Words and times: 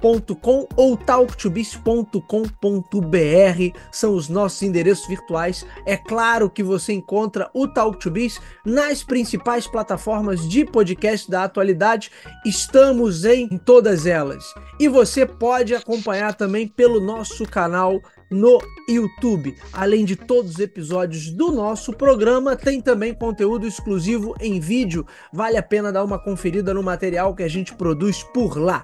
talktobis.com 0.00 0.68
ou 0.76 0.96
talktobis.com.br 0.96 3.78
são 3.90 4.14
os 4.14 4.28
nossos 4.28 4.62
endereços 4.62 5.06
virtuais. 5.06 5.66
É 5.84 5.96
claro 5.96 6.50
que 6.50 6.62
você 6.62 6.92
encontra 6.92 7.50
o 7.54 7.66
Talk 7.66 8.08
Biz 8.08 8.40
nas 8.64 9.02
principais 9.02 9.66
plataformas 9.66 10.48
de 10.48 10.64
podcast 10.64 11.30
da 11.30 11.44
atualidade. 11.44 12.10
Estamos 12.44 13.24
em 13.24 13.58
todas 13.58 14.06
elas. 14.06 14.44
E 14.78 14.88
você 14.88 15.26
pode 15.26 15.74
acompanhar 15.74 16.34
também 16.34 16.68
pelo 16.68 17.00
nosso 17.00 17.44
canal 17.46 18.00
no 18.30 18.58
YouTube. 18.88 19.56
Além 19.72 20.04
de 20.04 20.16
todos 20.16 20.52
os 20.52 20.58
episódios 20.58 21.30
do 21.30 21.52
nosso 21.52 21.92
programa, 21.92 22.56
tem 22.56 22.80
também 22.80 23.14
conteúdo 23.14 23.66
exclusivo 23.66 24.34
em 24.40 24.58
vídeo. 24.58 25.06
Vale 25.32 25.56
a 25.56 25.62
pena 25.62 25.92
dar 25.92 26.04
uma 26.04 26.18
conferida 26.18 26.74
no 26.74 26.82
material 26.82 27.34
que 27.34 27.42
a 27.42 27.48
gente 27.48 27.74
produz 27.74 28.22
por 28.22 28.58
lá. 28.58 28.82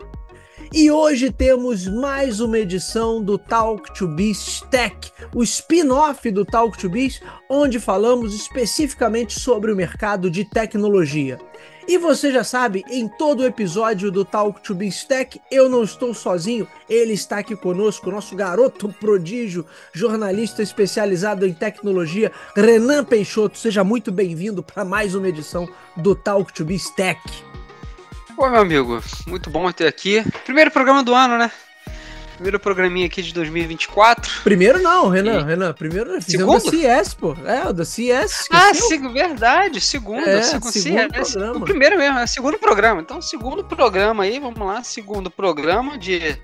E 0.74 0.90
hoje 0.90 1.30
temos 1.30 1.86
mais 1.86 2.40
uma 2.40 2.58
edição 2.58 3.22
do 3.22 3.36
Talk 3.36 3.92
to 3.92 4.08
Biz 4.08 4.64
Tech, 4.70 4.96
o 5.34 5.42
spin-off 5.42 6.30
do 6.30 6.46
Talk 6.46 6.78
to 6.78 6.88
Biz, 6.88 7.20
onde 7.46 7.78
falamos 7.78 8.34
especificamente 8.34 9.38
sobre 9.38 9.70
o 9.70 9.76
mercado 9.76 10.30
de 10.30 10.46
tecnologia. 10.46 11.38
E 11.86 11.98
você 11.98 12.32
já 12.32 12.42
sabe, 12.42 12.82
em 12.90 13.06
todo 13.06 13.44
episódio 13.44 14.10
do 14.10 14.24
Talk 14.24 14.62
to 14.62 14.74
Biz 14.74 15.04
Tech, 15.04 15.38
eu 15.50 15.68
não 15.68 15.82
estou 15.84 16.14
sozinho, 16.14 16.66
ele 16.88 17.12
está 17.12 17.38
aqui 17.38 17.54
conosco, 17.54 18.10
nosso 18.10 18.34
garoto 18.34 18.88
prodígio, 18.98 19.66
jornalista 19.92 20.62
especializado 20.62 21.46
em 21.46 21.52
tecnologia, 21.52 22.32
Renan 22.56 23.04
Peixoto. 23.04 23.58
Seja 23.58 23.84
muito 23.84 24.10
bem-vindo 24.10 24.62
para 24.62 24.86
mais 24.86 25.14
uma 25.14 25.28
edição 25.28 25.68
do 25.98 26.14
Talk 26.14 26.50
to 26.50 26.64
Biz 26.64 26.88
Tech. 26.94 27.20
Oi, 28.36 28.50
meu 28.50 28.60
amigo, 28.60 29.02
muito 29.26 29.50
bom 29.50 29.70
ter 29.70 29.86
aqui. 29.86 30.24
Primeiro 30.44 30.70
programa 30.70 31.02
do 31.02 31.14
ano, 31.14 31.36
né? 31.36 31.50
Primeiro 32.34 32.58
programinha 32.58 33.06
aqui 33.06 33.22
de 33.22 33.32
2024. 33.34 34.42
Primeiro 34.42 34.80
não, 34.80 35.08
Renan, 35.08 35.40
e... 35.40 35.44
Renan. 35.44 35.72
Primeiro 35.74 36.20
fizemos 36.20 36.62
Segundo? 36.62 36.82
da 36.82 36.98
CS, 36.98 37.14
pô. 37.14 37.36
É, 37.44 37.68
o 37.68 37.72
da 37.72 37.84
CS. 37.84 38.48
Ah, 38.50 38.74
sim, 38.74 39.12
verdade. 39.12 39.80
Segundo, 39.80 40.26
é, 40.26 40.42
segundo, 40.42 40.72
segundo 40.72 41.14
CS. 41.14 41.32
Programa. 41.32 41.56
O 41.58 41.60
primeiro 41.60 41.98
mesmo, 41.98 42.18
é 42.18 42.24
o 42.24 42.28
segundo 42.28 42.58
programa. 42.58 43.00
Então, 43.00 43.20
segundo 43.20 43.62
programa 43.62 44.24
aí, 44.24 44.40
vamos 44.40 44.58
lá. 44.58 44.82
Segundo 44.82 45.30
programa 45.30 45.96
de 45.98 46.36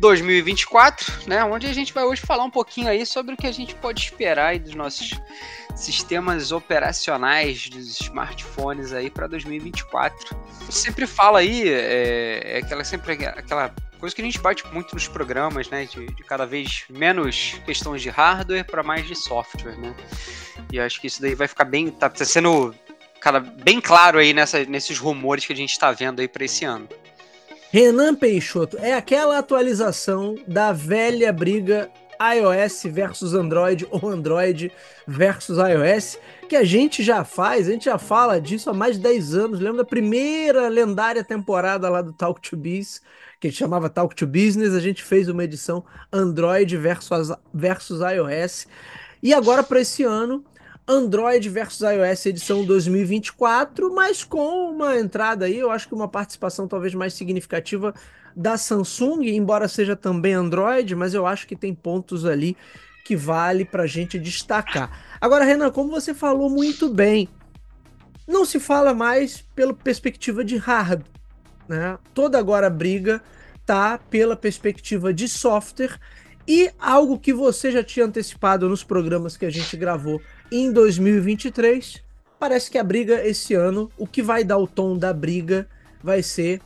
2024, 0.00 1.12
né? 1.26 1.44
Onde 1.44 1.66
a 1.66 1.72
gente 1.72 1.94
vai 1.94 2.04
hoje 2.04 2.20
falar 2.20 2.44
um 2.44 2.50
pouquinho 2.50 2.88
aí 2.88 3.06
sobre 3.06 3.34
o 3.34 3.36
que 3.36 3.46
a 3.46 3.52
gente 3.52 3.74
pode 3.76 4.02
esperar 4.02 4.48
aí 4.48 4.58
dos 4.58 4.74
nossos 4.74 5.18
sistemas 5.78 6.52
operacionais 6.52 7.68
dos 7.68 8.00
smartphones 8.00 8.92
aí 8.92 9.10
para 9.10 9.26
2024. 9.26 10.36
Eu 10.66 10.72
sempre 10.72 11.06
fala 11.06 11.38
aí, 11.38 11.68
é, 11.68 12.42
é, 12.44 12.58
aquela 12.58 12.84
sempre 12.84 13.12
aquela 13.26 13.72
coisa 13.98 14.14
que 14.14 14.22
a 14.22 14.24
gente 14.24 14.38
bate 14.38 14.66
muito 14.72 14.94
nos 14.94 15.08
programas, 15.08 15.68
né, 15.70 15.84
de, 15.84 16.06
de 16.06 16.22
cada 16.24 16.46
vez 16.46 16.84
menos 16.88 17.54
questões 17.64 18.02
de 18.02 18.10
hardware 18.10 18.64
para 18.64 18.82
mais 18.82 19.06
de 19.06 19.14
software, 19.14 19.76
né? 19.76 19.94
E 20.72 20.78
acho 20.78 21.00
que 21.00 21.06
isso 21.06 21.20
daí 21.20 21.34
vai 21.34 21.48
ficar 21.48 21.64
bem, 21.64 21.90
tá, 21.90 22.08
tá 22.08 22.24
sendo 22.24 22.74
cara, 23.20 23.40
bem 23.40 23.80
claro 23.80 24.18
aí 24.18 24.32
nessa, 24.32 24.64
nesses 24.64 24.98
rumores 24.98 25.44
que 25.44 25.52
a 25.52 25.56
gente 25.56 25.70
está 25.70 25.90
vendo 25.92 26.20
aí 26.20 26.28
para 26.28 26.44
esse 26.44 26.64
ano. 26.64 26.88
Renan 27.70 28.14
Peixoto, 28.14 28.78
é 28.78 28.94
aquela 28.94 29.38
atualização 29.38 30.36
da 30.46 30.72
velha 30.72 31.32
briga 31.32 31.90
iOS 32.20 32.84
versus 32.84 33.34
Android 33.34 33.86
ou 33.90 34.08
Android 34.08 34.72
versus 35.06 35.58
iOS, 35.58 36.18
que 36.48 36.56
a 36.56 36.64
gente 36.64 37.02
já 37.02 37.24
faz, 37.24 37.68
a 37.68 37.72
gente 37.72 37.84
já 37.84 37.98
fala 37.98 38.40
disso 38.40 38.70
há 38.70 38.74
mais 38.74 38.96
de 38.96 39.02
10 39.02 39.34
anos. 39.34 39.60
Lembra 39.60 39.78
da 39.78 39.84
primeira 39.84 40.68
lendária 40.68 41.22
temporada 41.22 41.88
lá 41.88 42.02
do 42.02 42.12
Talk 42.12 42.40
to 42.40 42.56
Biz, 42.56 43.00
que 43.40 43.50
chamava 43.50 43.88
Talk 43.88 44.14
to 44.14 44.26
Business, 44.26 44.74
a 44.74 44.80
gente 44.80 45.02
fez 45.02 45.28
uma 45.28 45.44
edição 45.44 45.84
Android 46.12 46.76
versus, 46.76 47.32
versus 47.52 48.00
iOS. 48.00 48.66
E 49.22 49.32
agora 49.34 49.62
para 49.62 49.80
esse 49.80 50.02
ano, 50.04 50.44
Android 50.90 51.46
versus 51.50 51.82
iOS 51.82 52.24
edição 52.24 52.64
2024, 52.64 53.94
mas 53.94 54.24
com 54.24 54.70
uma 54.70 54.98
entrada 54.98 55.44
aí, 55.44 55.58
eu 55.58 55.70
acho 55.70 55.86
que 55.86 55.94
uma 55.94 56.08
participação 56.08 56.66
talvez 56.66 56.94
mais 56.94 57.12
significativa 57.12 57.92
da 58.34 58.56
Samsung, 58.56 59.28
embora 59.28 59.68
seja 59.68 59.94
também 59.94 60.32
Android, 60.32 60.96
mas 60.96 61.12
eu 61.12 61.26
acho 61.26 61.46
que 61.46 61.54
tem 61.54 61.74
pontos 61.74 62.24
ali 62.24 62.56
que 63.04 63.14
vale 63.14 63.66
para 63.66 63.82
a 63.82 63.86
gente 63.86 64.18
destacar. 64.18 65.18
Agora, 65.20 65.44
Renan, 65.44 65.70
como 65.70 65.90
você 65.90 66.14
falou 66.14 66.48
muito 66.48 66.88
bem, 66.88 67.28
não 68.26 68.46
se 68.46 68.58
fala 68.58 68.94
mais 68.94 69.42
pela 69.54 69.74
perspectiva 69.74 70.42
de 70.42 70.56
hardware, 70.56 71.12
né? 71.68 71.98
Toda 72.14 72.38
agora 72.38 72.70
briga 72.70 73.22
tá 73.66 73.98
pela 73.98 74.34
perspectiva 74.34 75.12
de 75.12 75.28
software 75.28 75.98
e 76.46 76.70
algo 76.78 77.18
que 77.18 77.34
você 77.34 77.70
já 77.70 77.84
tinha 77.84 78.06
antecipado 78.06 78.66
nos 78.70 78.82
programas 78.82 79.36
que 79.36 79.44
a 79.44 79.50
gente 79.50 79.76
gravou 79.76 80.18
em 80.50 80.72
2023. 80.72 82.02
Parece 82.38 82.70
que 82.70 82.78
a 82.78 82.84
briga 82.84 83.26
esse 83.26 83.54
ano, 83.54 83.90
o 83.96 84.06
que 84.06 84.22
vai 84.22 84.44
dar 84.44 84.58
o 84.58 84.66
tom 84.66 84.96
da 84.96 85.12
briga 85.12 85.68
vai 86.02 86.22
ser 86.22 86.60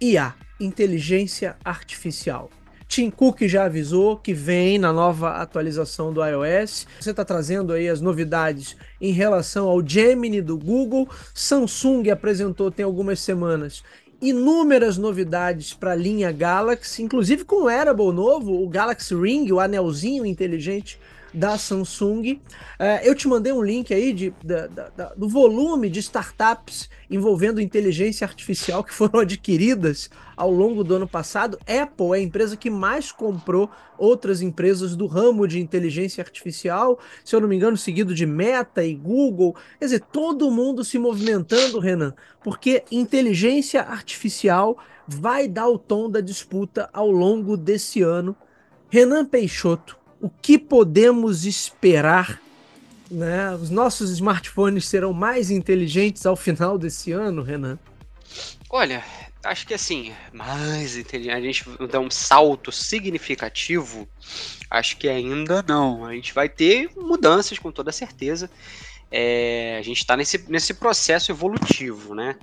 IA 0.00 0.34
inteligência 0.60 1.56
artificial. 1.64 2.50
Tim 2.86 3.10
Cook 3.10 3.42
já 3.48 3.64
avisou 3.64 4.16
que 4.16 4.32
vem 4.32 4.78
na 4.78 4.92
nova 4.92 5.30
atualização 5.36 6.12
do 6.12 6.24
iOS. 6.24 6.86
Você 7.00 7.10
está 7.10 7.24
trazendo 7.24 7.72
aí 7.72 7.88
as 7.88 8.00
novidades 8.00 8.76
em 9.00 9.10
relação 9.10 9.66
ao 9.66 9.84
Gemini 9.84 10.40
do 10.40 10.56
Google. 10.56 11.08
Samsung 11.34 12.10
apresentou 12.10 12.70
tem 12.70 12.84
algumas 12.84 13.20
semanas 13.20 13.82
inúmeras 14.20 14.96
novidades 14.96 15.74
para 15.74 15.92
a 15.92 15.96
linha 15.96 16.30
Galaxy, 16.32 17.02
inclusive 17.02 17.44
com 17.44 17.62
o 17.62 17.64
wearable 17.64 18.12
novo, 18.12 18.62
o 18.62 18.68
Galaxy 18.68 19.14
Ring, 19.14 19.50
o 19.50 19.60
anelzinho 19.60 20.24
inteligente 20.24 20.98
da 21.34 21.58
Samsung. 21.58 22.40
É, 22.78 23.08
eu 23.08 23.14
te 23.14 23.26
mandei 23.26 23.52
um 23.52 23.62
link 23.62 23.92
aí 23.92 24.12
de, 24.12 24.32
da, 24.42 24.66
da, 24.68 25.14
do 25.14 25.28
volume 25.28 25.90
de 25.90 25.98
startups 25.98 26.88
envolvendo 27.10 27.60
inteligência 27.60 28.24
artificial 28.24 28.84
que 28.84 28.94
foram 28.94 29.20
adquiridas 29.20 30.08
ao 30.36 30.50
longo 30.50 30.84
do 30.84 30.94
ano 30.94 31.08
passado. 31.08 31.58
Apple 31.60 32.12
é 32.12 32.16
a 32.16 32.20
empresa 32.20 32.56
que 32.56 32.70
mais 32.70 33.10
comprou 33.10 33.68
outras 33.98 34.40
empresas 34.40 34.94
do 34.94 35.06
ramo 35.06 35.46
de 35.46 35.60
inteligência 35.60 36.22
artificial, 36.22 36.98
se 37.24 37.34
eu 37.34 37.40
não 37.40 37.48
me 37.48 37.56
engano, 37.56 37.76
seguido 37.76 38.14
de 38.14 38.26
Meta 38.26 38.84
e 38.84 38.94
Google. 38.94 39.56
Quer 39.78 39.86
dizer, 39.86 40.00
todo 40.00 40.50
mundo 40.50 40.84
se 40.84 40.98
movimentando, 40.98 41.80
Renan, 41.80 42.14
porque 42.42 42.84
inteligência 42.90 43.82
artificial 43.82 44.78
vai 45.06 45.48
dar 45.48 45.68
o 45.68 45.78
tom 45.78 46.08
da 46.08 46.20
disputa 46.20 46.88
ao 46.92 47.10
longo 47.10 47.56
desse 47.56 48.02
ano. 48.02 48.36
Renan 48.88 49.24
Peixoto, 49.24 49.98
o 50.24 50.30
que 50.40 50.58
podemos 50.58 51.44
esperar? 51.44 52.40
Né? 53.10 53.54
Os 53.54 53.68
nossos 53.68 54.10
smartphones 54.10 54.88
serão 54.88 55.12
mais 55.12 55.50
inteligentes 55.50 56.24
ao 56.24 56.34
final 56.34 56.78
desse 56.78 57.12
ano, 57.12 57.42
Renan? 57.42 57.78
Olha, 58.70 59.04
acho 59.44 59.66
que 59.66 59.74
assim, 59.74 60.14
mais 60.32 60.96
inteligente, 60.96 61.36
a 61.36 61.40
gente 61.42 61.64
dá 61.90 62.00
um 62.00 62.10
salto 62.10 62.72
significativo, 62.72 64.08
acho 64.70 64.96
que 64.96 65.10
ainda 65.10 65.62
não. 65.68 66.06
A 66.06 66.14
gente 66.14 66.32
vai 66.32 66.48
ter 66.48 66.88
mudanças 66.96 67.58
com 67.58 67.70
toda 67.70 67.92
certeza. 67.92 68.50
É, 69.10 69.76
a 69.78 69.82
gente 69.82 69.98
está 69.98 70.16
nesse, 70.16 70.50
nesse 70.50 70.72
processo 70.72 71.30
evolutivo, 71.32 72.14
né? 72.14 72.34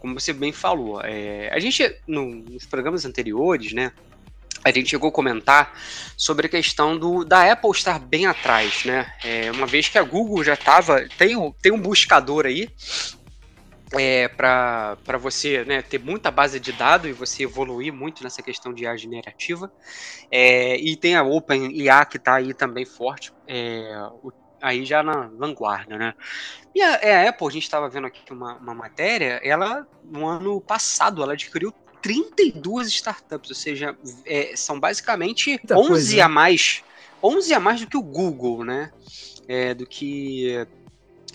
Como 0.00 0.18
você 0.18 0.32
bem 0.32 0.50
falou, 0.50 1.00
é, 1.00 1.48
a 1.54 1.60
gente 1.60 1.96
no, 2.08 2.26
nos 2.26 2.66
programas 2.66 3.04
anteriores, 3.04 3.72
né? 3.72 3.92
A 4.64 4.70
gente 4.70 4.90
chegou 4.90 5.08
a 5.08 5.12
comentar 5.12 5.72
sobre 6.16 6.46
a 6.46 6.50
questão 6.50 6.98
do, 6.98 7.24
da 7.24 7.50
Apple 7.50 7.70
estar 7.70 7.98
bem 7.98 8.26
atrás, 8.26 8.84
né? 8.84 9.10
É, 9.24 9.50
uma 9.52 9.66
vez 9.66 9.88
que 9.88 9.98
a 9.98 10.02
Google 10.02 10.44
já 10.44 10.54
estava. 10.54 11.06
Tem, 11.16 11.52
tem 11.62 11.72
um 11.72 11.80
buscador 11.80 12.46
aí 12.46 12.68
é, 13.92 14.28
para 14.28 15.18
você 15.18 15.64
né, 15.64 15.82
ter 15.82 15.98
muita 15.98 16.30
base 16.30 16.60
de 16.60 16.72
dados 16.72 17.10
e 17.10 17.12
você 17.12 17.44
evoluir 17.44 17.92
muito 17.92 18.22
nessa 18.22 18.42
questão 18.42 18.72
de 18.72 18.84
IA 18.84 18.96
generativa. 18.96 19.72
É, 20.30 20.76
e 20.76 20.96
tem 20.96 21.16
a 21.16 21.22
OpenIA 21.22 22.04
que 22.04 22.16
está 22.16 22.36
aí 22.36 22.54
também 22.54 22.84
forte, 22.84 23.32
é, 23.48 23.92
aí 24.60 24.84
já 24.84 25.02
na 25.02 25.28
vanguarda, 25.28 25.96
né? 25.96 26.14
E 26.74 26.82
a, 26.82 26.94
é, 27.02 27.26
a 27.26 27.30
Apple, 27.30 27.46
a 27.48 27.50
gente 27.50 27.64
estava 27.64 27.88
vendo 27.88 28.06
aqui 28.06 28.32
uma, 28.32 28.56
uma 28.58 28.74
matéria, 28.74 29.40
ela 29.42 29.86
no 30.04 30.26
ano 30.26 30.60
passado 30.60 31.22
ela 31.22 31.32
adquiriu 31.32 31.72
32 32.02 32.88
startups, 32.88 33.50
ou 33.50 33.56
seja, 33.56 33.96
é, 34.26 34.54
são 34.56 34.78
basicamente 34.78 35.50
Muita 35.50 35.76
11 35.76 35.88
coisa. 35.88 36.16
Né? 36.16 36.22
a 36.22 36.28
mais, 36.28 36.84
11 37.22 37.54
a 37.54 37.60
mais 37.60 37.80
do 37.80 37.86
que 37.86 37.96
o 37.96 38.02
Google, 38.02 38.64
né? 38.64 38.92
É, 39.48 39.74
do 39.74 39.86
que 39.86 40.66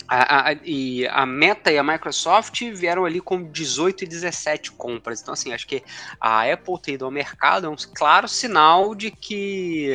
a, 0.08 0.50
a, 0.50 0.52
e 0.64 1.06
a 1.08 1.26
Meta 1.26 1.70
e 1.70 1.78
a 1.78 1.82
Microsoft 1.82 2.62
vieram 2.72 3.04
ali 3.04 3.20
com 3.20 3.42
18 3.42 4.04
e 4.04 4.06
17 4.06 4.72
compras. 4.72 5.20
Então, 5.20 5.34
assim, 5.34 5.52
acho 5.52 5.66
que 5.66 5.82
a 6.20 6.50
Apple 6.50 6.80
ter 6.80 6.92
ido 6.92 7.04
ao 7.04 7.10
mercado 7.10 7.66
é 7.66 7.70
um 7.70 7.76
claro 7.94 8.28
sinal 8.28 8.94
de 8.94 9.10
que 9.10 9.90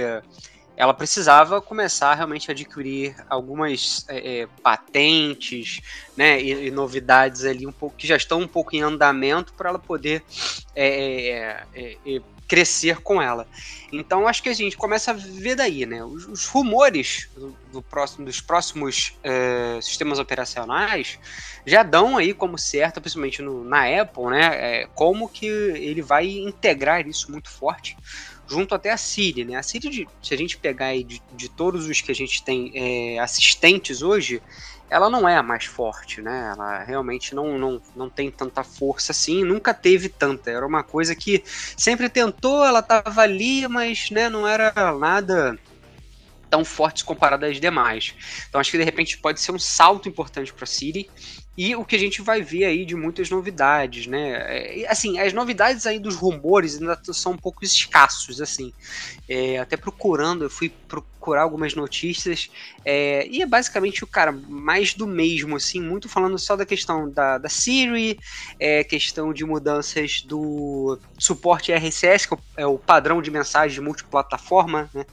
ela 0.76 0.94
precisava 0.94 1.62
começar 1.62 2.14
realmente 2.14 2.50
a 2.50 2.54
adquirir 2.54 3.16
algumas 3.30 4.06
é, 4.08 4.42
é, 4.42 4.48
patentes 4.64 5.82
né, 6.16 6.42
e, 6.42 6.68
e, 6.68 6.72
novidades 6.72 7.46
ali 7.46 7.68
um 7.68 7.72
pouco 7.72 7.96
que 7.96 8.08
já 8.08 8.16
estão 8.16 8.40
um 8.42 8.48
pouco 8.48 8.76
em 8.76 8.82
andamento 8.82 9.54
para 9.54 9.70
ela 9.70 9.80
poder 9.80 10.24
é, 10.76 11.64
é, 11.74 11.98
é 12.06 12.22
crescer 12.48 12.98
com 12.98 13.22
ela. 13.22 13.48
Então 13.94 14.28
acho 14.28 14.44
que 14.44 14.50
a 14.50 14.54
gente 14.54 14.76
começa 14.76 15.12
a 15.12 15.14
ver 15.14 15.56
daí, 15.56 15.86
né? 15.86 16.04
Os, 16.04 16.26
os 16.28 16.48
rumores 16.48 17.30
do, 17.34 17.56
do, 17.72 17.82
próximo, 17.82 18.26
dos 18.26 18.42
próximos 18.42 19.14
é, 19.24 19.80
sistemas 19.82 20.20
operacionais 20.20 21.18
já 21.66 21.82
dão 21.82 22.18
aí 22.18 22.34
como 22.34 22.58
certo, 22.58 23.00
principalmente 23.00 23.42
no, 23.42 23.64
na 23.64 24.02
Apple, 24.02 24.26
né? 24.26 24.86
como 24.96 25.30
que 25.30 25.46
ele 25.46 26.02
vai 26.02 26.28
integrar 26.28 27.08
isso 27.08 27.32
muito 27.32 27.50
forte 27.50 27.96
junto 28.52 28.76
até 28.76 28.92
a 28.92 28.98
Siri, 28.98 29.46
né? 29.46 29.56
A 29.56 29.64
Siri, 29.64 30.08
se 30.22 30.34
a 30.34 30.38
gente 30.38 30.58
pegar 30.58 30.88
aí 30.88 31.04
de, 31.04 31.22
de 31.34 31.50
todos 31.50 31.88
os 31.88 32.02
que 32.02 32.12
a 32.12 32.16
gente 32.16 32.44
tem 32.44 32.72
é, 32.76 33.20
assistentes 33.20 34.02
hoje, 34.02 34.42
ela 34.90 35.10
não 35.10 35.28
é 35.28 35.38
a 35.38 35.44
mais 35.44 35.66
forte, 35.66 36.22
né? 36.22 36.52
Ela 36.54 36.84
realmente 36.84 37.34
não, 37.34 37.58
não, 37.58 37.82
não 37.96 38.10
tem 38.10 38.30
tanta 38.30 38.62
força 38.62 39.14
assim, 39.14 39.44
nunca 39.44 39.74
teve 39.74 40.10
tanta. 40.10 40.52
Era 40.52 40.68
uma 40.68 40.84
coisa 40.84 41.16
que 41.16 41.42
sempre 41.46 42.10
tentou, 42.10 42.66
ela 42.66 42.82
tava 42.82 43.22
ali, 43.22 43.66
mas 43.70 44.12
né, 44.12 44.30
não 44.30 44.46
era 44.46 44.74
nada 45.00 45.58
tão 46.50 46.66
forte 46.66 47.06
comparado 47.06 47.46
às 47.46 47.62
demais. 47.62 48.14
Então 48.50 48.60
acho 48.60 48.70
que 48.70 48.78
de 48.78 48.84
repente 48.84 49.18
pode 49.18 49.40
ser 49.40 49.54
um 49.54 49.60
salto 49.60 50.10
importante 50.10 50.54
para 50.54 50.66
a 50.66 50.68
Siri 50.68 51.10
e 51.58 51.76
o 51.76 51.84
que 51.84 51.96
a 51.96 52.00
gente 52.00 52.22
vai 52.22 52.42
ver 52.42 52.64
aí 52.64 52.86
de 52.86 52.96
muitas 52.96 53.30
novidades, 53.30 54.08
né? 54.08 54.84
É, 54.84 54.88
assim, 54.90 55.20
as 55.20 55.34
novidades 55.34 55.86
aí 55.86 56.00
dos 56.00 56.16
rumores 56.16 56.80
ainda 56.80 56.98
são 57.12 57.34
um 57.34 57.38
pouco 57.38 57.66
escassos, 57.66 58.40
assim. 58.40 58.74
É, 59.28 59.60
até 59.60 59.76
procurando, 59.76 60.46
eu 60.46 60.50
fui 60.50 60.70
procurar 60.70 61.42
algumas 61.42 61.76
notícias 61.76 62.50
é, 62.86 63.28
e 63.28 63.42
é 63.42 63.46
basicamente 63.46 64.04
o 64.04 64.08
cara 64.08 64.32
mais 64.32 64.94
do 64.94 65.06
mesmo, 65.06 65.58
assim, 65.58 65.82
muito 65.82 66.08
falando 66.08 66.40
só 66.40 66.56
da 66.56 66.66
questão 66.66 67.12
da, 67.12 67.38
da 67.38 67.50
Siri, 67.50 68.18
é, 68.58 68.84
questão 68.84 69.34
de 69.34 69.44
mudanças 69.44 70.22
do 70.22 70.98
suporte 71.20 71.74
RSS, 71.74 72.30
que 72.30 72.36
é 72.56 72.66
o 72.66 72.80
padrão 72.80 73.22
de 73.22 73.30
mensagem 73.30 73.84
multiplataforma, 73.84 74.90
né? 74.94 75.06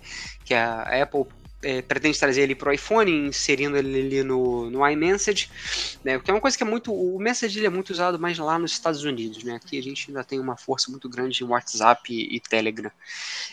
Que 0.44 0.55
a 0.55 1.02
Apple 1.02 1.26
é, 1.63 1.83
pretende 1.83 2.19
trazer 2.19 2.43
ele 2.43 2.55
para 2.55 2.71
o 2.71 2.73
iPhone, 2.73 3.11
inserindo 3.11 3.77
ele 3.77 3.99
ali 3.99 4.23
no, 4.23 4.71
no 4.71 4.89
iMessage, 4.89 5.51
né? 6.05 6.19
Que 6.19 6.31
é 6.31 6.35
uma 6.35 6.41
coisa 6.41 6.57
que 6.57 6.63
é 6.63 6.67
muito. 6.67 6.93
O 6.93 7.19
Message 7.19 7.65
é 7.65 7.69
muito 7.69 7.91
usado 7.91 8.19
mais 8.19 8.39
lá 8.39 8.59
nos 8.59 8.73
Estados 8.73 9.03
Unidos, 9.03 9.43
né? 9.43 9.57
Aqui 9.57 9.77
a 9.79 9.83
gente 9.83 10.07
ainda 10.09 10.23
tem 10.23 10.39
uma 10.39 10.57
força 10.57 10.91
muito 10.91 11.09
grande 11.09 11.43
em 11.43 11.47
WhatsApp 11.47 12.13
e, 12.13 12.37
e, 12.37 12.41
Telegram. 12.41 12.91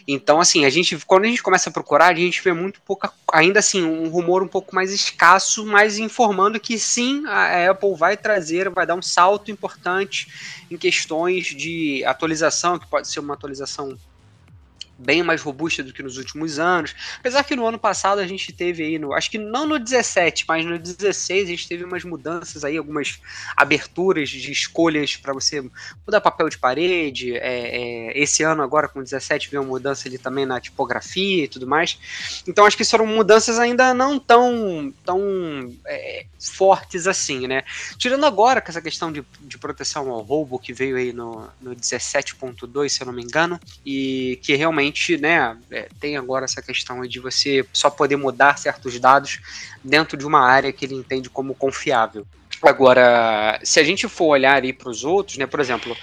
Então, 0.07 0.39
assim, 0.39 0.65
a 0.65 0.69
gente, 0.69 0.95
quando 1.05 1.25
a 1.25 1.27
gente 1.27 1.41
começa 1.41 1.69
a 1.69 1.73
procurar, 1.73 2.07
a 2.07 2.15
gente 2.15 2.43
vê 2.43 2.53
muito 2.53 2.79
pouca. 2.81 3.11
Ainda 3.33 3.59
assim, 3.59 3.83
um 3.83 4.07
rumor 4.07 4.43
um 4.43 4.47
pouco 4.47 4.75
mais 4.75 4.93
escasso, 4.93 5.65
mas 5.65 5.97
informando 5.97 6.59
que 6.59 6.77
sim, 6.77 7.23
a 7.25 7.71
Apple 7.71 7.95
vai 7.95 8.15
trazer, 8.15 8.69
vai 8.69 8.85
dar 8.85 8.95
um 8.95 9.01
salto 9.01 9.49
importante 9.49 10.63
em 10.69 10.77
questões 10.77 11.47
de 11.47 12.03
atualização, 12.05 12.77
que 12.77 12.87
pode 12.87 13.07
ser 13.07 13.19
uma 13.19 13.33
atualização 13.33 13.97
bem 14.97 15.23
mais 15.23 15.41
robusta 15.41 15.83
do 15.83 15.93
que 15.93 16.01
nos 16.01 16.17
últimos 16.17 16.59
anos. 16.59 16.95
Apesar 17.19 17.43
que 17.43 17.55
no 17.55 17.65
ano 17.65 17.77
passado 17.77 18.19
a 18.19 18.27
gente 18.27 18.51
teve 18.53 18.83
aí, 18.83 18.99
no, 18.99 19.13
acho 19.13 19.29
que 19.29 19.37
não 19.37 19.65
no 19.65 19.77
17, 19.77 20.45
mas 20.47 20.65
no 20.65 20.79
16 20.79 21.47
a 21.47 21.51
gente 21.51 21.67
teve 21.67 21.83
umas 21.83 22.03
mudanças 22.03 22.63
aí, 22.63 22.77
algumas 22.77 23.19
aberturas 23.55 24.29
de 24.29 24.51
escolhas 24.51 25.15
para 25.15 25.33
você 25.33 25.61
mudar 26.05 26.21
papel 26.21 26.49
de 26.49 26.57
parede. 26.57 27.35
É, 27.35 28.11
é, 28.11 28.19
esse 28.19 28.43
ano 28.43 28.61
agora 28.61 28.87
com 28.87 28.99
o 28.99 29.03
17 29.03 29.49
veio 29.49 29.61
uma 29.61 29.69
mudança 29.69 30.07
ali 30.07 30.17
também 30.17 30.45
na 30.45 30.59
tipografia 30.59 31.43
e 31.43 31.47
tudo 31.47 31.67
mais. 31.67 31.97
Então 32.47 32.65
acho 32.65 32.77
que 32.77 32.85
foram 32.85 33.05
mudanças 33.05 33.59
ainda 33.59 33.93
não 33.93 34.17
tão, 34.17 34.93
tão 35.03 35.73
é, 35.85 36.25
fortes 36.39 37.07
assim, 37.07 37.47
né? 37.47 37.63
Tirando 37.97 38.25
agora 38.25 38.61
com 38.61 38.69
essa 38.69 38.81
questão 38.81 39.11
de, 39.11 39.23
de 39.41 39.57
proteção 39.57 40.09
ao 40.09 40.21
roubo 40.21 40.59
que 40.59 40.71
veio 40.71 40.95
aí 40.95 41.11
no, 41.11 41.47
no 41.61 41.75
17.2, 41.75 42.89
se 42.89 43.01
eu 43.01 43.07
não 43.07 43.13
me 43.13 43.23
engano, 43.23 43.59
e 43.85 44.39
que 44.41 44.55
realmente 44.55 44.84
né, 45.19 45.57
é, 45.71 45.87
tem 45.99 46.17
agora 46.17 46.45
essa 46.45 46.61
questão 46.61 47.01
de 47.05 47.19
você 47.19 47.65
só 47.71 47.89
poder 47.89 48.15
mudar 48.15 48.57
certos 48.57 48.99
dados 48.99 49.39
dentro 49.83 50.17
de 50.17 50.25
uma 50.25 50.41
área 50.41 50.71
que 50.71 50.85
ele 50.85 50.95
entende 50.95 51.29
como 51.29 51.55
confiável. 51.55 52.25
Agora, 52.61 53.59
se 53.63 53.79
a 53.79 53.83
gente 53.83 54.07
for 54.07 54.27
olhar 54.27 54.63
aí 54.63 54.73
para 54.73 54.89
os 54.89 55.03
outros, 55.03 55.37
né, 55.37 55.45
por 55.45 55.59
exemplo, 55.59 55.95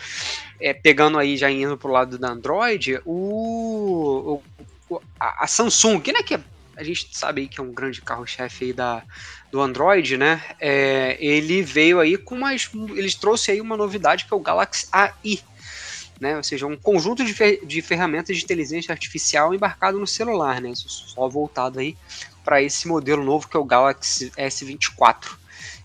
é, 0.61 0.73
pegando 0.73 1.19
aí 1.19 1.37
já 1.37 1.50
indo 1.50 1.76
para 1.76 1.88
o 1.88 1.93
lado 1.93 2.19
da 2.19 2.29
Android, 2.29 3.00
o, 3.05 4.40
o 4.88 5.02
a, 5.19 5.44
a, 5.44 5.46
Samsung, 5.46 6.01
que, 6.01 6.12
né, 6.12 6.22
que 6.22 6.39
a 6.77 6.82
gente 6.82 7.08
sabe 7.12 7.43
aí 7.43 7.48
que 7.48 7.60
é 7.60 7.62
um 7.62 7.72
grande 7.72 8.01
carro-chefe 8.01 8.67
aí 8.67 8.72
da, 8.72 9.03
do 9.51 9.60
Android, 9.60 10.17
né? 10.17 10.43
É, 10.60 11.17
ele 11.20 11.62
veio 11.62 12.01
aí 12.01 12.17
com 12.17 12.36
mais. 12.36 12.70
Eles 12.94 13.15
trouxe 13.15 13.51
aí 13.51 13.60
uma 13.60 13.77
novidade 13.77 14.24
que 14.24 14.32
é 14.32 14.36
o 14.36 14.41
Galaxy 14.41 14.86
AI, 14.91 15.41
né? 16.22 16.36
Ou 16.36 16.43
seja, 16.43 16.69
um 16.69 16.76
conjunto 16.76 17.24
de, 17.24 17.34
fer 17.34 17.67
de 17.67 17.82
ferramentas 17.82 18.36
de 18.36 18.44
inteligência 18.44 18.93
artificial 18.93 19.52
embarcado 19.52 19.98
no 19.98 20.06
celular, 20.06 20.60
né? 20.60 20.72
Só 20.76 21.29
voltado 21.29 21.81
aí 21.81 21.96
para 22.44 22.62
esse 22.62 22.86
modelo 22.86 23.24
novo 23.24 23.48
que 23.48 23.56
é 23.56 23.60
o 23.60 23.64
Galaxy 23.64 24.31
S24. 24.38 25.36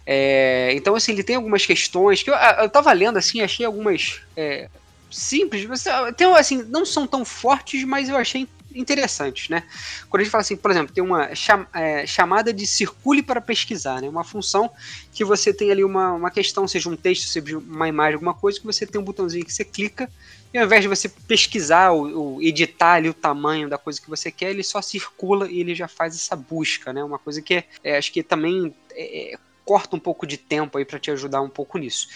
É, 0.06 0.72
então, 0.74 0.94
assim, 0.94 1.12
ele 1.12 1.24
tem 1.24 1.36
algumas 1.36 1.66
questões 1.66 2.22
que 2.22 2.30
eu, 2.30 2.36
eu 2.36 2.70
tava 2.70 2.94
lendo, 2.94 3.18
assim, 3.18 3.42
achei 3.42 3.66
algumas 3.66 4.22
é, 4.38 4.70
simples, 5.10 5.66
mas 5.66 5.84
tem, 6.16 6.28
assim, 6.36 6.64
não 6.70 6.86
são 6.86 7.08
tão 7.08 7.26
fortes, 7.26 7.84
mas 7.84 8.08
eu 8.08 8.16
achei 8.16 8.48
interessantes, 8.74 9.50
né? 9.50 9.64
Quando 10.10 10.22
a 10.22 10.24
gente 10.24 10.32
fala 10.32 10.42
assim, 10.42 10.56
por 10.56 10.72
exemplo, 10.72 10.94
tem 10.94 11.04
uma 11.04 11.34
cham 11.34 11.66
é, 11.74 12.06
chamada 12.06 12.54
de 12.54 12.66
circule 12.68 13.22
para 13.24 13.42
pesquisar, 13.42 14.02
né? 14.02 14.10
Uma 14.10 14.24
função 14.24 14.70
que 15.12 15.24
você 15.24 15.54
tem 15.54 15.72
ali 15.72 15.84
uma, 15.84 16.14
uma 16.14 16.32
questão, 16.32 16.68
seja 16.68 16.90
um 16.90 16.96
texto, 16.96 17.28
seja 17.28 17.58
uma 17.58 17.88
imagem, 17.88 18.16
alguma 18.16 18.34
coisa, 18.34 18.60
que 18.60 18.66
você 18.66 18.86
tem 18.86 19.00
um 19.00 19.04
botãozinho 19.04 19.46
que 19.46 19.54
você 19.54 19.66
clica 19.66 20.10
e 20.54 20.58
ao 20.58 20.66
invés 20.66 20.82
de 20.82 20.88
você 20.88 21.10
pesquisar 21.10 21.92
ou, 21.92 22.16
ou, 22.18 22.42
editar 22.42 22.94
ali 22.94 23.10
o 23.10 23.14
tamanho 23.14 23.70
da 23.70 23.78
coisa 23.78 24.00
que 24.00 24.10
você 24.10 24.32
quer, 24.32 24.52
ele 24.52 24.64
só 24.64 24.82
circula 24.82 25.50
e 25.50 25.60
ele 25.60 25.76
já 25.76 25.88
faz 25.88 26.16
essa 26.16 26.36
busca, 26.36 26.94
né? 26.94 27.04
Uma 27.04 27.20
coisa 27.20 27.42
que 27.42 27.56
é, 27.56 27.66
é 27.84 27.98
acho 27.98 28.12
que 28.12 28.24
também 28.24 28.74
é, 28.92 29.38
corta 29.68 29.98
um 29.98 30.00
pouco 30.00 30.26
de 30.26 30.38
tempo 30.38 30.78
aí 30.78 30.86
para 30.86 30.98
te 30.98 31.12
ajudar 31.12 31.42
um 31.42 31.50
pouco 31.50 31.78
nisso. 31.78 32.08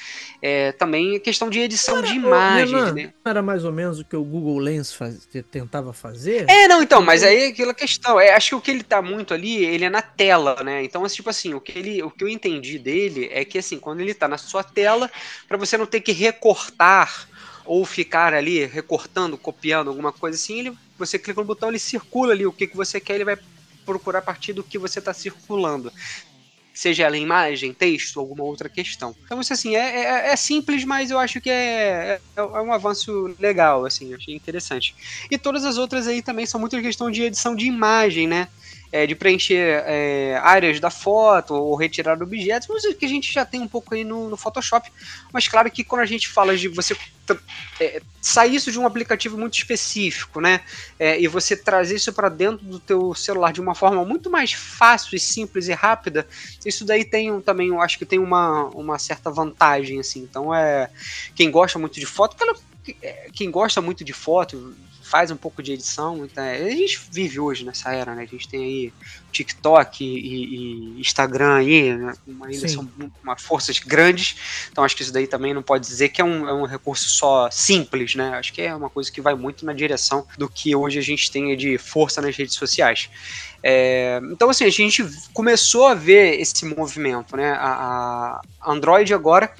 É, 0.41 0.71
também 0.71 1.19
questão 1.19 1.49
de 1.49 1.59
edição 1.59 1.97
era, 1.97 2.07
de 2.07 2.13
imagens, 2.13 2.71
Renan, 2.71 2.93
né? 2.93 3.13
Era 3.25 3.41
mais 3.41 3.65
ou 3.65 3.73
menos 3.73 3.99
o 3.99 4.05
que 4.05 4.15
o 4.15 4.23
Google 4.23 4.57
Lens 4.57 4.93
faz, 4.93 5.27
tentava 5.51 5.91
fazer? 5.91 6.49
É, 6.49 6.69
não, 6.69 6.81
então, 6.81 7.01
mas 7.01 7.23
aí 7.23 7.43
é 7.43 7.47
aquela 7.47 7.73
questão. 7.73 8.17
É, 8.17 8.33
acho 8.33 8.49
que 8.49 8.55
o 8.55 8.61
que 8.61 8.71
ele 8.71 8.83
tá 8.83 9.01
muito 9.01 9.33
ali, 9.33 9.65
ele 9.65 9.83
é 9.83 9.89
na 9.89 10.01
tela, 10.01 10.63
né? 10.63 10.81
Então, 10.81 11.03
assim, 11.03 11.17
tipo 11.17 11.29
assim, 11.29 11.53
o 11.53 11.59
que, 11.59 11.77
ele, 11.77 12.01
o 12.01 12.09
que 12.09 12.23
eu 12.23 12.29
entendi 12.29 12.79
dele 12.79 13.27
é 13.33 13.43
que, 13.43 13.57
assim, 13.57 13.77
quando 13.77 13.99
ele 13.99 14.13
tá 14.13 14.29
na 14.29 14.37
sua 14.37 14.63
tela, 14.63 15.11
para 15.45 15.57
você 15.57 15.77
não 15.77 15.85
ter 15.85 15.99
que 15.99 16.13
recortar 16.13 17.27
ou 17.65 17.83
ficar 17.83 18.33
ali 18.33 18.65
recortando, 18.65 19.37
copiando 19.37 19.89
alguma 19.89 20.13
coisa 20.13 20.37
assim, 20.37 20.59
ele, 20.59 20.73
você 20.97 21.19
clica 21.19 21.41
no 21.41 21.47
botão, 21.47 21.67
ele 21.67 21.79
circula 21.79 22.31
ali 22.31 22.45
o 22.45 22.53
que, 22.53 22.65
que 22.65 22.77
você 22.77 23.01
quer, 23.01 23.15
ele 23.15 23.25
vai 23.25 23.37
procurar 23.85 24.19
a 24.19 24.21
partir 24.21 24.53
do 24.53 24.63
que 24.63 24.77
você 24.77 24.99
está 24.99 25.13
circulando 25.13 25.91
seja 26.81 27.03
ela 27.03 27.15
imagem, 27.15 27.73
texto, 27.75 28.19
alguma 28.19 28.43
outra 28.43 28.67
questão. 28.67 29.15
Então, 29.23 29.39
isso 29.39 29.53
assim, 29.53 29.75
é, 29.75 30.29
é, 30.29 30.33
é 30.33 30.35
simples, 30.35 30.83
mas 30.83 31.11
eu 31.11 31.19
acho 31.19 31.39
que 31.39 31.49
é, 31.49 32.13
é, 32.15 32.21
é, 32.37 32.43
um 32.43 32.73
avanço 32.73 33.35
legal, 33.39 33.85
assim, 33.85 34.11
achei 34.15 34.35
interessante. 34.35 34.95
E 35.29 35.37
todas 35.37 35.63
as 35.63 35.77
outras 35.77 36.07
aí 36.07 36.23
também 36.23 36.47
são 36.47 36.59
muito 36.59 36.81
questão 36.81 37.11
de 37.11 37.21
edição 37.21 37.55
de 37.55 37.67
imagem, 37.67 38.27
né? 38.27 38.47
É, 38.91 39.07
de 39.07 39.15
preencher 39.15 39.83
é, 39.85 40.39
áreas 40.43 40.79
da 40.79 40.89
foto 40.89 41.53
ou 41.53 41.75
retirar 41.75 42.21
objetos, 42.21 42.67
mas 42.67 42.93
que 42.93 43.05
a 43.05 43.09
gente 43.09 43.31
já 43.31 43.45
tem 43.45 43.61
um 43.61 43.67
pouco 43.67 43.93
aí 43.93 44.03
no, 44.03 44.29
no 44.29 44.35
Photoshop. 44.35 44.91
Mas 45.31 45.47
claro 45.47 45.71
que 45.71 45.83
quando 45.83 46.01
a 46.01 46.05
gente 46.05 46.27
fala 46.27 46.57
de 46.57 46.67
você 46.67 46.95
é, 47.79 48.01
sair 48.21 48.55
isso 48.55 48.71
de 48.71 48.77
um 48.77 48.85
aplicativo 48.85 49.37
muito 49.37 49.57
específico, 49.57 50.41
né, 50.41 50.61
é, 50.99 51.19
e 51.19 51.27
você 51.27 51.55
trazer 51.55 51.95
isso 51.95 52.11
para 52.11 52.27
dentro 52.27 52.65
do 52.65 52.79
teu 52.79 53.13
celular 53.13 53.53
de 53.53 53.61
uma 53.61 53.73
forma 53.73 54.03
muito 54.03 54.29
mais 54.29 54.51
fácil 54.51 55.15
e 55.15 55.19
simples 55.19 55.67
e 55.67 55.73
rápida, 55.73 56.27
isso 56.65 56.83
daí 56.83 57.05
tem 57.05 57.39
também, 57.41 57.69
eu 57.69 57.79
acho 57.79 57.97
que 57.97 58.05
tem 58.05 58.19
uma, 58.19 58.65
uma 58.69 58.99
certa 58.99 59.31
vantagem, 59.31 59.99
assim. 59.99 60.19
Então 60.19 60.53
é 60.53 60.89
quem 61.33 61.49
gosta 61.49 61.79
muito 61.79 61.99
de 61.99 62.05
foto, 62.05 62.35
é, 63.01 63.29
quem 63.33 63.49
gosta 63.49 63.81
muito 63.81 64.03
de 64.03 64.11
foto 64.11 64.75
faz 65.11 65.29
um 65.29 65.35
pouco 65.35 65.61
de 65.61 65.73
edição. 65.73 66.25
Então, 66.25 66.41
a 66.41 66.69
gente 66.69 67.01
vive 67.11 67.37
hoje 67.37 67.65
nessa 67.65 67.93
era, 67.93 68.15
né? 68.15 68.23
A 68.23 68.25
gente 68.25 68.47
tem 68.47 68.63
aí 68.63 68.93
TikTok 69.31 70.03
e, 70.03 70.95
e 70.95 71.01
Instagram 71.01 71.55
aí, 71.55 71.93
né? 71.93 72.13
ainda 72.43 72.67
Sim. 72.67 72.75
são 72.75 72.89
uma, 73.21 73.35
forças 73.37 73.79
grandes. 73.79 74.67
Então 74.71 74.83
acho 74.83 74.95
que 74.95 75.03
isso 75.03 75.11
daí 75.11 75.27
também 75.27 75.53
não 75.53 75.61
pode 75.61 75.85
dizer 75.85 76.09
que 76.09 76.21
é 76.21 76.23
um, 76.23 76.47
é 76.47 76.53
um 76.53 76.65
recurso 76.65 77.09
só 77.09 77.49
simples, 77.51 78.15
né? 78.15 78.29
Acho 78.35 78.53
que 78.53 78.61
é 78.61 78.73
uma 78.73 78.89
coisa 78.89 79.11
que 79.11 79.19
vai 79.19 79.35
muito 79.35 79.65
na 79.65 79.73
direção 79.73 80.25
do 80.37 80.47
que 80.47 80.73
hoje 80.73 80.97
a 80.97 81.01
gente 81.01 81.29
tem 81.29 81.55
de 81.57 81.77
força 81.77 82.21
nas 82.21 82.35
redes 82.35 82.55
sociais. 82.55 83.09
É, 83.63 84.19
então, 84.31 84.49
assim, 84.49 84.65
a 84.65 84.71
gente 84.71 85.05
começou 85.33 85.87
a 85.87 85.93
ver 85.93 86.39
esse 86.39 86.65
movimento, 86.65 87.35
né? 87.35 87.51
A, 87.51 88.41
a 88.61 88.71
Android 88.71 89.13
agora 89.13 89.53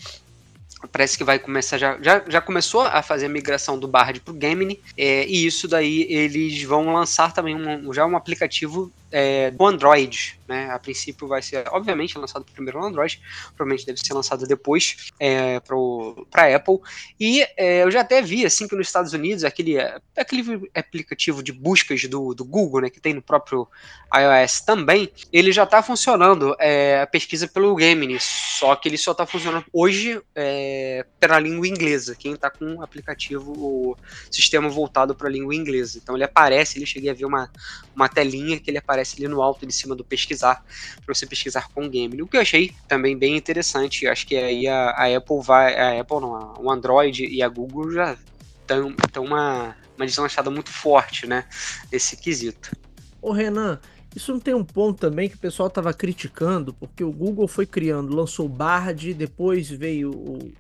parece 0.92 1.18
que 1.18 1.24
vai 1.24 1.40
começar 1.40 1.78
já, 1.78 1.98
já, 2.02 2.24
já 2.28 2.42
começou 2.42 2.82
a 2.82 3.02
fazer 3.02 3.26
a 3.26 3.30
migração 3.30 3.78
do 3.78 3.88
Bard 3.88 4.20
para 4.20 4.34
o 4.34 4.40
Gemini 4.40 4.80
é, 4.98 5.26
e 5.26 5.46
isso 5.46 5.68
daí 5.68 6.06
eles 6.10 6.64
vão 6.64 6.94
lançar 6.94 7.34
também 7.34 7.56
um, 7.56 7.94
já 7.94 8.06
um 8.06 8.16
aplicativo 8.16 8.92
é, 9.12 9.52
do 9.52 9.66
Android, 9.66 10.40
né? 10.48 10.70
A 10.72 10.80
princípio 10.80 11.28
vai 11.28 11.42
ser, 11.42 11.66
obviamente, 11.70 12.18
lançado 12.18 12.46
primeiro 12.46 12.80
no 12.80 12.86
Android, 12.86 13.22
provavelmente 13.56 13.86
deve 13.86 14.00
ser 14.00 14.14
lançado 14.14 14.48
depois 14.48 15.12
é, 15.20 15.60
para 15.60 16.56
Apple. 16.56 16.80
E 17.20 17.42
é, 17.58 17.84
eu 17.84 17.92
já 17.92 18.02
até 18.02 18.22
vi, 18.22 18.46
assim, 18.46 18.68
que 18.68 18.76
nos 18.76 18.88
Estados 18.88 19.12
Unidos, 19.12 19.44
aquele, 19.44 19.78
aquele 20.16 20.70
aplicativo 20.74 21.44
de 21.44 21.52
buscas 21.52 22.04
do, 22.06 22.34
do 22.34 22.46
Google, 22.46 22.82
né, 22.82 22.90
que 22.90 23.02
tem 23.02 23.14
no 23.14 23.22
próprio 23.22 23.68
iOS 24.16 24.62
também, 24.62 25.12
ele 25.32 25.52
já 25.52 25.64
está 25.64 25.84
funcionando, 25.84 26.56
é, 26.58 27.02
a 27.02 27.08
pesquisa 27.08 27.48
pelo 27.48 27.78
Gemini, 27.80 28.18
só 28.20 28.76
que 28.76 28.88
ele 28.88 28.98
só 28.98 29.12
está 29.12 29.26
funcionando 29.26 29.66
hoje 29.74 30.22
é, 30.34 30.71
pela 31.20 31.40
língua 31.40 31.68
inglesa. 31.68 32.16
Quem 32.16 32.34
está 32.34 32.50
com 32.50 32.76
o 32.76 32.84
aplicativo, 32.84 33.52
o 33.52 33.96
sistema 34.30 34.70
voltado 34.70 35.16
para 35.16 35.28
a 35.28 35.32
língua 35.32 35.56
inglesa. 35.56 36.00
Então 36.02 36.16
ele 36.16 36.24
aparece, 36.24 36.78
ele 36.78 36.86
cheguei 36.86 37.10
a 37.10 37.14
ver 37.14 37.26
uma, 37.26 37.50
uma 37.96 38.10
telinha 38.10 38.60
que 38.60 38.70
ele 38.70 38.78
aparece 38.78 39.16
ali 39.18 39.28
no 39.28 39.42
alto, 39.42 39.66
em 39.66 39.72
cima 39.72 39.96
do 39.96 40.04
pesquisar, 40.04 40.64
para 41.06 41.14
você 41.14 41.26
pesquisar 41.26 41.70
com 41.74 41.86
o 41.86 41.90
game. 41.90 42.22
O 42.22 42.28
que 42.28 42.38
eu 42.38 42.42
achei 42.42 42.74
também 42.88 43.18
bem 43.18 43.36
interessante. 43.36 44.08
Acho 44.08 44.26
que 44.28 44.36
aí 44.36 44.68
a, 44.68 44.92
a 44.92 45.18
Apple 45.18 45.42
vai. 45.42 45.76
A 45.76 46.02
Apple 46.02 46.20
não, 46.20 46.54
o 46.60 46.72
Android 46.72 47.26
e 47.26 47.42
a 47.42 47.50
Google 47.50 47.92
já 47.92 48.18
estão 48.62 49.24
uma, 49.24 49.76
uma 49.96 50.06
deslanchada 50.06 50.50
muito 50.50 50.70
forte, 50.70 51.28
né? 51.28 51.46
Nesse 51.92 52.18
quesito. 52.18 52.76
Ô 53.22 53.32
Renan, 53.32 53.80
isso 54.16 54.34
não 54.34 54.40
tem 54.40 54.54
um 54.54 54.64
ponto 54.64 55.00
também 55.00 55.30
que 55.30 55.36
o 55.36 55.40
pessoal 55.40 55.68
estava 55.68 55.94
criticando, 55.94 56.74
porque 56.74 57.04
o 57.04 57.12
Google 57.12 57.48
foi 57.48 57.66
criando, 57.66 58.16
lançou 58.16 58.46
o 58.46 58.50
Bard, 58.50 59.14
depois 59.14 59.70
veio 59.70 60.12
o 60.12 60.52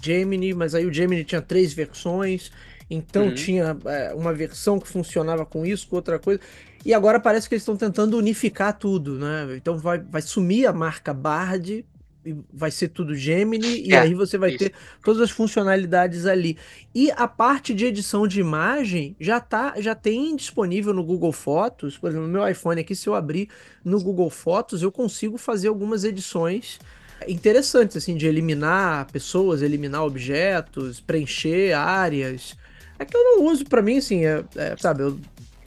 Gemini, 0.00 0.54
mas 0.54 0.74
aí 0.74 0.86
o 0.86 0.92
Gemini 0.92 1.24
tinha 1.24 1.42
três 1.42 1.72
versões, 1.72 2.50
então 2.90 3.26
uhum. 3.26 3.34
tinha 3.34 3.76
é, 3.84 4.14
uma 4.14 4.32
versão 4.32 4.78
que 4.78 4.88
funcionava 4.88 5.44
com 5.44 5.64
isso, 5.64 5.88
com 5.88 5.96
outra 5.96 6.18
coisa. 6.18 6.40
E 6.84 6.94
agora 6.94 7.20
parece 7.20 7.48
que 7.48 7.54
eles 7.54 7.62
estão 7.62 7.76
tentando 7.76 8.16
unificar 8.16 8.76
tudo, 8.78 9.18
né? 9.18 9.54
Então 9.56 9.76
vai, 9.76 9.98
vai 9.98 10.22
sumir 10.22 10.66
a 10.66 10.72
marca 10.72 11.12
Bard, 11.12 11.84
vai 12.52 12.70
ser 12.70 12.88
tudo 12.88 13.14
Gemini, 13.14 13.88
e 13.88 13.92
é, 13.92 13.98
aí 13.98 14.14
você 14.14 14.36
vai 14.36 14.50
isso. 14.50 14.58
ter 14.58 14.72
todas 15.04 15.20
as 15.22 15.30
funcionalidades 15.30 16.26
ali. 16.26 16.56
E 16.94 17.10
a 17.12 17.26
parte 17.26 17.74
de 17.74 17.86
edição 17.86 18.26
de 18.26 18.40
imagem 18.40 19.16
já 19.18 19.40
tá, 19.40 19.74
já 19.78 19.94
tem 19.94 20.34
disponível 20.36 20.92
no 20.92 21.04
Google 21.04 21.32
Fotos. 21.32 21.96
Por 21.96 22.10
exemplo, 22.10 22.26
no 22.26 22.32
meu 22.32 22.48
iPhone 22.48 22.80
aqui, 22.80 22.94
se 22.94 23.08
eu 23.08 23.14
abrir 23.14 23.48
no 23.84 24.00
Google 24.00 24.30
Fotos, 24.30 24.82
eu 24.82 24.92
consigo 24.92 25.38
fazer 25.38 25.68
algumas 25.68 26.04
edições 26.04 26.78
interessantes, 27.26 27.96
assim, 27.96 28.16
de 28.16 28.26
eliminar 28.26 29.06
pessoas, 29.10 29.62
eliminar 29.62 30.04
objetos, 30.04 31.00
preencher 31.00 31.72
áreas. 31.72 32.56
É 32.98 33.04
que 33.04 33.16
eu 33.16 33.22
não 33.22 33.44
uso, 33.44 33.64
para 33.64 33.82
mim, 33.82 33.98
assim, 33.98 34.24
é, 34.24 34.44
é, 34.56 34.76
sabe, 34.76 35.02
eu 35.02 35.18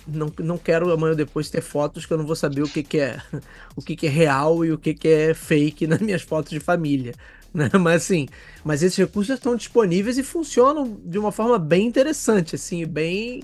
não, 0.08 0.31
não 0.39 0.58
quero 0.58 0.91
amanhã 0.91 1.12
ou 1.12 1.15
depois 1.15 1.50
ter 1.50 1.62
fotos 1.62 2.05
que 2.05 2.13
eu 2.13 2.17
não 2.17 2.25
vou 2.25 2.36
saber 2.36 2.62
o 2.62 2.67
que, 2.67 2.84
que 2.84 3.00
é 3.00 3.22
o 3.75 3.81
que, 3.81 3.96
que 3.96 4.08
é 4.08 4.10
real 4.10 4.63
e 4.65 4.72
o 4.72 4.77
que, 4.77 4.93
que 4.93 5.08
é 5.08 5.34
fake 5.34 5.86
nas 5.88 6.00
minhas 6.00 6.22
fotos 6.22 6.51
de 6.51 6.60
família. 6.60 7.13
Né? 7.53 7.70
Mas 7.79 8.03
assim, 8.03 8.27
mas 8.63 8.81
esses 8.81 8.98
recursos 8.98 9.36
estão 9.36 9.55
disponíveis 9.58 10.17
e 10.17 10.24
funcionam 10.24 10.98
de 11.03 11.20
uma 11.20 11.34
forma 11.34 11.60
bem 11.60 11.86
interessante, 11.86 12.55
assim, 12.55 12.86
bem 12.86 13.43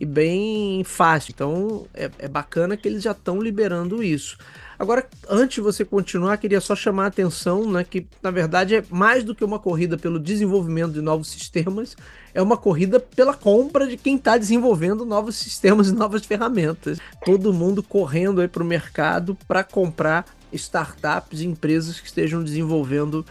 e 0.00 0.06
bem 0.06 0.84
fácil. 0.84 1.32
Então 1.34 1.86
é, 1.92 2.10
é 2.18 2.28
bacana 2.28 2.76
que 2.76 2.86
eles 2.86 3.02
já 3.02 3.12
estão 3.12 3.40
liberando 3.40 4.02
isso. 4.02 4.38
Agora, 4.80 5.06
antes 5.28 5.56
de 5.56 5.60
você 5.60 5.84
continuar, 5.84 6.38
queria 6.38 6.58
só 6.58 6.74
chamar 6.74 7.04
a 7.04 7.08
atenção, 7.08 7.70
né, 7.70 7.84
que 7.84 8.06
na 8.22 8.30
verdade 8.30 8.76
é 8.76 8.84
mais 8.88 9.22
do 9.22 9.34
que 9.34 9.44
uma 9.44 9.58
corrida 9.58 9.98
pelo 9.98 10.18
desenvolvimento 10.18 10.94
de 10.94 11.02
novos 11.02 11.28
sistemas, 11.28 11.94
é 12.32 12.40
uma 12.40 12.56
corrida 12.56 12.98
pela 12.98 13.34
compra 13.34 13.86
de 13.86 13.98
quem 13.98 14.16
está 14.16 14.38
desenvolvendo 14.38 15.04
novos 15.04 15.36
sistemas 15.36 15.88
e 15.88 15.92
novas 15.92 16.24
ferramentas. 16.24 16.98
Todo 17.26 17.52
mundo 17.52 17.82
correndo 17.82 18.40
aí 18.40 18.48
para 18.48 18.62
o 18.62 18.66
mercado 18.66 19.36
para 19.46 19.62
comprar 19.62 20.24
startups 20.50 21.42
e 21.42 21.46
empresas 21.46 22.00
que 22.00 22.06
estejam 22.06 22.42
desenvolvendo 22.42 23.22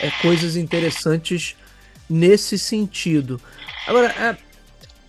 é, 0.00 0.10
coisas 0.20 0.56
interessantes 0.56 1.54
nesse 2.10 2.58
sentido. 2.58 3.40
Agora, 3.86 4.08
é, 4.08 4.36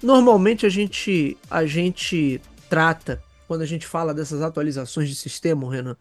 normalmente 0.04 0.64
a 0.64 0.70
gente, 0.70 1.36
a 1.50 1.66
gente 1.66 2.40
trata 2.70 3.20
quando 3.48 3.62
a 3.62 3.66
gente 3.66 3.88
fala 3.88 4.14
dessas 4.14 4.42
atualizações 4.42 5.10
de 5.10 5.16
sistema, 5.16 5.72
Renan, 5.72 5.96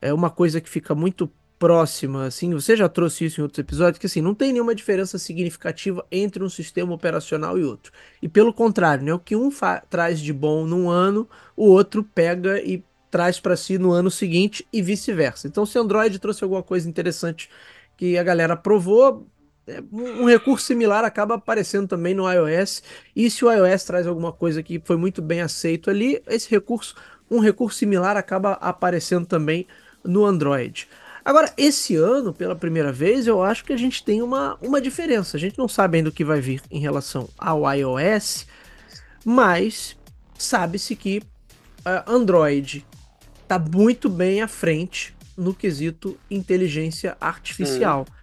é 0.00 0.12
uma 0.12 0.30
coisa 0.30 0.60
que 0.60 0.68
fica 0.68 0.94
muito 0.94 1.30
próxima, 1.58 2.26
assim, 2.26 2.52
você 2.52 2.76
já 2.76 2.88
trouxe 2.88 3.24
isso 3.24 3.40
em 3.40 3.42
outros 3.42 3.58
episódios, 3.58 3.98
que 3.98 4.06
assim, 4.06 4.20
não 4.20 4.34
tem 4.34 4.52
nenhuma 4.52 4.74
diferença 4.74 5.18
significativa 5.18 6.04
entre 6.12 6.44
um 6.44 6.50
sistema 6.50 6.92
operacional 6.92 7.58
e 7.58 7.64
outro. 7.64 7.92
E 8.20 8.28
pelo 8.28 8.52
contrário, 8.52 9.04
né, 9.04 9.14
o 9.14 9.18
que 9.18 9.34
um 9.34 9.48
traz 9.88 10.20
de 10.20 10.32
bom 10.32 10.66
num 10.66 10.90
ano, 10.90 11.28
o 11.56 11.64
outro 11.66 12.04
pega 12.04 12.60
e 12.60 12.84
traz 13.10 13.40
para 13.40 13.56
si 13.56 13.78
no 13.78 13.92
ano 13.92 14.10
seguinte 14.10 14.66
e 14.70 14.82
vice-versa. 14.82 15.48
Então, 15.48 15.64
se 15.64 15.78
Android 15.78 16.18
trouxe 16.18 16.44
alguma 16.44 16.62
coisa 16.62 16.88
interessante 16.88 17.48
que 17.96 18.18
a 18.18 18.22
galera 18.22 18.54
provou, 18.54 19.26
um 19.92 20.26
recurso 20.26 20.66
similar 20.66 21.04
acaba 21.04 21.34
aparecendo 21.34 21.88
também 21.88 22.14
no 22.14 22.30
iOS. 22.30 22.82
E 23.14 23.30
se 23.30 23.44
o 23.44 23.52
iOS 23.52 23.84
traz 23.84 24.06
alguma 24.06 24.32
coisa 24.32 24.62
que 24.62 24.80
foi 24.84 24.96
muito 24.96 25.20
bem 25.20 25.40
aceito 25.40 25.90
ali, 25.90 26.22
esse 26.26 26.48
recurso, 26.50 26.94
um 27.30 27.40
recurso 27.40 27.78
similar 27.78 28.16
acaba 28.16 28.52
aparecendo 28.52 29.26
também 29.26 29.66
no 30.04 30.24
Android. 30.24 30.88
Agora, 31.24 31.52
esse 31.56 31.96
ano, 31.96 32.32
pela 32.32 32.54
primeira 32.54 32.92
vez, 32.92 33.26
eu 33.26 33.42
acho 33.42 33.64
que 33.64 33.72
a 33.72 33.76
gente 33.76 34.04
tem 34.04 34.22
uma, 34.22 34.56
uma 34.62 34.80
diferença. 34.80 35.36
A 35.36 35.40
gente 35.40 35.58
não 35.58 35.66
sabe 35.66 35.98
ainda 35.98 36.10
o 36.10 36.12
que 36.12 36.24
vai 36.24 36.40
vir 36.40 36.62
em 36.70 36.78
relação 36.78 37.28
ao 37.36 37.62
iOS, 37.74 38.46
mas 39.24 39.96
sabe-se 40.38 40.94
que 40.94 41.20
uh, 41.80 42.08
Android 42.08 42.86
está 43.42 43.58
muito 43.58 44.08
bem 44.08 44.40
à 44.40 44.46
frente 44.46 45.16
no 45.36 45.52
quesito 45.52 46.16
inteligência 46.30 47.16
artificial. 47.20 48.06
Hum. 48.08 48.16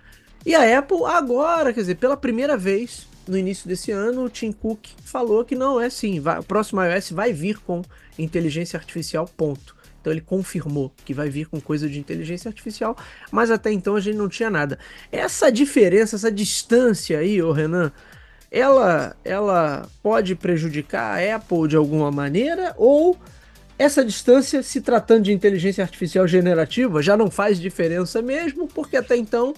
E 0.45 0.53
a 0.55 0.79
Apple 0.79 1.05
agora, 1.05 1.73
quer 1.73 1.81
dizer, 1.81 1.95
pela 1.95 2.17
primeira 2.17 2.57
vez 2.57 3.07
no 3.27 3.37
início 3.37 3.67
desse 3.67 3.91
ano, 3.91 4.25
o 4.25 4.29
Tim 4.29 4.51
Cook 4.51 4.87
falou 5.05 5.45
que 5.45 5.55
não 5.55 5.79
é 5.79 5.89
sim, 5.89 6.19
vai, 6.19 6.39
o 6.39 6.43
próximo 6.43 6.83
iOS 6.83 7.11
vai 7.11 7.31
vir 7.31 7.57
com 7.59 7.81
inteligência 8.19 8.77
artificial, 8.77 9.29
ponto. 9.37 9.75
Então 10.01 10.11
ele 10.11 10.19
confirmou 10.19 10.91
que 11.05 11.13
vai 11.13 11.29
vir 11.29 11.47
com 11.47 11.61
coisa 11.61 11.87
de 11.87 11.97
inteligência 11.97 12.49
artificial, 12.49 12.97
mas 13.31 13.49
até 13.49 13.71
então 13.71 13.95
a 13.95 14.01
gente 14.01 14.17
não 14.17 14.27
tinha 14.27 14.49
nada. 14.49 14.77
Essa 15.09 15.49
diferença, 15.49 16.17
essa 16.17 16.29
distância 16.29 17.19
aí, 17.19 17.41
ô 17.41 17.53
Renan, 17.53 17.89
ela, 18.51 19.15
ela 19.23 19.87
pode 20.01 20.35
prejudicar 20.35 21.17
a 21.17 21.35
Apple 21.37 21.69
de 21.69 21.77
alguma 21.77 22.11
maneira 22.11 22.75
ou 22.77 23.17
essa 23.79 24.03
distância, 24.03 24.61
se 24.61 24.81
tratando 24.81 25.23
de 25.23 25.31
inteligência 25.31 25.83
artificial 25.83 26.27
generativa, 26.27 27.01
já 27.01 27.17
não 27.17 27.31
faz 27.31 27.59
diferença 27.59 28.21
mesmo, 28.21 28.67
porque 28.67 28.97
até 28.97 29.15
então 29.15 29.53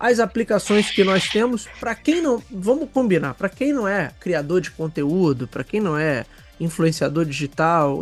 as 0.00 0.18
aplicações 0.18 0.90
que 0.90 1.04
nós 1.04 1.28
temos, 1.28 1.68
para 1.78 1.94
quem 1.94 2.22
não, 2.22 2.42
vamos 2.50 2.88
combinar, 2.90 3.34
para 3.34 3.50
quem 3.50 3.70
não 3.70 3.86
é 3.86 4.10
criador 4.18 4.62
de 4.62 4.70
conteúdo, 4.70 5.46
para 5.46 5.62
quem 5.62 5.78
não 5.78 5.96
é 5.96 6.24
influenciador 6.58 7.26
digital, 7.26 8.00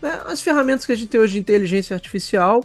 né, 0.00 0.22
as 0.26 0.40
ferramentas 0.40 0.86
que 0.86 0.92
a 0.92 0.94
gente 0.94 1.08
tem 1.08 1.20
hoje 1.20 1.32
de 1.32 1.40
inteligência 1.40 1.94
artificial, 1.94 2.64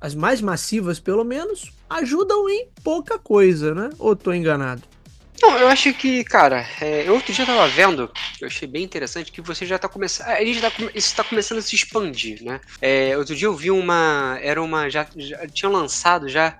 as 0.00 0.14
mais 0.14 0.40
massivas 0.40 1.00
pelo 1.00 1.24
menos, 1.24 1.72
ajudam 1.90 2.48
em 2.48 2.68
pouca 2.84 3.18
coisa, 3.18 3.74
né? 3.74 3.90
Ou 3.98 4.14
tô 4.14 4.32
enganado? 4.32 4.82
Não, 5.40 5.58
eu 5.58 5.66
acho 5.66 5.92
que, 5.94 6.22
cara, 6.22 6.64
é, 6.80 7.08
eu 7.08 7.14
outro 7.14 7.32
dia 7.32 7.44
tava 7.44 7.66
vendo, 7.66 8.08
eu 8.40 8.46
achei 8.46 8.68
bem 8.68 8.84
interessante 8.84 9.32
que 9.32 9.40
você 9.40 9.66
já 9.66 9.76
tá 9.76 9.88
começando. 9.88 10.26
Tá, 10.26 10.70
isso 10.94 11.16
tá 11.16 11.24
começando 11.24 11.58
a 11.58 11.62
se 11.62 11.74
expandir, 11.74 12.44
né? 12.44 12.60
É, 12.80 13.18
outro 13.18 13.34
dia 13.34 13.48
eu 13.48 13.56
vi 13.56 13.72
uma. 13.72 14.38
Era 14.40 14.62
uma. 14.62 14.88
Já, 14.88 15.04
já 15.16 15.44
tinha 15.48 15.68
lançado 15.68 16.28
já 16.28 16.56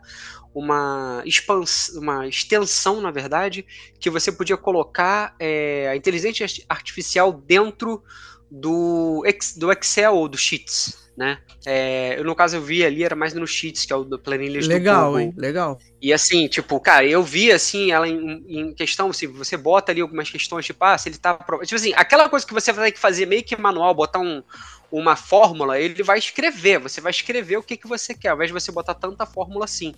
uma, 0.55 1.23
expansão, 1.25 2.01
uma 2.01 2.27
extensão, 2.27 3.01
na 3.01 3.11
verdade, 3.11 3.65
que 3.99 4.11
você 4.11 4.31
podia 4.31 4.57
colocar 4.57 5.35
é, 5.39 5.89
a 5.89 5.97
inteligência 5.97 6.47
artificial 6.69 7.33
dentro 7.33 8.03
do, 8.51 9.25
do 9.57 9.73
Excel 9.73 10.15
ou 10.15 10.29
do 10.29 10.37
Sheets. 10.37 11.02
Né? 11.23 11.39
É, 11.65 12.19
eu, 12.19 12.25
no 12.25 12.35
caso, 12.35 12.57
eu 12.57 12.61
vi 12.61 12.85
ali, 12.85 13.05
era 13.05 13.15
mais 13.15 13.33
no 13.33 13.47
Sheets, 13.47 13.85
que 13.85 13.93
é 13.93 13.97
o 13.97 14.03
do 14.03 14.19
planilhas 14.19 14.67
Legal, 14.67 15.03
do 15.03 15.05
Google. 15.05 15.21
hein? 15.21 15.35
Legal. 15.37 15.79
E 16.01 16.13
assim, 16.13 16.49
tipo, 16.49 16.81
cara, 16.81 17.07
eu 17.07 17.23
vi 17.23 17.53
assim, 17.53 17.93
ela 17.93 18.09
em, 18.09 18.45
em, 18.49 18.75
questão, 18.75 19.11
assim, 19.11 19.29
você 19.29 19.57
bota 19.57 19.93
ali 19.93 20.01
algumas 20.01 20.29
questões, 20.29 20.67
tipo, 20.67 20.85
ah, 20.85 20.99
se 20.99 21.09
ele 21.09 21.19
tá. 21.19 21.35
Tipo 21.35 21.77
assim, 21.77 21.93
aquela 21.95 22.29
coisa 22.29 22.45
que 22.45 22.53
você 22.53 22.73
vai 22.73 22.87
ter 22.87 22.93
que 22.93 22.99
fazer 22.99 23.27
meio 23.27 23.45
que 23.45 23.57
manual, 23.57 23.95
botar 23.95 24.19
um, 24.19 24.43
uma 24.91 25.15
fórmula, 25.15 25.79
ele 25.79 26.03
vai 26.03 26.19
escrever, 26.19 26.81
você 26.81 27.01
vai 27.01 27.13
escrever 27.13 27.57
o 27.57 27.63
que, 27.63 27.77
que 27.77 27.87
você 27.87 28.15
quer, 28.15 28.31
ao 28.31 28.35
invés 28.35 28.49
de 28.49 28.55
você 28.55 28.73
botar 28.73 28.95
tanta 28.95 29.25
fórmula 29.25 29.65
assim. 29.65 29.95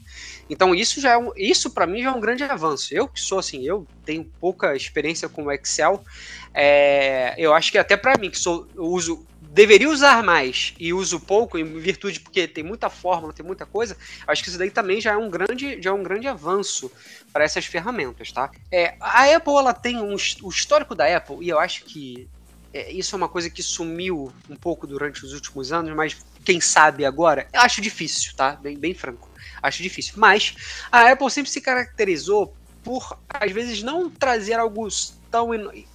Então 0.50 0.74
isso 0.74 1.00
já 1.00 1.12
é 1.12 1.16
um, 1.16 1.32
isso 1.38 1.70
para 1.70 1.86
mim 1.86 2.02
já 2.02 2.10
é 2.10 2.12
um 2.12 2.20
grande 2.20 2.44
avanço. 2.44 2.94
Eu 2.94 3.08
que 3.08 3.18
sou 3.18 3.38
assim, 3.38 3.66
eu 3.66 3.86
tenho 4.04 4.30
pouca 4.38 4.76
experiência 4.76 5.26
com 5.26 5.44
o 5.44 5.52
Excel, 5.52 6.04
é, 6.52 7.34
eu 7.38 7.54
acho 7.54 7.72
que 7.72 7.78
até 7.78 7.96
para 7.96 8.18
mim 8.18 8.28
que 8.28 8.38
sou, 8.38 8.68
eu 8.76 8.84
uso 8.84 9.26
deveria 9.54 9.88
usar 9.88 10.20
mais 10.24 10.74
e 10.80 10.92
uso 10.92 11.20
pouco 11.20 11.56
em 11.56 11.78
virtude 11.78 12.18
porque 12.18 12.48
tem 12.48 12.64
muita 12.64 12.90
fórmula, 12.90 13.32
tem 13.32 13.46
muita 13.46 13.64
coisa, 13.64 13.96
acho 14.26 14.42
que 14.42 14.48
isso 14.48 14.58
daí 14.58 14.70
também 14.70 15.00
já 15.00 15.12
é 15.12 15.16
um 15.16 15.30
grande, 15.30 15.80
já 15.80 15.90
é 15.90 15.92
um 15.92 16.02
grande 16.02 16.26
avanço 16.26 16.90
para 17.32 17.44
essas 17.44 17.64
ferramentas, 17.64 18.32
tá? 18.32 18.50
É, 18.70 18.96
a 18.98 19.32
Apple 19.32 19.54
ela 19.54 19.72
tem 19.72 19.96
um, 19.96 20.16
o 20.42 20.48
histórico 20.48 20.96
da 20.96 21.16
Apple 21.16 21.36
e 21.40 21.48
eu 21.48 21.60
acho 21.60 21.84
que 21.84 22.28
é, 22.72 22.90
isso 22.90 23.14
é 23.14 23.16
uma 23.16 23.28
coisa 23.28 23.48
que 23.48 23.62
sumiu 23.62 24.32
um 24.50 24.56
pouco 24.56 24.88
durante 24.88 25.24
os 25.24 25.32
últimos 25.32 25.72
anos, 25.72 25.94
mas 25.94 26.16
quem 26.44 26.60
sabe 26.60 27.04
agora, 27.04 27.46
eu 27.52 27.60
acho 27.60 27.80
difícil, 27.80 28.34
tá? 28.34 28.56
Bem, 28.56 28.76
bem 28.76 28.92
franco, 28.92 29.30
acho 29.62 29.84
difícil. 29.84 30.14
Mas 30.16 30.56
a 30.90 31.12
Apple 31.12 31.30
sempre 31.30 31.52
se 31.52 31.60
caracterizou 31.60 32.52
por 32.82 33.16
às 33.30 33.52
vezes 33.52 33.84
não 33.84 34.10
trazer 34.10 34.54
algo 34.54 34.88
tão 35.34 35.50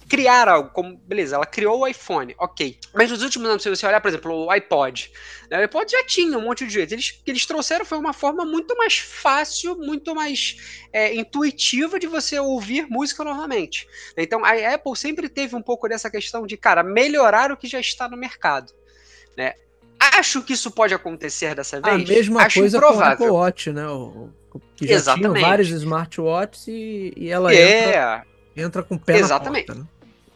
criar 0.06 0.50
algo, 0.50 0.68
como, 0.68 0.98
beleza, 0.98 1.36
ela 1.36 1.46
criou 1.46 1.80
o 1.80 1.86
iPhone, 1.86 2.34
ok. 2.38 2.78
Mas 2.92 3.10
nos 3.10 3.22
últimos 3.22 3.48
anos, 3.48 3.62
se 3.62 3.70
você 3.70 3.86
olhar, 3.86 3.98
por 3.98 4.08
exemplo, 4.08 4.44
o 4.44 4.50
iPod, 4.50 5.10
né, 5.50 5.60
o 5.60 5.62
iPod 5.62 5.90
já 5.90 6.04
tinha 6.04 6.36
um 6.36 6.42
monte 6.42 6.66
de 6.66 6.74
jeito. 6.74 6.92
Eles, 6.92 7.10
que 7.10 7.30
eles 7.30 7.46
trouxeram 7.46 7.86
foi 7.86 7.96
uma 7.96 8.12
forma 8.12 8.44
muito 8.44 8.76
mais 8.76 8.98
fácil, 8.98 9.78
muito 9.78 10.14
mais 10.14 10.58
é, 10.92 11.14
intuitiva 11.14 11.98
de 11.98 12.06
você 12.06 12.38
ouvir 12.38 12.86
música 12.90 13.24
novamente. 13.24 13.88
Então 14.14 14.44
a 14.44 14.50
Apple 14.74 14.94
sempre 14.94 15.26
teve 15.26 15.56
um 15.56 15.62
pouco 15.62 15.88
dessa 15.88 16.10
questão 16.10 16.46
de, 16.46 16.58
cara, 16.58 16.82
melhorar 16.82 17.50
o 17.50 17.56
que 17.56 17.66
já 17.66 17.80
está 17.80 18.06
no 18.06 18.18
mercado. 18.18 18.74
Né? 19.38 19.54
Acho 19.98 20.42
que 20.42 20.52
isso 20.52 20.70
pode 20.70 20.92
acontecer 20.92 21.54
dessa 21.54 21.80
vez. 21.80 22.10
A 22.10 22.12
mesma 22.12 22.42
Acho 22.42 22.60
coisa 22.60 22.76
improvável. 22.76 23.16
com 23.16 23.24
o 23.24 23.26
Apple 23.26 23.36
Watch, 23.38 23.72
né? 23.72 23.88
O, 23.88 24.30
que 24.76 24.86
já 24.86 24.94
Exatamente. 24.94 25.34
tinha 25.34 25.48
vários 25.48 25.68
smartwatches 25.70 26.68
e, 26.68 27.12
e 27.16 27.30
ela 27.30 27.54
é. 27.54 27.88
entra, 27.88 28.26
entra 28.56 28.82
com 28.82 28.94
o 28.94 28.98
pé 28.98 29.18
Exatamente. 29.18 29.66
porta, 29.66 29.80
né? 29.82 29.86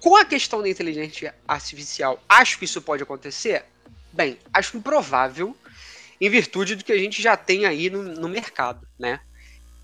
Com 0.00 0.16
a 0.16 0.24
questão 0.24 0.60
da 0.60 0.68
inteligência 0.68 1.34
artificial, 1.48 2.22
acho 2.28 2.58
que 2.58 2.64
isso 2.66 2.82
pode 2.82 3.02
acontecer? 3.02 3.64
Bem, 4.12 4.38
acho 4.52 4.76
improvável, 4.76 5.56
em 6.20 6.28
virtude 6.28 6.76
do 6.76 6.84
que 6.84 6.92
a 6.92 6.98
gente 6.98 7.22
já 7.22 7.36
tem 7.36 7.64
aí 7.66 7.88
no, 7.88 8.02
no 8.02 8.28
mercado, 8.28 8.86
né? 8.98 9.20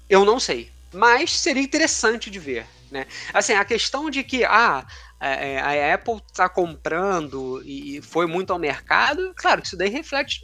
Eu 0.09 0.25
não 0.25 0.39
sei, 0.39 0.71
mas 0.93 1.39
seria 1.39 1.63
interessante 1.63 2.31
de 2.31 2.39
ver, 2.39 2.67
né? 2.91 3.07
Assim, 3.33 3.55
a 3.55 3.65
questão 3.65 4.11
de 4.11 4.23
que 4.23 4.45
ah, 4.45 4.87
é, 5.21 5.53
é, 5.53 5.61
a 5.61 5.95
Apple 5.95 6.21
está 6.31 6.49
comprando 6.49 7.63
e 7.65 8.01
foi 8.03 8.27
muito 8.27 8.53
ao 8.53 8.59
mercado, 8.59 9.33
claro 9.37 9.61
que 9.63 9.69
isso 9.69 9.77
daí 9.77 9.89
reflete 9.89 10.41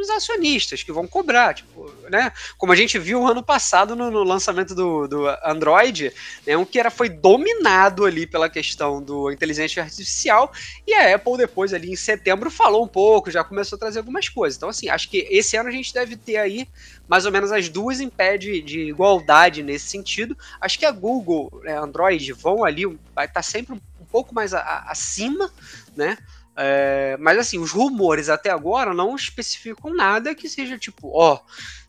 os 0.00 0.10
acionistas 0.10 0.82
que 0.82 0.92
vão 0.92 1.06
cobrar, 1.06 1.54
tipo, 1.54 1.90
né? 2.10 2.32
Como 2.58 2.72
a 2.72 2.76
gente 2.76 2.98
viu 2.98 3.26
ano 3.26 3.42
passado 3.42 3.96
no, 3.96 4.10
no 4.10 4.22
lançamento 4.22 4.74
do, 4.74 5.06
do 5.06 5.26
Android, 5.44 6.12
né, 6.46 6.56
um 6.56 6.64
que 6.64 6.78
era, 6.78 6.90
foi 6.90 7.08
dominado 7.08 8.04
ali 8.04 8.26
pela 8.26 8.48
questão 8.48 9.02
do 9.02 9.30
inteligência 9.30 9.82
artificial, 9.82 10.52
e 10.86 10.94
a 10.94 11.14
Apple 11.14 11.36
depois 11.36 11.72
ali 11.72 11.90
em 11.90 11.96
setembro 11.96 12.50
falou 12.50 12.84
um 12.84 12.88
pouco, 12.88 13.30
já 13.30 13.42
começou 13.42 13.76
a 13.76 13.78
trazer 13.78 13.98
algumas 13.98 14.28
coisas. 14.28 14.56
Então, 14.56 14.68
assim, 14.68 14.88
acho 14.88 15.08
que 15.08 15.26
esse 15.30 15.56
ano 15.56 15.68
a 15.68 15.72
gente 15.72 15.92
deve 15.92 16.16
ter 16.16 16.36
aí 16.36 16.68
mais 17.08 17.24
ou 17.24 17.32
menos 17.32 17.52
as 17.52 17.68
duas 17.68 18.00
em 18.00 18.08
pé 18.08 18.36
de, 18.36 18.60
de 18.60 18.80
igualdade 18.80 19.62
nesse 19.62 19.88
sentido. 19.88 20.36
Acho 20.60 20.78
que 20.78 20.84
a 20.84 20.90
Google, 20.90 21.60
né, 21.62 21.78
Android, 21.78 22.32
vão 22.32 22.64
ali, 22.64 22.86
vai 23.14 23.26
estar 23.26 23.34
tá 23.34 23.42
sempre 23.42 23.74
um, 23.74 23.80
pouco 24.10 24.34
mais 24.34 24.54
a, 24.54 24.60
a, 24.60 24.90
acima, 24.90 25.52
né? 25.94 26.16
É, 26.56 27.16
mas 27.20 27.38
assim, 27.38 27.58
os 27.58 27.70
rumores 27.70 28.28
até 28.28 28.50
agora 28.50 28.94
não 28.94 29.14
especificam 29.14 29.94
nada 29.94 30.34
que 30.34 30.48
seja 30.48 30.78
tipo, 30.78 31.10
ó, 31.14 31.40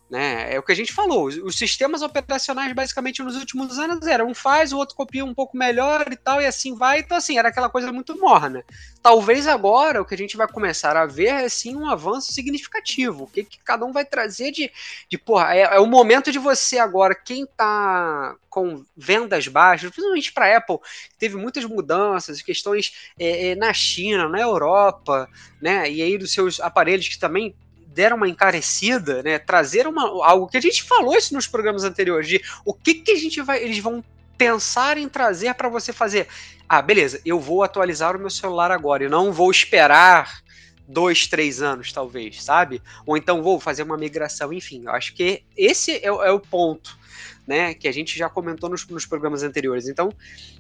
né? 0.10 0.54
É 0.54 0.60
o 0.60 0.64
que 0.64 0.72
a 0.72 0.76
gente 0.76 0.94
falou. 0.94 1.26
Os 1.26 1.58
sistemas 1.58 2.02
operacionais, 2.02 2.74
basicamente, 2.74 3.22
nos 3.22 3.36
últimos 3.36 3.78
anos 3.78 4.08
eram 4.08 4.28
um 4.28 4.34
faz, 4.34 4.72
o 4.72 4.78
outro 4.78 4.96
copia 4.96 5.26
um 5.26 5.34
pouco 5.34 5.58
melhor 5.58 6.06
e 6.12 6.16
tal, 6.16 6.42
e 6.42 6.46
assim 6.46 6.76
vai. 6.76 7.00
Então, 7.00 7.18
assim, 7.18 7.38
era 7.38 7.50
aquela 7.50 7.70
coisa 7.70 7.92
muito 7.92 8.18
morna. 8.20 8.64
Talvez 9.02 9.48
agora 9.48 10.02
o 10.02 10.06
que 10.06 10.16
a 10.16 10.18
gente 10.18 10.38
vai 10.38 10.48
começar 10.48 10.96
a 10.96 11.06
ver 11.06 11.28
é 11.28 11.50
sim 11.50 11.76
um 11.76 11.90
avanço 11.90 12.32
significativo. 12.32 13.26
O 13.26 13.28
que, 13.28 13.44
que 13.44 13.60
cada 13.60 13.86
um 13.86 13.92
vai 13.92 14.06
trazer 14.06 14.52
de. 14.52 14.72
de 15.10 15.18
porra, 15.18 15.56
é, 15.56 15.62
é 15.62 15.80
o 15.80 15.86
momento 15.86 16.32
de 16.32 16.40
você 16.40 16.78
agora, 16.78 17.14
quem 17.14 17.46
tá 17.46 18.36
com 18.50 18.84
vendas 18.96 19.48
baixas, 19.48 19.92
principalmente 19.92 20.32
para 20.32 20.58
Apple, 20.58 20.78
teve 21.20 21.36
muitas 21.36 21.64
mudanças, 21.66 22.42
questões 22.42 23.12
é, 23.20 23.50
é, 23.50 23.56
na 23.56 23.72
China, 23.74 24.28
na 24.28 24.40
Europa, 24.40 25.30
né? 25.62 25.90
E 25.92 26.02
aí 26.02 26.18
dos 26.18 26.32
seus 26.32 26.60
aparelhos 26.60 27.08
que 27.08 27.20
também 27.20 27.54
deram 27.98 28.16
uma 28.16 28.30
encarecida, 28.30 29.24
né? 29.24 29.40
Trazer 29.40 29.88
uma, 29.88 30.04
algo 30.24 30.48
que 30.48 30.56
a 30.56 30.62
gente 30.62 30.84
falou 30.84 31.18
isso 31.18 31.34
nos 31.34 31.48
programas 31.48 31.84
anteriores, 31.84 32.28
de 32.28 32.40
o 32.64 32.72
que, 32.72 32.94
que 32.94 33.12
a 33.12 33.16
gente 33.16 33.42
vai. 33.42 33.64
Eles 33.64 33.80
vão 33.80 34.04
pensar 34.38 35.00
em 35.00 35.10
trazer 35.10 35.56
para 35.56 35.68
você 35.68 35.92
fazer. 35.92 36.28
Ah, 36.70 36.80
beleza, 36.80 37.20
eu 37.26 37.40
vou 37.40 37.64
atualizar 37.64 38.16
o 38.16 38.20
meu 38.20 38.30
celular 38.30 38.72
agora, 38.72 39.04
eu 39.04 39.10
não 39.10 39.34
vou 39.34 39.50
esperar 39.50 40.44
dois, 40.88 41.26
três 41.26 41.60
anos, 41.60 41.92
talvez, 41.92 42.44
sabe? 42.44 42.84
Ou 43.04 43.18
então 43.18 43.42
vou 43.42 43.60
fazer 43.60 43.82
uma 43.82 43.98
migração, 43.98 44.54
enfim. 44.54 44.84
Eu 44.86 44.92
acho 44.92 45.16
que 45.16 45.44
esse 45.58 45.94
é, 45.94 46.06
é 46.06 46.32
o 46.32 46.40
ponto, 46.40 46.96
né? 47.48 47.74
Que 47.74 47.88
a 47.88 47.92
gente 47.92 48.16
já 48.16 48.30
comentou 48.30 48.70
nos, 48.70 48.86
nos 48.88 49.08
programas 49.08 49.42
anteriores. 49.42 49.88
Então, 49.88 50.14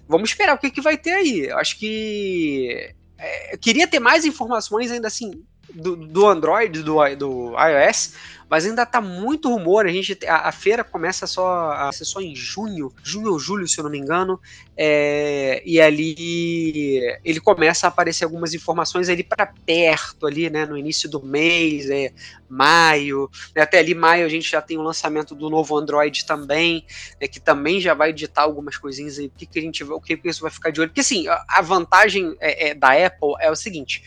vamos 0.07 0.31
esperar 0.31 0.55
o 0.55 0.57
que, 0.57 0.71
que 0.71 0.81
vai 0.81 0.97
ter 0.97 1.11
aí. 1.11 1.45
Eu 1.45 1.57
acho 1.59 1.77
que. 1.77 2.95
É, 3.19 3.53
eu 3.53 3.59
queria 3.59 3.87
ter 3.87 3.99
mais 3.99 4.25
informações 4.25 4.89
ainda 4.89 5.07
assim 5.07 5.43
do, 5.73 5.95
do 5.95 6.27
Android, 6.27 6.81
do, 6.81 6.95
do 7.15 7.55
iOS, 7.57 8.13
mas 8.49 8.65
ainda 8.65 8.85
tá 8.85 9.01
muito 9.01 9.49
rumor. 9.49 9.85
A 9.85 9.91
gente 9.91 10.17
a, 10.25 10.47
a, 10.47 10.51
feira 10.51 10.83
começa 10.83 11.27
só 11.27 11.71
a 11.71 11.91
ser 11.91 12.05
só 12.05 12.21
em 12.21 12.35
junho, 12.35 12.93
junho 13.03 13.31
ou 13.31 13.39
julho, 13.39 13.67
se 13.67 13.77
eu 13.77 13.83
não 13.83 13.91
me 13.91 13.97
engano. 13.97 14.39
É, 14.75 15.61
e 15.65 15.81
ali 15.81 17.01
ele 17.23 17.39
começa 17.39 17.87
a 17.87 17.89
aparecer 17.89 18.23
algumas 18.23 18.53
informações 18.53 19.09
ali 19.09 19.23
para 19.23 19.45
perto 19.45 20.25
ali, 20.25 20.49
né, 20.49 20.65
no 20.65 20.77
início 20.77 21.09
do 21.09 21.21
mês, 21.21 21.89
é, 21.89 22.11
maio. 22.47 23.29
Né, 23.53 23.61
até 23.61 23.79
ali 23.79 23.93
maio 23.93 24.25
a 24.25 24.29
gente 24.29 24.49
já 24.49 24.61
tem 24.61 24.77
o 24.77 24.81
lançamento 24.81 25.35
do 25.35 25.49
novo 25.49 25.77
Android 25.77 26.25
também, 26.25 26.85
né, 27.19 27.27
que 27.27 27.39
também 27.39 27.81
já 27.81 27.93
vai 27.93 28.11
editar 28.11 28.43
algumas 28.43 28.77
coisinhas 28.77 29.19
aí. 29.19 29.27
O 29.27 29.31
que, 29.31 29.45
que 29.45 29.59
a 29.59 29.61
gente 29.61 29.83
o 29.83 29.99
que, 29.99 30.15
que 30.15 30.29
isso 30.29 30.41
vai 30.41 30.51
ficar 30.51 30.71
de 30.71 30.79
olho? 30.79 30.89
Porque 30.89 31.01
assim, 31.01 31.27
a, 31.27 31.43
a 31.49 31.61
vantagem 31.61 32.35
é, 32.39 32.69
é, 32.69 32.73
da 32.73 32.91
Apple 32.93 33.33
é 33.41 33.51
o 33.51 33.55
seguinte. 33.55 34.01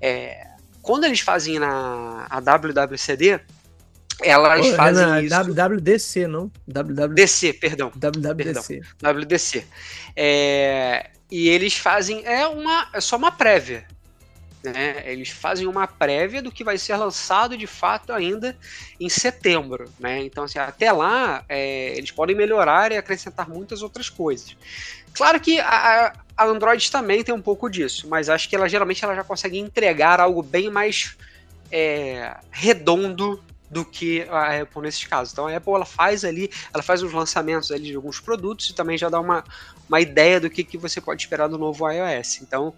É, 0.00 0.57
quando 0.88 1.04
eles 1.04 1.20
fazem 1.20 1.58
na 1.58 2.26
a 2.30 2.40
WWCD, 2.40 3.38
elas 4.22 4.66
oh, 4.66 4.74
fazem 4.74 5.04
é 5.04 5.22
isso. 5.22 5.36
WWDC, 5.44 6.26
não? 6.26 6.50
WWDC, 6.66 7.52
perdão. 7.52 7.92
WWDC. 7.94 8.80
Perdão, 8.98 9.20
WDC. 9.20 9.66
É, 10.16 11.10
e 11.30 11.50
eles 11.50 11.76
fazem 11.76 12.24
é 12.24 12.46
uma 12.46 12.88
é 12.94 13.02
só 13.02 13.18
uma 13.18 13.30
prévia. 13.30 13.86
Né? 14.64 15.02
Eles 15.04 15.28
fazem 15.28 15.66
uma 15.66 15.86
prévia 15.86 16.40
do 16.40 16.50
que 16.50 16.64
vai 16.64 16.78
ser 16.78 16.96
lançado 16.96 17.54
de 17.54 17.66
fato 17.66 18.10
ainda 18.10 18.56
em 18.98 19.10
setembro. 19.10 19.92
Né? 20.00 20.24
Então, 20.24 20.44
assim, 20.44 20.58
até 20.58 20.90
lá, 20.90 21.44
é, 21.50 21.96
eles 21.98 22.10
podem 22.10 22.34
melhorar 22.34 22.92
e 22.92 22.96
acrescentar 22.96 23.48
muitas 23.48 23.82
outras 23.82 24.08
coisas. 24.08 24.56
Claro 25.14 25.40
que 25.40 25.58
a, 25.60 26.12
a 26.36 26.44
Android 26.44 26.90
também 26.90 27.24
tem 27.24 27.34
um 27.34 27.42
pouco 27.42 27.68
disso, 27.68 28.08
mas 28.08 28.28
acho 28.28 28.48
que 28.48 28.54
ela 28.54 28.68
geralmente 28.68 29.04
ela 29.04 29.14
já 29.14 29.24
consegue 29.24 29.58
entregar 29.58 30.20
algo 30.20 30.42
bem 30.42 30.70
mais 30.70 31.16
é, 31.70 32.36
redondo 32.50 33.42
do 33.70 33.84
que 33.84 34.22
a 34.30 34.62
Apple 34.62 34.82
nesses 34.82 35.04
casos. 35.04 35.32
Então 35.32 35.46
a 35.46 35.56
Apple 35.56 35.72
ela 35.72 35.84
faz 35.84 36.24
ali, 36.24 36.50
ela 36.72 36.82
faz 36.82 37.02
os 37.02 37.12
lançamentos 37.12 37.70
ali 37.70 37.84
de 37.84 37.96
alguns 37.96 38.20
produtos 38.20 38.70
e 38.70 38.74
também 38.74 38.96
já 38.96 39.08
dá 39.08 39.20
uma, 39.20 39.44
uma 39.88 40.00
ideia 40.00 40.40
do 40.40 40.48
que, 40.48 40.64
que 40.64 40.78
você 40.78 41.00
pode 41.00 41.22
esperar 41.22 41.48
do 41.48 41.58
novo 41.58 41.88
iOS. 41.90 42.40
Então 42.40 42.74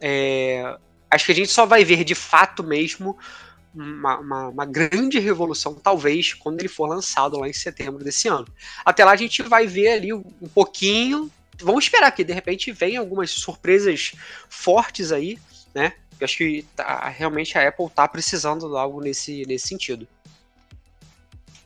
é, 0.00 0.76
acho 1.10 1.26
que 1.26 1.32
a 1.32 1.34
gente 1.34 1.50
só 1.50 1.64
vai 1.64 1.84
ver 1.84 2.04
de 2.04 2.14
fato 2.14 2.62
mesmo 2.62 3.16
uma, 3.74 4.18
uma, 4.18 4.48
uma, 4.48 4.64
grande 4.64 5.18
revolução, 5.18 5.74
talvez, 5.74 6.32
quando 6.32 6.60
ele 6.60 6.68
for 6.68 6.86
lançado 6.86 7.38
lá 7.38 7.48
em 7.48 7.52
setembro 7.52 8.04
desse 8.04 8.28
ano. 8.28 8.46
Até 8.84 9.04
lá 9.04 9.12
a 9.12 9.16
gente 9.16 9.42
vai 9.42 9.66
ver 9.66 9.88
ali 9.88 10.12
um 10.12 10.48
pouquinho 10.54 11.30
vamos 11.60 11.84
esperar 11.84 12.10
que 12.12 12.24
de 12.24 12.32
repente 12.32 12.72
venham 12.72 13.02
algumas 13.02 13.30
surpresas 13.30 14.12
fortes 14.48 15.12
aí, 15.12 15.38
né? 15.74 15.94
Eu 16.20 16.24
acho 16.24 16.38
que 16.38 16.64
tá, 16.76 17.08
realmente 17.08 17.58
a 17.58 17.68
Apple 17.68 17.90
tá 17.90 18.06
precisando 18.06 18.68
de 18.68 18.76
algo 18.76 19.00
nesse, 19.00 19.44
nesse 19.46 19.68
sentido. 19.68 20.06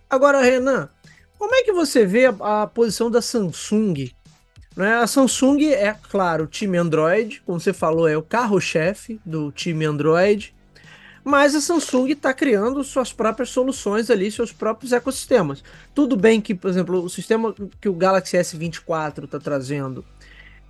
Agora, 0.09 0.41
Renan, 0.41 0.89
como 1.39 1.55
é 1.55 1.63
que 1.63 1.73
você 1.73 2.05
vê 2.05 2.27
a, 2.27 2.63
a 2.63 2.67
posição 2.67 3.11
da 3.11 3.21
Samsung? 3.21 4.11
Né? 4.75 4.95
A 4.95 5.07
Samsung 5.07 5.73
é, 5.73 5.95
claro, 6.11 6.45
o 6.45 6.47
time 6.47 6.79
Android, 6.79 7.43
como 7.45 7.61
você 7.61 7.73
falou, 7.73 8.09
é 8.09 8.17
o 8.17 8.23
carro-chefe 8.23 9.21
do 9.25 9.53
time 9.53 9.85
Android. 9.85 10.55
Mas 11.29 11.55
a 11.55 11.61
Samsung 11.61 12.13
está 12.13 12.33
criando 12.33 12.83
suas 12.83 13.13
próprias 13.13 13.51
soluções 13.51 14.09
ali, 14.09 14.33
seus 14.33 14.51
próprios 14.51 14.93
ecossistemas. 14.93 15.63
Tudo 15.95 16.17
bem 16.17 16.41
que, 16.41 16.55
por 16.55 16.71
exemplo, 16.71 17.05
o 17.05 17.11
sistema 17.11 17.55
que 17.79 17.87
o 17.87 17.93
Galaxy 17.93 18.39
S24 18.39 19.25
está 19.25 19.39
trazendo 19.39 20.03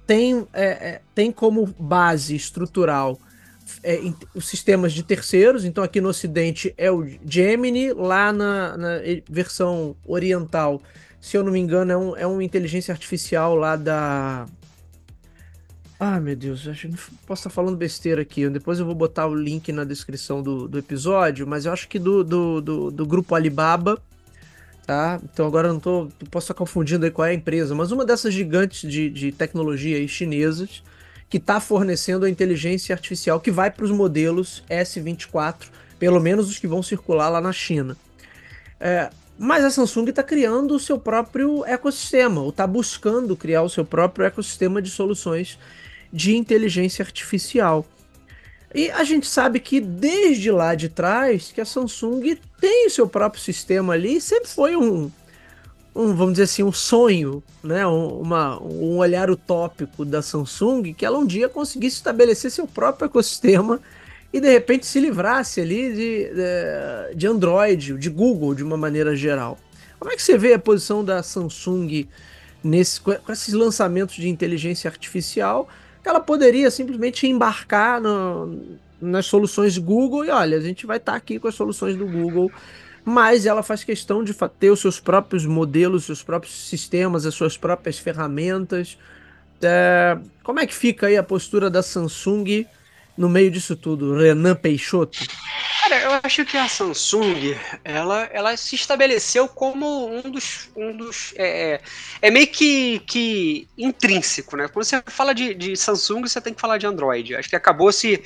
tem, 0.05 0.49
é, 0.53 0.65
é, 0.65 1.01
tem 1.15 1.31
como 1.31 1.65
base 1.79 2.35
estrutural 2.35 3.21
é, 3.85 4.01
os 4.35 4.49
sistemas 4.49 4.93
de 4.93 5.05
terceiros. 5.05 5.65
Então, 5.65 5.85
aqui 5.85 6.01
no 6.01 6.09
Ocidente 6.09 6.75
é 6.77 6.91
o 6.91 7.07
Gemini, 7.25 7.93
lá 7.93 8.33
na, 8.33 8.77
na 8.77 8.89
versão 9.31 9.95
oriental, 10.05 10.83
se 11.21 11.37
eu 11.37 11.45
não 11.45 11.53
me 11.53 11.61
engano, 11.61 11.93
é, 11.93 11.97
um, 11.97 12.17
é 12.17 12.27
uma 12.27 12.43
inteligência 12.43 12.91
artificial 12.91 13.55
lá 13.55 13.77
da 13.77 14.45
ah, 16.01 16.21
meu 16.21 16.37
Deus, 16.37 16.69
acho 16.69 16.89
que 16.89 16.97
posso 17.27 17.41
estar 17.41 17.51
falando 17.51 17.77
besteira 17.77 18.23
aqui. 18.23 18.49
Depois 18.49 18.79
eu 18.79 18.87
vou 18.87 18.95
botar 18.95 19.27
o 19.27 19.35
link 19.35 19.73
na 19.73 19.83
descrição 19.83 20.41
do, 20.41 20.69
do 20.69 20.79
episódio, 20.79 21.45
mas 21.45 21.67
eu 21.67 21.73
acho 21.73 21.89
que 21.89 21.99
do, 21.99 22.23
do, 22.23 22.61
do, 22.61 22.91
do 22.93 23.07
grupo 23.07 23.35
Alibaba, 23.35 24.01
tá? 24.87 25.21
Então 25.25 25.45
agora 25.45 25.69
eu 25.69 25.73
não 25.73 25.81
tô. 25.81 26.09
Posso 26.31 26.45
estar 26.45 26.55
confundindo 26.55 27.05
aí 27.05 27.11
qual 27.11 27.27
é 27.27 27.33
a 27.33 27.35
empresa, 27.35 27.75
mas 27.75 27.91
uma 27.91 28.05
dessas 28.05 28.33
gigantes 28.33 28.89
de, 28.89 29.11
de 29.11 29.33
tecnologia 29.33 29.97
aí 29.97 30.07
chinesas 30.07 30.85
que 31.29 31.37
está 31.37 31.59
fornecendo 31.59 32.25
a 32.25 32.31
inteligência 32.31 32.95
artificial 32.95 33.41
que 33.41 33.51
vai 33.51 33.69
para 33.69 33.85
os 33.85 33.91
modelos 33.91 34.63
S24, 34.71 35.67
pelo 35.99 36.21
menos 36.21 36.49
os 36.49 36.59
que 36.61 36.69
vão 36.69 36.83
circular 36.83 37.29
lá 37.29 37.41
na 37.41 37.53
China. 37.53 37.97
É, 38.81 39.11
mas 39.37 39.65
a 39.65 39.71
Samsung 39.71 40.09
está 40.09 40.23
criando 40.23 40.75
o 40.77 40.81
seu 40.81 40.99
próprio 40.99 41.65
ecossistema, 41.67 42.41
ou 42.41 42.51
está 42.51 42.67
buscando 42.69 43.37
criar 43.37 43.63
o 43.63 43.69
seu 43.69 43.85
próprio 43.85 44.25
ecossistema 44.25 44.81
de 44.81 44.91
soluções 44.91 45.59
de 46.13 46.37
inteligência 46.37 47.03
artificial. 47.03 47.87
E 48.75 48.91
a 48.91 49.03
gente 49.03 49.27
sabe 49.27 49.61
que 49.61 49.81
desde 49.81 50.51
lá 50.51 50.75
de 50.75 50.89
trás 50.89 51.51
que 51.53 51.61
a 51.61 51.65
Samsung 51.65 52.39
tem 52.61 52.87
o 52.87 52.91
seu 52.91 53.09
próprio 53.09 53.43
sistema 53.43 53.95
ali, 53.95 54.21
sempre 54.21 54.49
foi 54.49 54.77
um, 54.77 55.11
um 55.95 56.15
vamos 56.15 56.35
dizer 56.35 56.45
assim, 56.45 56.63
um 56.63 56.73
sonho, 56.73 57.43
né? 57.63 57.87
Um, 57.87 58.21
uma, 58.21 58.63
um 58.63 58.99
olhar 58.99 59.31
utópico 59.31 60.05
da 60.05 60.21
Samsung 60.21 60.93
que 60.93 61.05
ela 61.05 61.19
um 61.19 61.27
dia 61.27 61.49
conseguisse 61.49 61.97
estabelecer 61.97 62.51
seu 62.51 62.67
próprio 62.67 63.07
ecossistema 63.07 63.81
e 64.33 64.41
de 64.41 64.51
repente 64.51 64.85
se 64.85 65.01
livrasse 65.01 65.61
ali 65.63 65.93
de, 65.95 66.31
de, 66.35 67.15
de 67.17 67.27
Android, 67.27 67.95
de 67.95 68.11
Google 68.11 68.55
de 68.55 68.63
uma 68.63 68.77
maneira 68.77 69.17
geral. 69.17 69.59
Como 69.99 70.13
é 70.13 70.17
que 70.17 70.23
você 70.23 70.37
vê 70.37 70.53
a 70.53 70.59
posição 70.59 71.03
da 71.03 71.23
Samsung 71.23 72.07
nesse, 72.63 73.01
com 73.01 73.13
esses 73.33 73.55
lançamentos 73.55 74.15
de 74.17 74.29
inteligência 74.29 74.89
artificial? 74.89 75.69
Ela 76.09 76.21
poderia 76.21 76.71
simplesmente 76.71 77.27
embarcar 77.27 78.01
no, 78.01 78.79
nas 79.01 79.27
soluções 79.27 79.79
Google 79.79 80.25
e 80.25 80.31
olha, 80.31 80.57
a 80.57 80.61
gente 80.61 80.87
vai 80.87 80.97
estar 80.97 81.13
tá 81.13 81.19
aqui 81.19 81.39
com 81.39 81.49
as 81.49 81.55
soluções 81.55 81.97
do 81.97 82.07
Google, 82.07 82.51
mas 83.05 83.47
ela 83.47 83.63
faz 83.63 83.85
questão 83.85 84.23
de 84.23 84.35
ter 84.59 84.71
os 84.71 84.81
seus 84.81 85.01
próprios 85.01 85.47
modelos, 85.47 86.05
seus 86.05 86.23
próprios 86.23 86.69
sistemas, 86.69 87.25
as 87.25 87.35
suas 87.35 87.57
próprias 87.57 87.99
ferramentas. 87.99 88.99
É, 89.63 90.19
como 90.43 90.61
é 90.61 90.67
que 90.67 90.75
fica 90.75 91.07
aí 91.07 91.17
a 91.17 91.23
postura 91.23 91.69
da 91.69 91.83
Samsung 91.83 92.67
no 93.19 93.29
meio 93.29 93.51
disso 93.51 93.75
tudo, 93.75 94.17
Renan 94.17 94.55
Peixoto? 94.55 95.19
Cara, 95.83 96.03
eu 96.03 96.21
acho 96.23 96.45
que 96.45 96.57
a 96.57 96.69
Samsung, 96.69 97.57
ela, 97.83 98.29
ela 98.33 98.57
se 98.57 98.77
estabeleceu 98.77 99.49
como 99.49 100.09
um 100.09 100.31
dos. 100.31 100.71
Um 100.77 100.97
dos 100.97 101.35
é, 101.37 101.75
é, 101.75 101.81
é 102.23 102.31
meio 102.31 102.47
que, 102.47 103.01
que 103.01 103.69
intrínseco, 103.77 104.57
né? 104.57 104.69
Quando 104.69 104.85
você 104.85 105.03
fala 105.07 105.35
de, 105.35 105.53
de 105.55 105.77
Samsung, 105.77 106.23
você 106.29 106.41
tem 106.41 106.55
que 106.55 106.61
falar 106.61 106.79
de 106.79 106.87
Android. 106.87 107.35
Acho 107.35 107.49
que 107.49 107.57
acabou 107.57 107.91
se, 107.91 108.23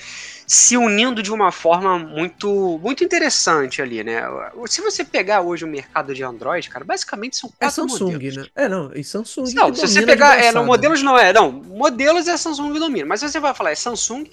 se 0.46 0.76
unindo 0.76 1.22
de 1.22 1.32
uma 1.32 1.50
forma 1.50 1.98
muito, 1.98 2.78
muito 2.82 3.02
interessante 3.02 3.80
ali, 3.80 4.04
né? 4.04 4.22
Se 4.66 4.82
você 4.82 5.02
pegar 5.04 5.40
hoje 5.40 5.64
o 5.64 5.68
mercado 5.68 6.14
de 6.14 6.22
Android, 6.22 6.68
cara, 6.68 6.84
basicamente 6.84 7.38
são 7.38 7.48
é 7.48 7.64
quatro 7.64 7.84
é 7.84 7.88
Samsung, 7.88 8.12
modelos. 8.12 8.36
né? 8.36 8.46
É, 8.54 8.68
não, 8.68 8.92
e 8.94 9.02
Samsung. 9.02 9.54
Não, 9.54 9.74
se 9.74 9.80
você 9.88 10.04
pegar. 10.04 10.36
É, 10.36 10.52
não, 10.52 10.66
modelos 10.66 11.02
não 11.02 11.18
é. 11.18 11.32
Não, 11.32 11.50
modelos 11.50 12.28
é 12.28 12.36
Samsung 12.36 12.74
que 12.74 12.78
domina. 12.78 13.06
Mas 13.06 13.22
você 13.22 13.40
vai 13.40 13.54
falar, 13.54 13.70
é 13.70 13.74
Samsung, 13.74 14.24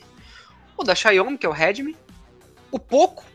o 0.82 0.84
da 0.84 0.96
Xiaomi, 0.96 1.38
que 1.38 1.46
é 1.46 1.50
o 1.50 1.54
Redmi 1.54 1.96
o 2.72 2.80
Poco, 2.80 3.26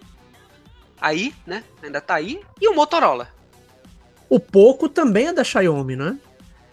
aí, 1.01 1.35
né? 1.47 1.65
Ainda 1.83 2.01
tá 2.01 2.15
aí, 2.15 2.41
e 2.61 2.69
o 2.69 2.75
Motorola. 2.75 3.29
O 4.29 4.41
Poco 4.41 4.89
também 4.89 5.29
é 5.29 5.33
da 5.33 5.45
Xiaomi, 5.45 5.97
não 5.97 6.19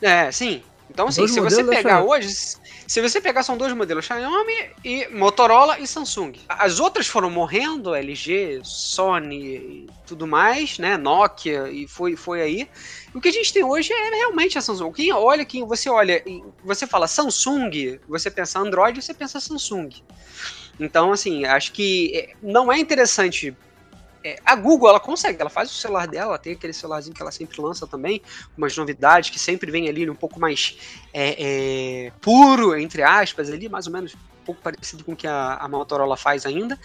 é? 0.02 0.32
Sim. 0.32 0.64
Então, 0.90 1.08
assim, 1.08 1.22
dois 1.22 1.32
se 1.32 1.40
você 1.40 1.64
pegar 1.64 2.04
hoje, 2.04 2.28
se 2.86 3.02
você 3.02 3.22
pegar, 3.22 3.44
são 3.44 3.58
dois 3.58 3.72
modelos, 3.72 4.04
Xiaomi 4.04 4.72
e 4.84 5.08
Motorola 5.08 5.80
e 5.80 5.88
Samsung. 5.88 6.34
As 6.50 6.82
outras 6.82 7.08
foram 7.08 7.30
morrendo, 7.30 7.96
LG, 7.96 8.60
Sony 8.64 9.38
e 9.38 9.88
tudo 10.06 10.28
mais, 10.28 10.78
né? 10.78 10.98
Nokia 10.98 11.70
e 11.70 11.88
foi, 11.88 12.18
foi 12.18 12.42
aí. 12.42 12.70
O 13.14 13.22
que 13.22 13.30
a 13.30 13.32
gente 13.32 13.54
tem 13.54 13.64
hoje 13.64 13.94
é 13.94 14.10
realmente 14.16 14.58
a 14.58 14.62
Samsung. 14.62 14.92
Quem 14.92 15.14
olha, 15.14 15.46
quem 15.46 15.66
você 15.66 15.90
olha, 15.90 16.22
você 16.62 16.86
fala 16.86 17.08
Samsung, 17.08 17.98
você 18.08 18.30
pensa 18.30 18.60
Android, 18.60 19.02
você 19.02 19.14
pensa 19.14 19.40
Samsung. 19.40 19.90
Então, 20.82 21.12
assim, 21.12 21.46
acho 21.46 21.72
que 21.72 22.12
é, 22.16 22.34
não 22.42 22.72
é 22.72 22.80
interessante 22.80 23.56
é, 24.24 24.40
a 24.44 24.56
Google, 24.56 24.90
ela 24.90 25.00
consegue, 25.00 25.40
ela 25.40 25.50
faz 25.50 25.70
o 25.70 25.74
celular 25.74 26.08
dela, 26.08 26.32
ela 26.32 26.38
tem 26.40 26.54
aquele 26.54 26.74
celularzinho 26.74 27.16
que 27.16 27.22
ela 27.22 27.32
sempre 27.32 27.62
lança 27.62 27.86
também, 27.86 28.22
umas 28.58 28.76
novidades 28.76 29.30
que 29.30 29.38
sempre 29.38 29.72
vem 29.72 29.88
ali 29.88 30.10
um 30.10 30.16
pouco 30.16 30.40
mais 30.40 30.78
é, 31.14 31.36
é, 32.08 32.12
puro, 32.20 32.76
entre 32.76 33.04
aspas, 33.04 33.50
ali, 33.52 33.70
mais 33.70 33.86
ou 33.86 33.94
menos 33.94 34.16
um 34.16 34.46
pouco 34.46 34.62
parecido 34.62 35.04
com 35.04 35.14
o 35.14 35.16
que 35.16 35.28
a, 35.28 35.54
a 35.56 35.68
Motorola 35.68 36.18
faz 36.18 36.48
ainda. 36.48 36.80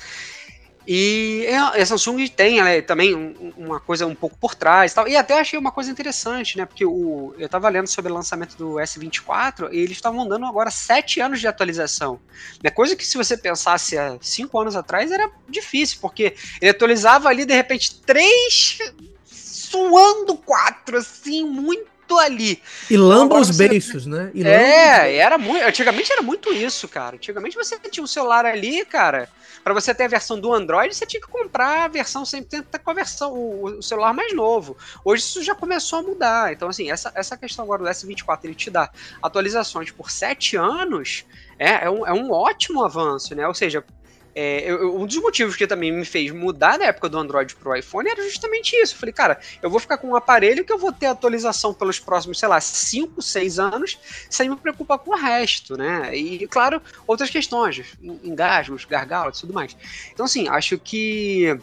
E 0.86 1.46
a 1.48 1.84
Samsung 1.84 2.28
tem 2.28 2.60
é, 2.60 2.80
também 2.80 3.34
uma 3.56 3.80
coisa 3.80 4.06
um 4.06 4.14
pouco 4.14 4.36
por 4.38 4.54
trás 4.54 4.92
e 4.92 4.94
tal. 4.94 5.08
E 5.08 5.16
até 5.16 5.40
achei 5.40 5.58
uma 5.58 5.72
coisa 5.72 5.90
interessante, 5.90 6.56
né? 6.56 6.64
Porque 6.64 6.84
o, 6.84 7.34
eu 7.38 7.46
estava 7.46 7.68
lendo 7.68 7.88
sobre 7.88 8.12
o 8.12 8.14
lançamento 8.14 8.56
do 8.56 8.74
S24 8.74 9.68
e 9.72 9.78
eles 9.78 9.96
estavam 9.96 10.28
dando 10.28 10.46
agora 10.46 10.70
sete 10.70 11.20
anos 11.20 11.40
de 11.40 11.48
atualização. 11.48 12.20
Né? 12.62 12.70
Coisa 12.70 12.94
que 12.94 13.04
se 13.04 13.16
você 13.16 13.36
pensasse 13.36 13.98
há 13.98 14.16
cinco 14.20 14.60
anos 14.60 14.76
atrás 14.76 15.10
era 15.10 15.28
difícil, 15.48 15.98
porque 16.00 16.36
ele 16.60 16.70
atualizava 16.70 17.28
ali 17.28 17.44
de 17.44 17.54
repente 17.54 18.00
três, 18.02 18.78
suando 19.24 20.36
quatro, 20.36 20.98
assim, 20.98 21.44
muito 21.44 21.95
ali. 22.18 22.62
E 22.90 22.96
lamba 22.96 23.38
os 23.38 23.50
beiços, 23.56 24.06
né? 24.06 24.30
E 24.34 24.46
é, 24.46 25.16
era 25.16 25.38
muito. 25.38 25.64
Antigamente 25.64 26.12
era 26.12 26.22
muito 26.22 26.52
isso, 26.52 26.86
cara. 26.88 27.16
Antigamente 27.16 27.56
você 27.56 27.78
tinha 27.78 28.04
um 28.04 28.06
celular 28.06 28.44
ali, 28.44 28.84
cara 28.84 29.28
para 29.66 29.74
você 29.74 29.92
ter 29.92 30.04
a 30.04 30.08
versão 30.08 30.38
do 30.38 30.54
Android, 30.54 30.94
você 30.94 31.04
tinha 31.04 31.20
que 31.20 31.26
comprar 31.26 31.86
a 31.86 31.88
versão 31.88 32.22
100% 32.22 32.78
com 32.84 32.90
a 32.92 32.94
versão, 32.94 33.32
o, 33.32 33.64
o, 33.64 33.82
celular 33.82 34.14
mais 34.14 34.32
novo. 34.32 34.76
Hoje 35.04 35.24
isso 35.24 35.42
já 35.42 35.56
começou 35.56 35.98
a 35.98 36.02
mudar. 36.02 36.52
Então, 36.52 36.68
assim, 36.68 36.88
essa, 36.88 37.10
essa 37.16 37.36
questão 37.36 37.64
agora 37.64 37.82
do 37.82 37.88
S24, 37.88 38.44
ele 38.44 38.54
te 38.54 38.70
dá 38.70 38.88
atualizações 39.20 39.90
por 39.90 40.08
7 40.08 40.56
anos, 40.56 41.24
é, 41.58 41.86
é, 41.86 41.90
um, 41.90 42.06
é 42.06 42.12
um 42.12 42.30
ótimo 42.30 42.84
avanço, 42.84 43.34
né? 43.34 43.48
Ou 43.48 43.54
seja, 43.54 43.84
é, 44.38 44.70
eu, 44.70 44.94
um 44.94 45.06
dos 45.06 45.16
motivos 45.16 45.56
que 45.56 45.66
também 45.66 45.90
me 45.90 46.04
fez 46.04 46.30
mudar 46.30 46.78
na 46.78 46.84
época 46.84 47.08
do 47.08 47.18
Android 47.18 47.56
pro 47.56 47.74
iPhone 47.74 48.06
era 48.06 48.22
justamente 48.22 48.76
isso. 48.76 48.94
Eu 48.94 48.98
falei, 48.98 49.12
cara, 49.14 49.40
eu 49.62 49.70
vou 49.70 49.80
ficar 49.80 49.96
com 49.96 50.08
um 50.08 50.14
aparelho 50.14 50.62
que 50.62 50.70
eu 50.70 50.76
vou 50.76 50.92
ter 50.92 51.06
atualização 51.06 51.72
pelos 51.72 51.98
próximos, 51.98 52.38
sei 52.38 52.46
lá, 52.46 52.60
5, 52.60 53.22
6 53.22 53.58
anos, 53.58 53.98
sem 54.28 54.50
me 54.50 54.56
preocupar 54.56 54.98
com 54.98 55.12
o 55.12 55.16
resto, 55.16 55.78
né? 55.78 56.14
E, 56.14 56.46
claro, 56.48 56.82
outras 57.06 57.30
questões, 57.30 57.82
engasgos, 58.02 58.84
gargalos 58.84 59.38
e 59.38 59.40
tudo 59.40 59.54
mais. 59.54 59.74
Então, 60.12 60.26
assim, 60.26 60.46
acho 60.48 60.76
que 60.76 61.58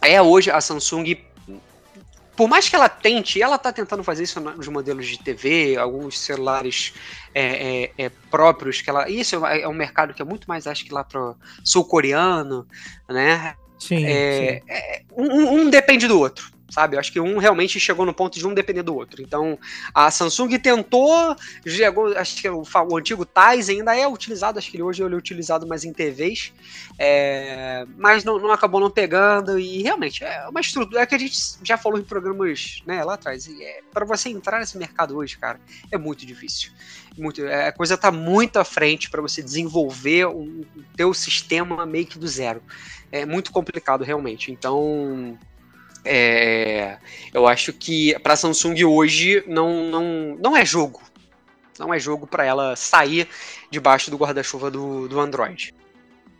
é 0.00 0.22
hoje 0.22 0.48
a 0.48 0.60
Samsung 0.60 1.18
por 2.36 2.48
mais 2.48 2.68
que 2.68 2.76
ela 2.76 2.88
tente, 2.88 3.40
ela 3.40 3.56
está 3.56 3.72
tentando 3.72 4.04
fazer 4.04 4.24
isso 4.24 4.38
nos 4.40 4.68
modelos 4.68 5.06
de 5.06 5.18
TV, 5.18 5.76
alguns 5.76 6.18
celulares 6.18 6.92
é, 7.34 7.84
é, 7.84 7.92
é, 7.98 8.08
próprios, 8.30 8.82
que 8.82 8.90
ela. 8.90 9.08
Isso 9.08 9.44
é, 9.46 9.62
é 9.62 9.68
um 9.68 9.74
mercado 9.74 10.12
que 10.12 10.20
é 10.20 10.24
muito 10.24 10.46
mais, 10.46 10.66
acho 10.66 10.84
que 10.84 10.92
lá 10.92 11.02
para 11.02 11.34
sul-coreano, 11.64 12.66
né? 13.08 13.54
Sim. 13.78 14.04
É, 14.04 14.60
sim. 14.60 14.72
É, 14.72 15.02
um, 15.16 15.60
um, 15.60 15.70
depende 15.70 16.06
do 16.06 16.18
outro 16.18 16.55
sabe? 16.68 16.96
Eu 16.96 17.00
acho 17.00 17.12
que 17.12 17.20
um 17.20 17.38
realmente 17.38 17.78
chegou 17.78 18.04
no 18.04 18.12
ponto 18.12 18.38
de 18.38 18.46
um 18.46 18.54
depender 18.54 18.82
do 18.82 18.94
outro. 18.94 19.22
Então, 19.22 19.58
a 19.94 20.10
Samsung 20.10 20.58
tentou, 20.58 21.36
chegou, 21.66 22.16
acho 22.16 22.40
que 22.40 22.48
o, 22.48 22.62
o 22.62 22.96
antigo 22.96 23.24
Tais 23.24 23.68
ainda 23.68 23.96
é 23.96 24.06
utilizado, 24.06 24.58
acho 24.58 24.70
que 24.70 24.82
hoje 24.82 25.02
ele 25.02 25.14
é 25.14 25.18
utilizado 25.18 25.66
mais 25.66 25.84
em 25.84 25.92
TVs, 25.92 26.52
é, 26.98 27.86
mas 27.96 28.24
não, 28.24 28.38
não, 28.38 28.50
acabou 28.50 28.80
não 28.80 28.90
pegando 28.90 29.58
e 29.58 29.82
realmente 29.82 30.24
é 30.24 30.48
uma 30.48 30.60
estrutura 30.60 31.02
é 31.02 31.06
que 31.06 31.14
a 31.14 31.18
gente 31.18 31.38
já 31.62 31.76
falou 31.76 31.98
em 31.98 32.04
programas 32.04 32.82
né, 32.86 33.02
lá 33.04 33.14
atrás. 33.14 33.48
É, 33.48 33.82
para 33.92 34.04
você 34.04 34.28
entrar 34.28 34.58
nesse 34.58 34.76
mercado 34.76 35.16
hoje, 35.16 35.36
cara, 35.38 35.60
é 35.90 35.98
muito 35.98 36.26
difícil. 36.26 36.72
Muito, 37.16 37.44
é, 37.44 37.68
a 37.68 37.72
coisa 37.72 37.94
está 37.94 38.10
muito 38.10 38.58
à 38.58 38.64
frente 38.64 39.08
para 39.08 39.22
você 39.22 39.42
desenvolver 39.42 40.26
um, 40.26 40.64
o 40.76 40.82
teu 40.96 41.14
sistema 41.14 41.86
meio 41.86 42.06
que 42.06 42.18
do 42.18 42.28
zero. 42.28 42.62
É 43.10 43.24
muito 43.24 43.52
complicado, 43.52 44.04
realmente. 44.04 44.52
Então, 44.52 45.38
é, 46.06 46.98
eu 47.34 47.46
acho 47.46 47.72
que 47.72 48.18
para 48.20 48.36
Samsung 48.36 48.84
hoje 48.84 49.42
não, 49.46 49.90
não, 49.90 50.36
não 50.40 50.56
é 50.56 50.64
jogo. 50.64 51.02
Não 51.78 51.92
é 51.92 51.98
jogo 51.98 52.26
para 52.26 52.44
ela 52.44 52.74
sair 52.74 53.28
debaixo 53.70 54.10
do 54.10 54.16
guarda-chuva 54.16 54.70
do, 54.70 55.08
do 55.08 55.20
Android. 55.20 55.74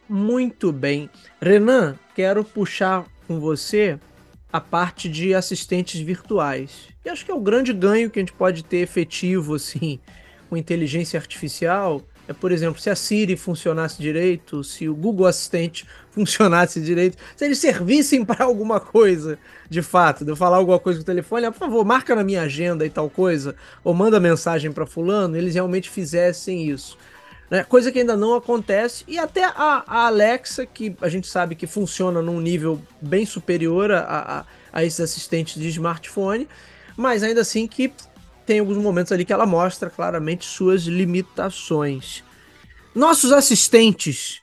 Muito 0.08 0.72
bem. 0.72 1.10
Renan, 1.40 1.98
quero 2.14 2.44
puxar 2.44 3.04
com 3.26 3.40
você 3.40 3.98
a 4.52 4.60
parte 4.60 5.08
de 5.08 5.34
assistentes 5.34 6.00
virtuais. 6.00 6.88
Que 7.02 7.08
acho 7.08 7.24
que 7.24 7.30
é 7.30 7.34
o 7.34 7.40
grande 7.40 7.72
ganho 7.72 8.08
que 8.08 8.18
a 8.18 8.22
gente 8.22 8.32
pode 8.32 8.64
ter 8.64 8.78
efetivo, 8.78 9.54
assim, 9.54 10.00
com 10.48 10.56
inteligência 10.56 11.18
artificial. 11.18 12.02
É, 12.28 12.32
por 12.32 12.50
exemplo, 12.50 12.80
se 12.80 12.90
a 12.90 12.96
Siri 12.96 13.36
funcionasse 13.36 14.00
direito, 14.00 14.64
se 14.64 14.88
o 14.88 14.94
Google 14.94 15.26
Assistente 15.26 15.86
funcionasse 16.10 16.80
direito, 16.80 17.16
se 17.36 17.44
eles 17.44 17.58
servissem 17.58 18.24
para 18.26 18.44
alguma 18.44 18.80
coisa, 18.80 19.38
de 19.68 19.82
fato, 19.82 20.24
de 20.24 20.30
eu 20.32 20.36
falar 20.36 20.56
alguma 20.56 20.78
coisa 20.78 20.98
com 20.98 21.02
o 21.02 21.06
telefone, 21.06 21.46
ah, 21.46 21.52
por 21.52 21.58
favor, 21.58 21.84
marca 21.84 22.14
na 22.14 22.24
minha 22.24 22.42
agenda 22.42 22.84
e 22.84 22.90
tal 22.90 23.08
coisa, 23.08 23.54
ou 23.84 23.94
manda 23.94 24.18
mensagem 24.18 24.72
para 24.72 24.86
fulano, 24.86 25.36
eles 25.36 25.54
realmente 25.54 25.88
fizessem 25.88 26.68
isso. 26.68 26.98
Né? 27.48 27.62
Coisa 27.62 27.92
que 27.92 28.00
ainda 28.00 28.16
não 28.16 28.34
acontece, 28.34 29.04
e 29.06 29.18
até 29.18 29.44
a, 29.44 29.84
a, 29.86 30.06
Alexa, 30.06 30.66
que 30.66 30.96
a 31.00 31.08
gente 31.08 31.28
sabe 31.28 31.54
que 31.54 31.66
funciona 31.66 32.20
num 32.20 32.40
nível 32.40 32.80
bem 33.00 33.24
superior 33.24 33.92
a, 33.92 34.00
a, 34.00 34.44
a 34.72 34.84
esses 34.84 34.98
assistentes 34.98 35.60
de 35.60 35.68
smartphone, 35.68 36.48
mas 36.96 37.22
ainda 37.22 37.42
assim 37.42 37.68
que 37.68 37.92
tem 38.46 38.60
alguns 38.60 38.78
momentos 38.78 39.12
ali 39.12 39.24
que 39.24 39.32
ela 39.32 39.44
mostra 39.44 39.90
claramente 39.90 40.46
suas 40.46 40.82
limitações. 40.82 42.22
Nossos 42.94 43.32
assistentes, 43.32 44.40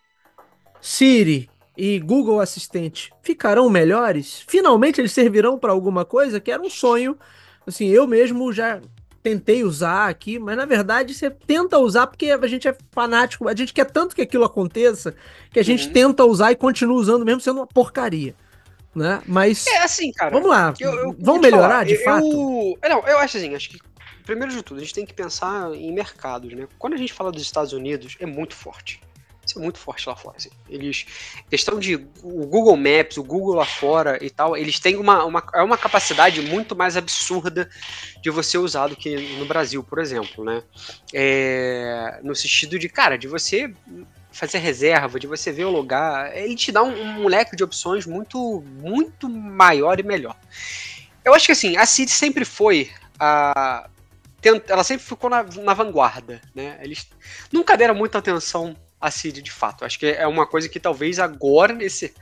Siri 0.80 1.50
e 1.76 2.00
Google 2.00 2.40
Assistente, 2.40 3.12
ficarão 3.24 3.70
melhores? 3.70 4.44
Finalmente 4.48 5.02
eles 5.02 5.12
servirão 5.12 5.58
para 5.58 5.72
alguma 5.72 6.06
coisa? 6.06 6.40
Que 6.40 6.52
era 6.52 6.62
um 6.62 6.70
sonho. 6.70 7.18
Assim, 7.66 7.88
eu 7.88 8.06
mesmo 8.06 8.52
já 8.52 8.82
tentei 9.24 9.64
usar 9.64 10.10
aqui, 10.10 10.38
mas 10.38 10.58
na 10.58 10.66
verdade 10.66 11.14
você 11.14 11.32
tenta 11.32 11.80
usar 11.80 12.08
porque 12.08 12.30
a 12.30 12.48
gente 12.48 12.68
é 12.68 12.76
fanático, 12.92 13.48
a 13.48 13.56
gente 13.56 13.74
quer 13.74 13.90
tanto 13.90 14.14
que 14.14 14.22
aquilo 14.22 14.44
aconteça 14.44 15.16
que 15.50 15.60
a 15.60 15.64
gente 15.64 15.88
uhum. 15.88 15.94
tenta 15.94 16.26
usar 16.26 16.52
e 16.52 16.56
continua 16.58 16.98
usando 16.98 17.26
mesmo 17.26 17.40
sendo 17.40 17.62
uma 17.62 17.68
porcaria. 17.68 18.36
Né? 18.94 19.22
Mas. 19.26 19.66
É 19.66 19.80
assim, 19.80 20.12
cara. 20.12 20.30
Vamos 20.30 20.50
lá. 20.50 20.74
Eu, 20.80 20.94
eu, 20.94 21.16
vamos 21.18 21.42
melhorar 21.42 21.70
falar, 21.70 21.84
de 21.86 21.94
eu, 21.94 22.04
fato? 22.04 22.78
Eu, 22.84 22.90
não, 22.90 23.08
eu 23.08 23.18
acho 23.18 23.38
assim, 23.38 23.56
acho 23.56 23.70
que 23.70 23.80
primeiro 24.24 24.54
de 24.54 24.64
tudo, 24.64 24.78
a 24.78 24.82
gente 24.82 24.94
tem 24.94 25.06
que 25.06 25.14
pensar 25.14 25.74
em 25.74 25.92
mercados, 25.94 26.54
né? 26.54 26.68
Quando 26.78 26.94
a 26.94 26.98
gente 26.98 27.14
fala 27.14 27.32
dos 27.32 27.42
Estados 27.42 27.74
Unidos, 27.74 28.16
é 28.20 28.26
muito 28.26 28.56
forte. 28.56 29.02
Isso 29.46 29.60
é 29.60 29.62
muito 29.62 29.78
forte 29.78 30.08
lá 30.08 30.16
fora. 30.16 30.38
Assim. 30.38 30.50
Eles. 30.70 31.06
Questão 31.50 31.78
de. 31.78 31.96
O 32.24 32.46
Google 32.48 32.78
Maps, 32.78 33.18
o 33.18 33.24
Google 33.24 33.56
lá 33.56 33.66
fora 33.66 34.18
e 34.24 34.30
tal, 34.30 34.56
eles 34.56 34.80
têm 34.80 34.96
uma, 34.96 35.26
uma, 35.26 35.44
é 35.54 35.62
uma 35.62 35.78
capacidade 35.78 36.42
muito 36.42 36.76
mais 36.76 36.96
absurda 36.96 37.70
de 38.22 38.30
você 38.30 38.58
usar 38.58 38.88
do 38.88 38.96
que 38.96 39.38
no 39.38 39.46
Brasil, 39.46 39.84
por 39.84 40.00
exemplo, 40.00 40.46
né? 40.46 40.64
É, 41.14 42.22
no 42.24 42.34
sentido 42.34 42.80
de, 42.80 42.88
cara, 42.88 43.18
de 43.18 43.28
você 43.28 43.74
fazer 44.32 44.58
reserva, 44.60 45.20
de 45.20 45.28
você 45.28 45.52
ver 45.52 45.66
o 45.66 45.72
lugar. 45.72 46.36
Ele 46.36 46.56
te 46.56 46.72
dá 46.72 46.82
um, 46.82 47.26
um 47.26 47.30
de 47.56 47.64
opções 47.64 48.06
muito, 48.06 48.64
muito 48.82 49.30
maior 49.30 50.00
e 50.00 50.04
melhor. 50.04 50.38
Eu 51.24 51.34
acho 51.34 51.46
que 51.46 51.52
assim, 51.52 51.78
a 51.78 51.86
City 51.86 52.12
sempre 52.12 52.46
foi 52.46 52.92
a. 53.20 53.90
Ela 54.68 54.84
sempre 54.84 55.06
ficou 55.06 55.30
na, 55.30 55.44
na 55.44 55.74
vanguarda, 55.74 56.42
né? 56.54 56.80
Eles 56.82 57.08
nunca 57.52 57.78
deram 57.78 57.96
muita 57.96 58.18
atenção 58.18 58.76
a 59.00 59.12
Cid 59.12 59.42
de 59.42 59.52
fato. 59.52 59.84
Acho 59.84 60.00
que 60.00 60.08
é 60.08 60.26
uma 60.28 60.48
coisa 60.48 60.70
que 60.70 60.80
talvez 60.80 61.20
agora, 61.20 61.74
nesse, 61.74 62.14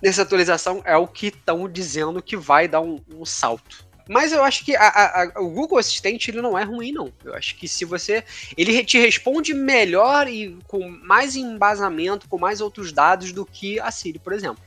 nessa 0.00 0.22
atualização, 0.22 0.82
é 0.84 0.96
o 0.96 1.06
que 1.06 1.26
estão 1.26 1.68
dizendo 1.68 2.22
que 2.22 2.36
vai 2.36 2.68
dar 2.68 2.80
um, 2.80 3.00
um 3.14 3.24
salto. 3.24 3.84
Mas 4.08 4.32
eu 4.32 4.42
acho 4.42 4.64
que 4.64 4.74
a, 4.74 4.88
a, 4.88 5.40
o 5.40 5.50
Google 5.50 5.78
Assistente 5.78 6.32
ele 6.32 6.42
não 6.42 6.58
é 6.58 6.64
ruim, 6.64 6.90
não. 6.90 7.12
Eu 7.24 7.32
acho 7.34 7.56
que 7.56 7.68
se 7.68 7.84
você. 7.84 8.24
Ele 8.56 8.84
te 8.84 8.98
responde 8.98 9.54
melhor 9.54 10.26
e 10.26 10.58
com 10.66 10.88
mais 10.88 11.36
embasamento, 11.36 12.28
com 12.28 12.36
mais 12.36 12.60
outros 12.60 12.92
dados 12.92 13.30
do 13.30 13.46
que 13.46 13.78
a 13.78 13.90
Siri, 13.92 14.18
por 14.18 14.32
exemplo. 14.32 14.62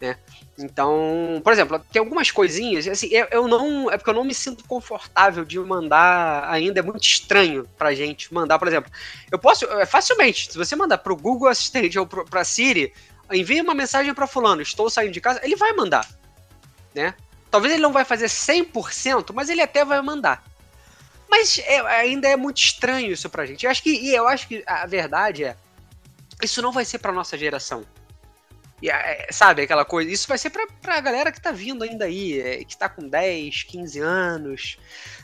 Né? 0.00 0.16
Então, 0.58 1.40
por 1.42 1.52
exemplo, 1.52 1.78
tem 1.90 2.00
algumas 2.00 2.30
coisinhas, 2.30 2.86
assim, 2.86 3.08
eu, 3.08 3.26
eu, 3.30 3.48
não. 3.48 3.90
É 3.90 3.96
porque 3.96 4.10
eu 4.10 4.14
não 4.14 4.24
me 4.24 4.34
sinto 4.34 4.64
confortável 4.64 5.44
de 5.44 5.58
mandar 5.58 6.48
ainda, 6.50 6.80
é 6.80 6.82
muito 6.82 7.02
estranho 7.02 7.66
pra 7.78 7.94
gente 7.94 8.32
mandar, 8.32 8.58
por 8.58 8.68
exemplo. 8.68 8.90
Eu 9.30 9.38
posso, 9.38 9.64
é, 9.64 9.86
facilmente, 9.86 10.52
se 10.52 10.58
você 10.58 10.76
mandar 10.76 10.98
pro 10.98 11.16
Google 11.16 11.48
Assistente 11.48 11.98
ou 11.98 12.06
pro, 12.06 12.24
pra 12.24 12.44
Siri, 12.44 12.92
envie 13.32 13.60
uma 13.60 13.74
mensagem 13.74 14.12
para 14.12 14.26
fulano, 14.26 14.60
estou 14.60 14.88
saindo 14.90 15.12
de 15.12 15.20
casa, 15.20 15.40
ele 15.42 15.56
vai 15.56 15.72
mandar, 15.72 16.06
né? 16.94 17.14
Talvez 17.50 17.72
ele 17.72 17.82
não 17.82 17.92
vai 17.92 18.04
fazer 18.04 18.26
100%, 18.26 19.32
mas 19.32 19.48
ele 19.48 19.62
até 19.62 19.84
vai 19.84 20.00
mandar. 20.02 20.44
Mas 21.28 21.58
é, 21.58 21.80
ainda 21.80 22.28
é 22.28 22.36
muito 22.36 22.58
estranho 22.58 23.12
isso 23.12 23.28
pra 23.30 23.46
gente. 23.46 23.64
Eu 23.64 23.70
acho 23.70 23.82
que, 23.82 23.90
e 23.90 24.14
eu 24.14 24.28
acho 24.28 24.46
que 24.46 24.62
a 24.66 24.86
verdade 24.86 25.44
é, 25.44 25.56
isso 26.42 26.60
não 26.60 26.72
vai 26.72 26.84
ser 26.84 26.98
pra 26.98 27.12
nossa 27.12 27.36
geração. 27.36 27.84
E, 28.82 28.90
é, 28.90 29.28
sabe, 29.30 29.62
aquela 29.62 29.84
coisa. 29.84 30.10
Isso 30.10 30.28
vai 30.28 30.36
ser 30.36 30.50
pra, 30.50 30.66
pra 30.82 31.00
galera 31.00 31.32
que 31.32 31.40
tá 31.40 31.50
vindo 31.50 31.82
ainda 31.82 32.04
aí, 32.04 32.38
é, 32.40 32.64
que 32.64 32.76
tá 32.76 32.88
com 32.88 33.08
10, 33.08 33.62
15 33.62 34.00
anos, 34.00 34.78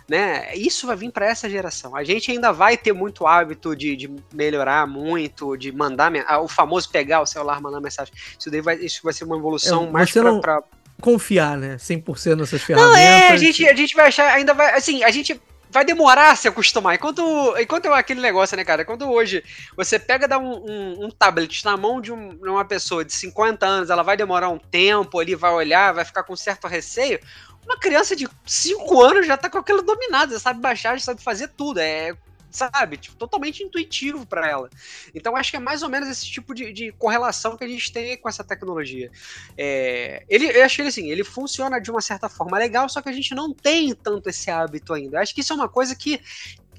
né? 0.08 0.54
Isso 0.54 0.86
vai 0.86 0.96
vir 0.96 1.12
para 1.12 1.26
essa 1.26 1.48
geração. 1.50 1.94
A 1.94 2.02
gente 2.02 2.30
ainda 2.30 2.50
vai 2.52 2.76
ter 2.76 2.92
muito 2.92 3.26
hábito 3.26 3.76
de, 3.76 3.94
de 3.94 4.10
melhorar 4.32 4.86
muito, 4.86 5.56
de 5.56 5.70
mandar 5.70 6.10
ah, 6.26 6.40
o 6.40 6.48
famoso 6.48 6.88
pegar 6.90 7.20
o 7.20 7.26
celular, 7.26 7.60
mandar 7.60 7.80
mensagem. 7.80 8.14
Isso 8.38 8.50
daí 8.50 8.60
vai, 8.60 8.76
isso 8.76 9.00
vai 9.02 9.12
ser 9.12 9.24
uma 9.24 9.36
evolução 9.36 9.84
é, 9.84 9.90
mais 9.90 10.10
pra, 10.10 10.22
não... 10.22 10.40
pra 10.40 10.62
confiar, 11.00 11.58
né? 11.58 11.76
100% 11.76 12.36
nessas 12.36 12.62
ferramentas. 12.62 12.92
Não, 12.92 12.98
é, 12.98 13.28
a 13.28 13.36
gente, 13.36 13.68
a 13.68 13.74
gente 13.74 13.94
vai 13.94 14.08
achar, 14.08 14.32
ainda 14.32 14.54
vai, 14.54 14.74
assim, 14.74 15.02
a 15.02 15.10
gente 15.10 15.38
vai 15.72 15.84
demorar 15.84 16.32
a 16.32 16.36
se 16.36 16.46
acostumar. 16.46 16.94
Enquanto, 16.94 17.22
enquanto 17.58 17.86
é 17.86 17.98
aquele 17.98 18.20
negócio, 18.20 18.56
né, 18.56 18.62
cara? 18.64 18.84
Quando 18.84 19.10
hoje 19.10 19.42
você 19.74 19.98
pega 19.98 20.28
dá 20.28 20.38
um, 20.38 20.52
um, 20.52 21.06
um 21.06 21.10
tablet 21.10 21.64
na 21.64 21.76
mão 21.78 22.00
de, 22.00 22.12
um, 22.12 22.38
uma 22.42 22.64
pessoa 22.64 23.02
de 23.02 23.12
50 23.12 23.64
anos, 23.64 23.90
ela 23.90 24.02
vai 24.02 24.16
demorar 24.16 24.50
um 24.50 24.58
tempo 24.58 25.18
ali, 25.18 25.34
vai 25.34 25.50
olhar, 25.50 25.94
vai 25.94 26.04
ficar 26.04 26.24
com 26.24 26.36
certo 26.36 26.66
receio. 26.68 27.18
Uma 27.64 27.78
criança 27.78 28.14
de 28.14 28.28
5 28.44 29.02
anos 29.02 29.26
já 29.26 29.36
tá 29.36 29.48
com 29.48 29.58
aquilo 29.58 29.80
dominado, 29.80 30.32
já 30.32 30.40
sabe 30.40 30.60
baixar, 30.60 30.98
já 30.98 31.04
sabe 31.06 31.22
fazer 31.22 31.48
tudo. 31.48 31.80
É 31.80 32.14
sabe? 32.52 32.96
Tipo, 32.96 33.16
totalmente 33.16 33.62
intuitivo 33.62 34.24
para 34.26 34.48
ela. 34.48 34.70
Então 35.14 35.36
acho 35.36 35.50
que 35.50 35.56
é 35.56 35.60
mais 35.60 35.82
ou 35.82 35.88
menos 35.88 36.08
esse 36.08 36.26
tipo 36.26 36.54
de, 36.54 36.72
de 36.72 36.92
correlação 36.92 37.56
que 37.56 37.64
a 37.64 37.68
gente 37.68 37.92
tem 37.92 38.16
com 38.16 38.28
essa 38.28 38.44
tecnologia. 38.44 39.10
É, 39.56 40.24
ele, 40.28 40.46
eu 40.46 40.64
acho 40.64 40.76
que 40.76 40.82
ele 40.82 40.88
assim, 40.88 41.10
ele 41.10 41.24
funciona 41.24 41.80
de 41.80 41.90
uma 41.90 42.00
certa 42.00 42.28
forma 42.28 42.58
legal, 42.58 42.88
só 42.88 43.00
que 43.00 43.08
a 43.08 43.12
gente 43.12 43.34
não 43.34 43.52
tem 43.52 43.94
tanto 43.94 44.28
esse 44.28 44.50
hábito 44.50 44.92
ainda. 44.92 45.16
Eu 45.16 45.22
acho 45.22 45.34
que 45.34 45.40
isso 45.40 45.52
é 45.52 45.56
uma 45.56 45.68
coisa 45.68 45.96
que 45.96 46.20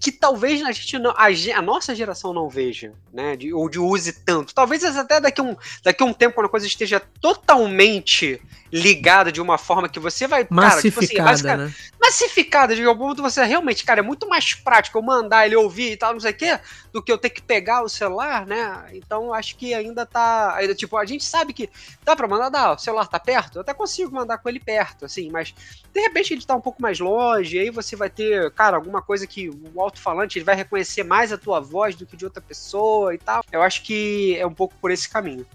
que 0.03 0.11
talvez 0.11 0.61
a 0.61 0.71
gente 0.73 0.99
não, 0.99 1.11
a, 1.11 1.27
a, 1.27 1.61
nossa 1.61 1.95
geração 1.95 2.33
não 2.33 2.49
veja, 2.49 2.91
né? 3.13 3.37
De, 3.37 3.53
ou 3.53 3.69
de 3.69 3.79
use 3.79 4.11
tanto. 4.11 4.53
Talvez 4.53 4.83
até 4.83 5.21
daqui 5.21 5.39
a 5.39 5.43
um, 5.45 5.55
daqui 5.81 6.03
um 6.03 6.11
tempo, 6.11 6.35
quando 6.35 6.47
a 6.47 6.49
coisa 6.49 6.67
esteja 6.67 6.99
totalmente 6.99 8.41
ligada 8.73 9.31
de 9.31 9.39
uma 9.39 9.59
forma 9.59 9.87
que 9.87 9.99
você 9.99 10.25
vai. 10.25 10.47
Massificada, 10.49 11.23
cara, 11.23 11.37
tipo 11.37 11.47
assim, 11.47 11.57
né? 11.57 11.73
Massificada, 12.01 12.75
de 12.75 12.83
algum 12.83 13.09
ponto 13.09 13.21
você 13.21 13.43
realmente, 13.43 13.85
cara, 13.85 13.99
é 13.99 14.03
muito 14.03 14.27
mais 14.27 14.55
prático 14.55 14.97
eu 14.97 15.03
mandar 15.03 15.45
ele 15.45 15.55
ouvir 15.55 15.91
e 15.91 15.97
tal, 15.97 16.13
não 16.13 16.19
sei 16.19 16.31
o 16.31 16.35
quê, 16.35 16.59
do 16.91 17.01
que 17.01 17.11
eu 17.11 17.17
ter 17.17 17.29
que 17.29 17.41
pegar 17.41 17.83
o 17.83 17.89
celular, 17.89 18.47
né? 18.47 18.85
Então 18.93 19.31
acho 19.31 19.55
que 19.57 19.75
ainda 19.75 20.07
tá. 20.07 20.55
Ainda, 20.55 20.73
tipo, 20.73 20.97
a 20.97 21.05
gente 21.05 21.23
sabe 21.23 21.53
que 21.53 21.69
dá 22.03 22.15
pra 22.15 22.27
mandar, 22.27 22.49
dá, 22.49 22.73
o 22.73 22.77
celular 22.79 23.05
tá 23.07 23.19
perto, 23.19 23.57
eu 23.57 23.61
até 23.61 23.75
consigo 23.75 24.11
mandar 24.11 24.39
com 24.39 24.49
ele 24.49 24.59
perto, 24.59 25.05
assim, 25.05 25.29
mas 25.29 25.53
de 25.93 26.01
repente 26.01 26.33
ele 26.33 26.43
tá 26.43 26.55
um 26.55 26.61
pouco 26.61 26.81
mais 26.81 26.99
longe, 26.99 27.59
aí 27.59 27.69
você 27.69 27.95
vai 27.95 28.09
ter, 28.09 28.49
cara, 28.51 28.75
alguma 28.75 29.03
coisa 29.03 29.27
que 29.27 29.49
o 29.49 29.79
alto-falante 29.79 30.39
ele 30.39 30.45
vai 30.45 30.55
reconhecer 30.55 31.03
mais 31.03 31.31
a 31.31 31.37
tua 31.37 31.59
voz 31.59 31.95
do 31.95 32.07
que 32.07 32.17
de 32.17 32.25
outra 32.25 32.41
pessoa 32.41 33.13
e 33.13 33.19
tal. 33.19 33.43
Eu 33.51 33.61
acho 33.61 33.83
que 33.83 34.35
é 34.37 34.47
um 34.47 34.53
pouco 34.53 34.73
por 34.81 34.89
esse 34.89 35.07
caminho. 35.07 35.45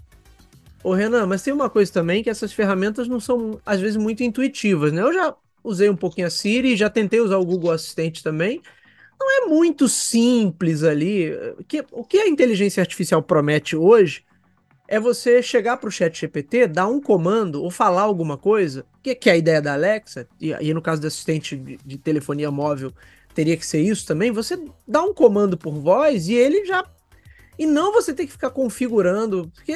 Ô 0.83 0.93
Renan, 0.93 1.25
mas 1.25 1.41
tem 1.43 1.53
uma 1.53 1.69
coisa 1.69 1.91
também 1.91 2.23
que 2.23 2.29
essas 2.29 2.53
ferramentas 2.53 3.07
não 3.07 3.19
são, 3.19 3.59
às 3.65 3.81
vezes, 3.81 3.97
muito 3.97 4.23
intuitivas, 4.23 4.93
né? 4.93 5.01
Eu 5.01 5.13
já 5.13 5.35
usei 5.63 5.89
um 5.89 5.95
pouquinho 5.95 6.27
a 6.27 6.29
Siri, 6.29 6.77
já 6.77 6.89
tentei 6.89 7.19
usar 7.19 7.37
o 7.37 7.45
Google 7.45 7.71
Assistente 7.71 8.23
também. 8.23 8.61
Não 9.19 9.43
é 9.43 9.45
muito 9.47 9.89
simples 9.89 10.83
ali. 10.83 11.31
O 11.91 12.03
que 12.05 12.17
a 12.17 12.27
inteligência 12.27 12.81
artificial 12.81 13.21
promete 13.21 13.75
hoje 13.75 14.23
é 14.87 14.99
você 14.99 15.43
chegar 15.43 15.77
para 15.77 15.87
o 15.87 15.91
chat 15.91 16.19
GPT, 16.19 16.67
dar 16.67 16.87
um 16.87 16.99
comando 16.99 17.61
ou 17.61 17.69
falar 17.69 18.01
alguma 18.01 18.37
coisa, 18.37 18.83
que, 19.03 19.29
é 19.29 19.33
a 19.33 19.37
ideia 19.37 19.61
da 19.61 19.73
Alexa, 19.73 20.27
e, 20.41 20.49
e 20.49 20.73
no 20.73 20.81
caso 20.81 20.99
do 20.99 21.05
assistente 21.05 21.55
de 21.55 21.97
telefonia 21.97 22.49
móvel 22.49 22.91
teria 23.35 23.55
que 23.55 23.65
ser 23.65 23.81
isso 23.81 24.07
também, 24.07 24.31
você 24.31 24.59
dá 24.87 25.03
um 25.03 25.13
comando 25.13 25.55
por 25.55 25.75
voz 25.75 26.27
e 26.27 26.33
ele 26.33 26.65
já 26.65 26.83
e 27.59 27.65
não 27.65 27.91
você 27.91 28.13
ter 28.13 28.25
que 28.25 28.31
ficar 28.31 28.51
configurando, 28.51 29.51
porque 29.53 29.75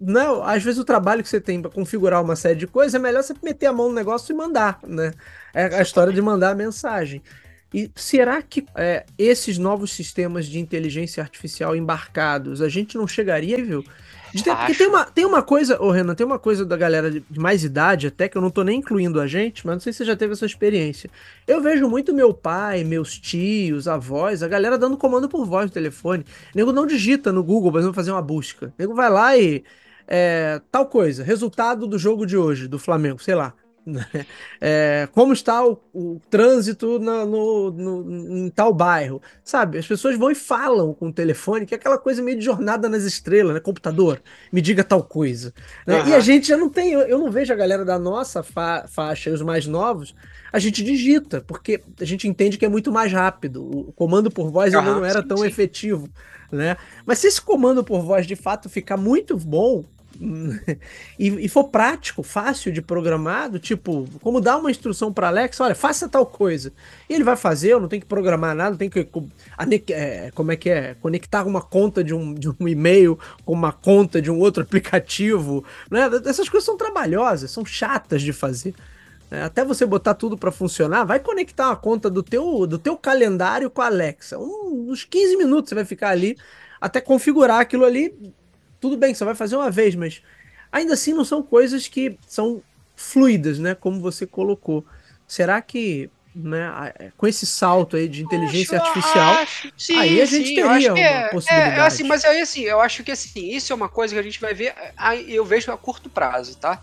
não, 0.00 0.42
às 0.42 0.62
vezes 0.62 0.80
o 0.80 0.84
trabalho 0.84 1.22
que 1.22 1.28
você 1.28 1.38
tem 1.38 1.60
para 1.60 1.70
configurar 1.70 2.22
uma 2.22 2.34
série 2.34 2.58
de 2.58 2.66
coisas 2.66 2.94
é 2.94 2.98
melhor 2.98 3.22
você 3.22 3.34
meter 3.42 3.66
a 3.66 3.72
mão 3.72 3.88
no 3.88 3.94
negócio 3.94 4.32
e 4.32 4.34
mandar, 4.34 4.80
né? 4.82 5.12
É 5.52 5.66
a 5.76 5.82
história 5.82 6.10
de 6.10 6.22
mandar 6.22 6.52
a 6.52 6.54
mensagem. 6.54 7.22
E 7.72 7.90
será 7.94 8.40
que 8.40 8.64
é, 8.74 9.04
esses 9.18 9.58
novos 9.58 9.92
sistemas 9.92 10.46
de 10.46 10.58
inteligência 10.58 11.22
artificial 11.22 11.76
embarcados, 11.76 12.62
a 12.62 12.68
gente 12.70 12.96
não 12.96 13.06
chegaria, 13.06 13.62
viu? 13.62 13.84
Ter, 14.32 14.54
porque 14.56 14.74
tem 14.74 14.86
uma, 14.86 15.04
tem 15.04 15.24
uma 15.24 15.42
coisa, 15.42 15.80
ô 15.82 15.90
Renan, 15.90 16.14
tem 16.14 16.26
uma 16.26 16.38
coisa 16.38 16.64
da 16.64 16.76
galera 16.76 17.10
de 17.10 17.38
mais 17.38 17.64
idade, 17.64 18.08
até 18.08 18.28
que 18.28 18.36
eu 18.36 18.42
não 18.42 18.50
tô 18.50 18.62
nem 18.62 18.78
incluindo 18.78 19.20
a 19.20 19.26
gente, 19.26 19.66
mas 19.66 19.76
não 19.76 19.80
sei 19.80 19.92
se 19.92 19.98
você 19.98 20.04
já 20.04 20.16
teve 20.16 20.32
essa 20.32 20.46
experiência. 20.46 21.10
Eu 21.46 21.60
vejo 21.60 21.88
muito 21.88 22.14
meu 22.14 22.34
pai, 22.34 22.84
meus 22.84 23.18
tios, 23.18 23.88
avós, 23.88 24.42
a 24.42 24.48
galera 24.48 24.76
dando 24.76 24.96
comando 24.96 25.28
por 25.28 25.46
voz 25.46 25.66
no 25.66 25.72
telefone. 25.72 26.24
O 26.54 26.56
nego 26.56 26.72
não 26.72 26.86
digita 26.86 27.32
no 27.32 27.42
Google, 27.42 27.72
mas 27.72 27.82
vamos 27.82 27.96
fazer 27.96 28.10
uma 28.10 28.22
busca. 28.22 28.66
O 28.66 28.72
nego 28.78 28.94
vai 28.94 29.10
lá 29.10 29.36
e. 29.36 29.64
É, 30.10 30.62
tal 30.72 30.86
coisa, 30.86 31.22
resultado 31.22 31.86
do 31.86 31.98
jogo 31.98 32.24
de 32.24 32.34
hoje, 32.34 32.66
do 32.66 32.78
Flamengo, 32.78 33.22
sei 33.22 33.34
lá. 33.34 33.52
É, 34.60 35.08
como 35.12 35.32
está 35.32 35.64
o, 35.64 35.78
o 35.94 36.20
trânsito 36.28 36.98
na, 36.98 37.24
no, 37.24 37.70
no, 37.70 38.38
em 38.38 38.50
tal 38.50 38.74
bairro, 38.74 39.22
sabe? 39.44 39.78
As 39.78 39.86
pessoas 39.86 40.16
vão 40.16 40.30
e 40.30 40.34
falam 40.34 40.92
com 40.92 41.08
o 41.08 41.12
telefone, 41.12 41.64
que 41.64 41.74
é 41.74 41.76
aquela 41.76 41.96
coisa 41.96 42.20
meio 42.20 42.38
de 42.38 42.44
jornada 42.44 42.88
nas 42.88 43.04
estrelas, 43.04 43.54
né? 43.54 43.60
Computador, 43.60 44.20
me 44.52 44.60
diga 44.60 44.82
tal 44.82 45.02
coisa. 45.02 45.54
Né? 45.86 46.00
Uhum. 46.00 46.08
E 46.08 46.14
a 46.14 46.20
gente 46.20 46.48
já 46.48 46.56
não 46.56 46.68
tem, 46.68 46.92
eu 46.92 47.18
não 47.18 47.30
vejo 47.30 47.52
a 47.52 47.56
galera 47.56 47.84
da 47.84 47.98
nossa 47.98 48.42
fa 48.42 48.84
faixa, 48.88 49.30
os 49.30 49.42
mais 49.42 49.66
novos, 49.66 50.14
a 50.52 50.58
gente 50.58 50.82
digita, 50.82 51.40
porque 51.46 51.80
a 52.00 52.04
gente 52.04 52.26
entende 52.26 52.58
que 52.58 52.64
é 52.64 52.68
muito 52.68 52.90
mais 52.90 53.12
rápido. 53.12 53.62
O 53.64 53.92
comando 53.92 54.30
por 54.30 54.50
voz 54.50 54.72
uhum, 54.72 54.80
ainda 54.80 54.94
não 54.94 55.04
era 55.04 55.22
sim, 55.22 55.28
tão 55.28 55.38
sim. 55.38 55.46
efetivo, 55.46 56.08
né? 56.50 56.76
Mas 57.06 57.18
se 57.18 57.28
esse 57.28 57.40
comando 57.40 57.84
por 57.84 58.02
voz 58.02 58.26
de 58.26 58.34
fato 58.34 58.68
ficar 58.68 58.96
muito 58.96 59.36
bom, 59.36 59.84
e, 61.18 61.28
e, 61.28 61.48
for 61.48 61.64
prático, 61.64 62.22
fácil 62.22 62.72
de 62.72 62.82
programado, 62.82 63.58
tipo, 63.58 64.08
como 64.20 64.40
dar 64.40 64.56
uma 64.56 64.70
instrução 64.70 65.12
para 65.12 65.28
Alexa, 65.28 65.62
olha, 65.62 65.74
faça 65.74 66.08
tal 66.08 66.26
coisa. 66.26 66.72
E 67.08 67.14
ele 67.14 67.22
vai 67.22 67.36
fazer, 67.36 67.72
eu 67.72 67.80
não 67.80 67.88
tenho 67.88 68.02
que 68.02 68.08
programar 68.08 68.54
nada, 68.54 68.70
não 68.70 68.76
tenho 68.76 68.90
que. 68.90 69.06
É, 69.92 70.30
como 70.34 70.50
é 70.50 70.56
que 70.56 70.70
é? 70.70 70.94
Conectar 71.00 71.46
uma 71.46 71.62
conta 71.62 72.02
de 72.02 72.12
um, 72.12 72.34
de 72.34 72.48
um 72.48 72.68
e-mail 72.68 73.18
com 73.44 73.52
uma 73.52 73.72
conta 73.72 74.20
de 74.20 74.30
um 74.30 74.38
outro 74.38 74.62
aplicativo. 74.64 75.64
Né? 75.90 76.08
Essas 76.26 76.48
coisas 76.48 76.64
são 76.64 76.76
trabalhosas, 76.76 77.50
são 77.50 77.64
chatas 77.64 78.20
de 78.20 78.32
fazer. 78.32 78.74
Né? 79.30 79.44
Até 79.44 79.64
você 79.64 79.86
botar 79.86 80.14
tudo 80.14 80.36
para 80.36 80.50
funcionar, 80.50 81.04
vai 81.04 81.20
conectar 81.20 81.68
uma 81.68 81.76
conta 81.76 82.10
do 82.10 82.24
teu, 82.24 82.66
do 82.66 82.78
teu 82.78 82.96
calendário 82.96 83.70
com 83.70 83.82
a 83.82 83.86
Alexa. 83.86 84.36
Um, 84.36 84.88
uns 84.90 85.04
15 85.04 85.36
minutos 85.36 85.68
você 85.68 85.74
vai 85.76 85.84
ficar 85.84 86.10
ali 86.10 86.36
até 86.80 87.00
configurar 87.00 87.60
aquilo 87.60 87.84
ali 87.84 88.14
tudo 88.80 88.96
bem, 88.96 89.14
você 89.14 89.24
vai 89.24 89.34
fazer 89.34 89.56
uma 89.56 89.70
vez, 89.70 89.94
mas 89.94 90.22
ainda 90.70 90.94
assim 90.94 91.12
não 91.12 91.24
são 91.24 91.42
coisas 91.42 91.88
que 91.88 92.18
são 92.26 92.62
fluidas, 92.96 93.58
né? 93.58 93.74
Como 93.74 94.00
você 94.00 94.26
colocou. 94.26 94.84
Será 95.26 95.60
que 95.60 96.10
né, 96.34 96.92
é, 96.98 97.10
com 97.16 97.26
esse 97.26 97.46
salto 97.46 97.96
aí 97.96 98.08
de 98.08 98.22
inteligência 98.22 98.78
acho, 98.78 98.86
artificial, 98.86 99.34
acho, 99.34 99.72
sim, 99.76 99.96
aí 99.96 100.20
a 100.20 100.24
gente 100.24 100.48
sim, 100.48 100.54
teria 100.54 100.92
uma 100.92 101.00
é, 101.00 101.28
possibilidade. 101.30 101.80
É, 101.80 101.80
assim, 101.80 102.04
mas 102.04 102.24
aí 102.24 102.40
assim, 102.40 102.60
eu 102.62 102.80
acho 102.80 103.02
que 103.02 103.10
assim, 103.10 103.48
isso 103.48 103.72
é 103.72 103.76
uma 103.76 103.88
coisa 103.88 104.14
que 104.14 104.20
a 104.20 104.22
gente 104.22 104.40
vai 104.40 104.54
ver, 104.54 104.74
eu 105.26 105.44
vejo 105.44 105.72
a 105.72 105.76
curto 105.76 106.08
prazo, 106.08 106.56
tá? 106.56 106.82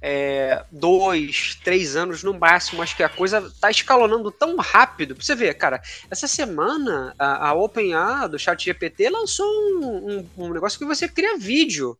É, 0.00 0.62
dois, 0.70 1.58
três 1.62 1.96
anos 1.96 2.22
no 2.22 2.38
máximo. 2.38 2.82
Acho 2.82 2.96
que 2.96 3.02
a 3.02 3.08
coisa 3.08 3.52
tá 3.60 3.70
escalonando 3.70 4.30
tão 4.30 4.56
rápido. 4.56 5.14
Pra 5.14 5.24
você 5.24 5.34
ver, 5.34 5.54
cara, 5.54 5.82
essa 6.10 6.28
semana 6.28 7.14
a, 7.18 7.48
a 7.48 7.54
OpenA 7.54 8.28
do 8.28 8.38
ChatGPT 8.38 9.10
lançou 9.10 9.46
um, 9.46 10.26
um, 10.36 10.44
um 10.44 10.52
negócio 10.52 10.78
que 10.78 10.84
você 10.84 11.08
cria 11.08 11.36
vídeo. 11.36 11.98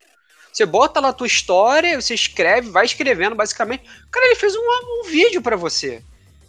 Você 0.52 0.64
bota 0.64 1.00
lá 1.00 1.10
a 1.10 1.12
tua 1.12 1.26
história, 1.26 2.00
você 2.00 2.14
escreve, 2.14 2.70
vai 2.70 2.84
escrevendo 2.84 3.36
basicamente. 3.36 3.84
Cara, 4.10 4.26
ele 4.26 4.36
fez 4.36 4.54
um, 4.56 4.60
um 4.60 5.04
vídeo 5.04 5.42
para 5.42 5.56
você. 5.56 6.02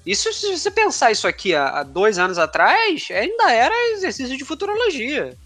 Isso, 0.06 0.32
se 0.34 0.58
você 0.58 0.72
pensar 0.72 1.12
isso 1.12 1.28
aqui 1.28 1.54
há, 1.54 1.80
há, 1.80 1.84
dois 1.84 2.18
anos 2.18 2.38
atrás, 2.38 3.08
ainda 3.12 3.52
era 3.52 3.92
exercício 3.92 4.38
de 4.38 4.46
futurologia. 4.46 5.38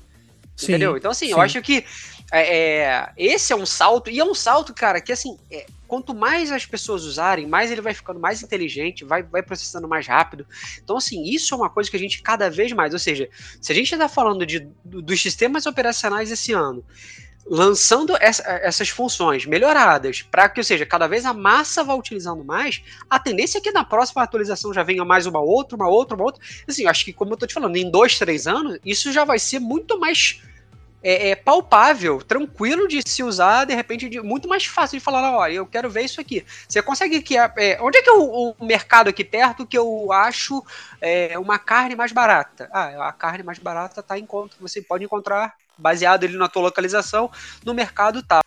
Sim, 0.55 0.73
entendeu? 0.73 0.95
Então, 0.95 1.11
assim, 1.11 1.25
sim. 1.25 1.31
eu 1.31 1.41
acho 1.41 1.61
que 1.61 1.83
é, 2.31 2.57
é, 2.57 3.09
esse 3.17 3.51
é 3.51 3.55
um 3.55 3.65
salto, 3.65 4.09
e 4.09 4.19
é 4.19 4.23
um 4.23 4.33
salto, 4.33 4.73
cara, 4.73 5.01
que 5.01 5.11
assim, 5.11 5.37
é, 5.51 5.65
quanto 5.93 6.11
mais 6.11 6.51
as 6.51 6.65
pessoas 6.65 7.03
usarem, 7.03 7.45
mais 7.45 7.69
ele 7.69 7.79
vai 7.79 7.93
ficando 7.93 8.19
mais 8.19 8.41
inteligente, 8.41 9.05
vai, 9.05 9.21
vai 9.21 9.43
processando 9.43 9.87
mais 9.87 10.07
rápido. 10.07 10.43
Então, 10.83 10.97
assim, 10.97 11.23
isso 11.23 11.53
é 11.53 11.57
uma 11.57 11.69
coisa 11.69 11.87
que 11.87 11.95
a 11.95 11.99
gente 11.99 12.23
cada 12.23 12.49
vez 12.49 12.71
mais, 12.71 12.93
ou 12.93 12.99
seja, 12.99 13.29
se 13.61 13.71
a 13.71 13.75
gente 13.75 13.93
está 13.93 14.09
falando 14.09 14.43
de, 14.43 14.67
dos 14.83 15.21
sistemas 15.21 15.67
operacionais 15.67 16.31
esse 16.31 16.51
ano, 16.51 16.83
lançando 17.45 18.17
essa, 18.19 18.41
essas 18.63 18.89
funções 18.89 19.45
melhoradas, 19.45 20.23
para 20.23 20.49
que, 20.49 20.59
ou 20.59 20.63
seja, 20.63 20.83
cada 20.83 21.05
vez 21.05 21.27
a 21.27 21.33
massa 21.33 21.83
vá 21.83 21.93
utilizando 21.93 22.43
mais, 22.43 22.81
a 23.07 23.19
tendência 23.19 23.59
é 23.59 23.61
que 23.61 23.71
na 23.71 23.83
próxima 23.83 24.23
atualização 24.23 24.73
já 24.73 24.81
venha 24.81 25.05
mais 25.05 25.27
uma 25.27 25.41
outra, 25.41 25.75
uma 25.75 25.87
outra, 25.87 26.15
uma 26.15 26.25
outra. 26.25 26.41
Assim, 26.67 26.87
acho 26.87 27.05
que, 27.05 27.13
como 27.13 27.33
eu 27.33 27.35
estou 27.35 27.47
te 27.47 27.53
falando, 27.53 27.75
em 27.75 27.91
dois, 27.91 28.17
três 28.17 28.47
anos, 28.47 28.79
isso 28.83 29.11
já 29.11 29.23
vai 29.25 29.37
ser 29.37 29.59
muito 29.59 29.99
mais 29.99 30.41
é, 31.03 31.31
é, 31.31 31.35
palpável, 31.35 32.21
tranquilo 32.21 32.87
de 32.87 33.01
se 33.05 33.21
usar, 33.21 33.65
de 33.65 33.75
repente, 33.75 34.07
de, 34.07 34.21
muito 34.21 34.47
mais 34.47 34.65
fácil 34.65 34.97
de 34.97 35.03
falar, 35.03 35.35
ó, 35.35 35.47
eu 35.47 35.65
quero 35.65 35.89
ver 35.89 36.03
isso 36.03 36.21
aqui. 36.21 36.45
Você 36.67 36.81
consegue 36.81 37.21
que. 37.21 37.37
É, 37.37 37.77
onde 37.81 37.97
é 37.97 38.01
que 38.01 38.09
é 38.09 38.13
o, 38.13 38.55
o, 38.57 38.65
mercado 38.65 39.09
aqui 39.09 39.23
perto 39.23 39.67
que 39.67 39.77
eu 39.77 40.11
acho 40.13 40.63
é, 41.01 41.37
uma 41.37 41.59
carne 41.59 41.95
mais 41.95 42.13
barata? 42.13 42.69
Ah, 42.71 43.09
a 43.09 43.11
carne 43.11 43.43
mais 43.43 43.59
barata 43.59 43.99
está 43.99 44.17
em 44.17 44.25
conta, 44.25 44.55
você 44.61 44.81
pode 44.81 45.03
encontrar, 45.03 45.53
baseado 45.77 46.23
ali 46.23 46.37
na 46.37 46.47
tua 46.47 46.61
localização, 46.61 47.29
no 47.65 47.73
mercado 47.73 48.23
tal. 48.23 48.41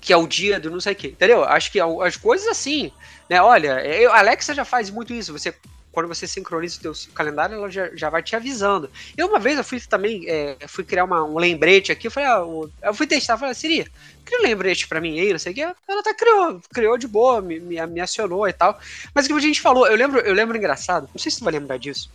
Que 0.00 0.12
é 0.12 0.16
o 0.16 0.28
dia 0.28 0.60
do 0.60 0.70
não 0.70 0.80
sei 0.80 0.92
o 0.92 0.96
que, 0.96 1.08
entendeu? 1.08 1.42
Acho 1.42 1.72
que 1.72 1.80
as 1.80 2.16
coisas 2.16 2.46
assim, 2.46 2.92
né? 3.28 3.42
Olha, 3.42 3.82
a 4.12 4.18
Alexa 4.20 4.54
já 4.54 4.64
faz 4.64 4.88
muito 4.88 5.12
isso. 5.12 5.32
Você 5.32 5.52
quando 5.96 6.08
você 6.08 6.26
sincroniza 6.26 6.76
o 6.76 6.82
teu 6.82 6.92
calendário, 7.14 7.54
ela 7.54 7.70
já, 7.70 7.88
já 7.96 8.10
vai 8.10 8.22
te 8.22 8.36
avisando. 8.36 8.90
E 9.16 9.24
uma 9.24 9.38
vez 9.38 9.56
eu 9.56 9.64
fui 9.64 9.80
também, 9.80 10.28
é, 10.28 10.58
fui 10.68 10.84
criar 10.84 11.04
uma, 11.04 11.24
um 11.24 11.38
lembrete 11.38 11.90
aqui, 11.90 12.08
eu 12.08 12.10
falei, 12.10 12.28
ah, 12.28 12.44
eu 12.82 12.92
fui 12.92 13.06
testar, 13.06 13.38
falei, 13.38 13.54
Siri, 13.54 13.90
cria 14.22 14.40
um 14.40 14.42
lembrete 14.42 14.86
pra 14.86 15.00
mim 15.00 15.18
aí, 15.18 15.32
não 15.32 15.38
sei 15.38 15.52
o 15.52 15.54
que. 15.54 15.62
Ela 15.62 16.02
tá 16.02 16.12
criou, 16.12 16.60
criou 16.70 16.98
de 16.98 17.08
boa, 17.08 17.40
me, 17.40 17.58
me, 17.58 17.86
me 17.86 17.98
acionou 17.98 18.46
e 18.46 18.52
tal. 18.52 18.78
Mas 19.14 19.24
o 19.24 19.28
que 19.28 19.34
a 19.34 19.40
gente 19.40 19.62
falou, 19.62 19.86
eu 19.86 19.96
lembro, 19.96 20.20
eu 20.20 20.34
lembro 20.34 20.54
engraçado, 20.54 21.08
não 21.14 21.18
sei 21.18 21.32
se 21.32 21.38
tu 21.38 21.44
vai 21.44 21.54
lembrar 21.54 21.78
disso, 21.78 22.10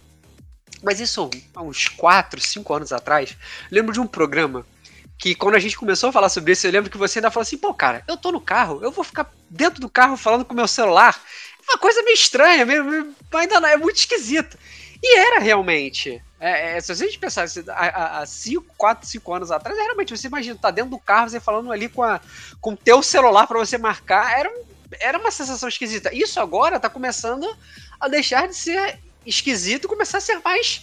mas 0.84 1.00
isso 1.00 1.28
há 1.56 1.63
uns 1.63 1.88
4, 1.88 2.39
5 2.39 2.74
anos 2.76 2.94
atrás, 2.94 3.36
lembro 3.72 3.91
de 3.91 4.00
um 4.00 4.06
programa 4.06 4.63
que 5.17 5.34
quando 5.34 5.56
a 5.56 5.60
gente 5.60 5.78
começou 5.78 6.10
a 6.10 6.13
falar 6.13 6.30
sobre 6.30 6.52
isso, 6.52 6.67
eu 6.67 6.72
lembro 6.72 6.91
que 6.91 6.98
você 7.00 7.17
ainda 7.17 7.32
falou 7.32 7.44
assim, 7.44 7.58
pô, 7.58 7.74
cara, 7.74 8.04
eu 8.08 8.15
tô 8.15 8.32
no 8.32 8.41
carro, 8.41 8.80
eu 8.84 8.91
vou 8.91 9.04
ficar 9.04 9.32
dentro 9.50 9.82
do 9.82 9.89
carro 9.89 10.17
falando 10.17 10.46
com 10.46 10.54
o 10.54 10.56
meu 10.56 10.67
celular 10.67 11.20
uma 11.69 11.78
coisa 11.78 12.02
meio 12.04 12.15
estranha, 12.15 12.65
meio, 12.65 12.84
meio, 12.84 13.15
ainda 13.34 13.60
não, 13.60 13.69
é 13.69 13.78
muito 13.78 13.97
esquisito. 13.97 14.58
E 15.04 15.17
era 15.17 15.39
realmente. 15.39 16.21
É, 16.39 16.78
é, 16.78 16.82
se 16.82 16.91
a 16.91 16.95
gente 16.95 17.19
pensar 17.19 17.45
há 17.69 18.26
5, 18.26 18.65
4, 18.78 19.08
5 19.08 19.34
anos 19.34 19.52
atrás, 19.52 19.78
é 19.78 19.82
realmente, 19.84 20.15
você 20.15 20.28
imagina, 20.28 20.58
tá 20.60 20.71
dentro 20.71 20.91
do 20.91 21.00
carro, 21.00 21.30
você 21.30 21.39
falando 21.39 21.71
ali 21.71 21.88
com, 21.88 22.04
a, 22.04 22.19
com 22.60 22.74
o 22.74 22.78
teu 22.78 23.02
celular 23.04 23.47
para 23.47 23.60
você 23.60 23.78
marcar, 23.78 24.39
era, 24.39 24.52
era 25.00 25.19
uma 25.19 25.32
sensação 25.32 25.69
esquisita. 25.69 26.13
Isso 26.13 26.39
agora 26.39 26.80
tá 26.80 26.89
começando 26.89 27.47
a 28.00 28.08
deixar 28.08 28.47
de 28.47 28.56
ser 28.56 29.00
esquisito 29.26 29.86
e 29.86 29.88
começar 29.88 30.17
a 30.17 30.21
ser 30.21 30.39
mais 30.43 30.82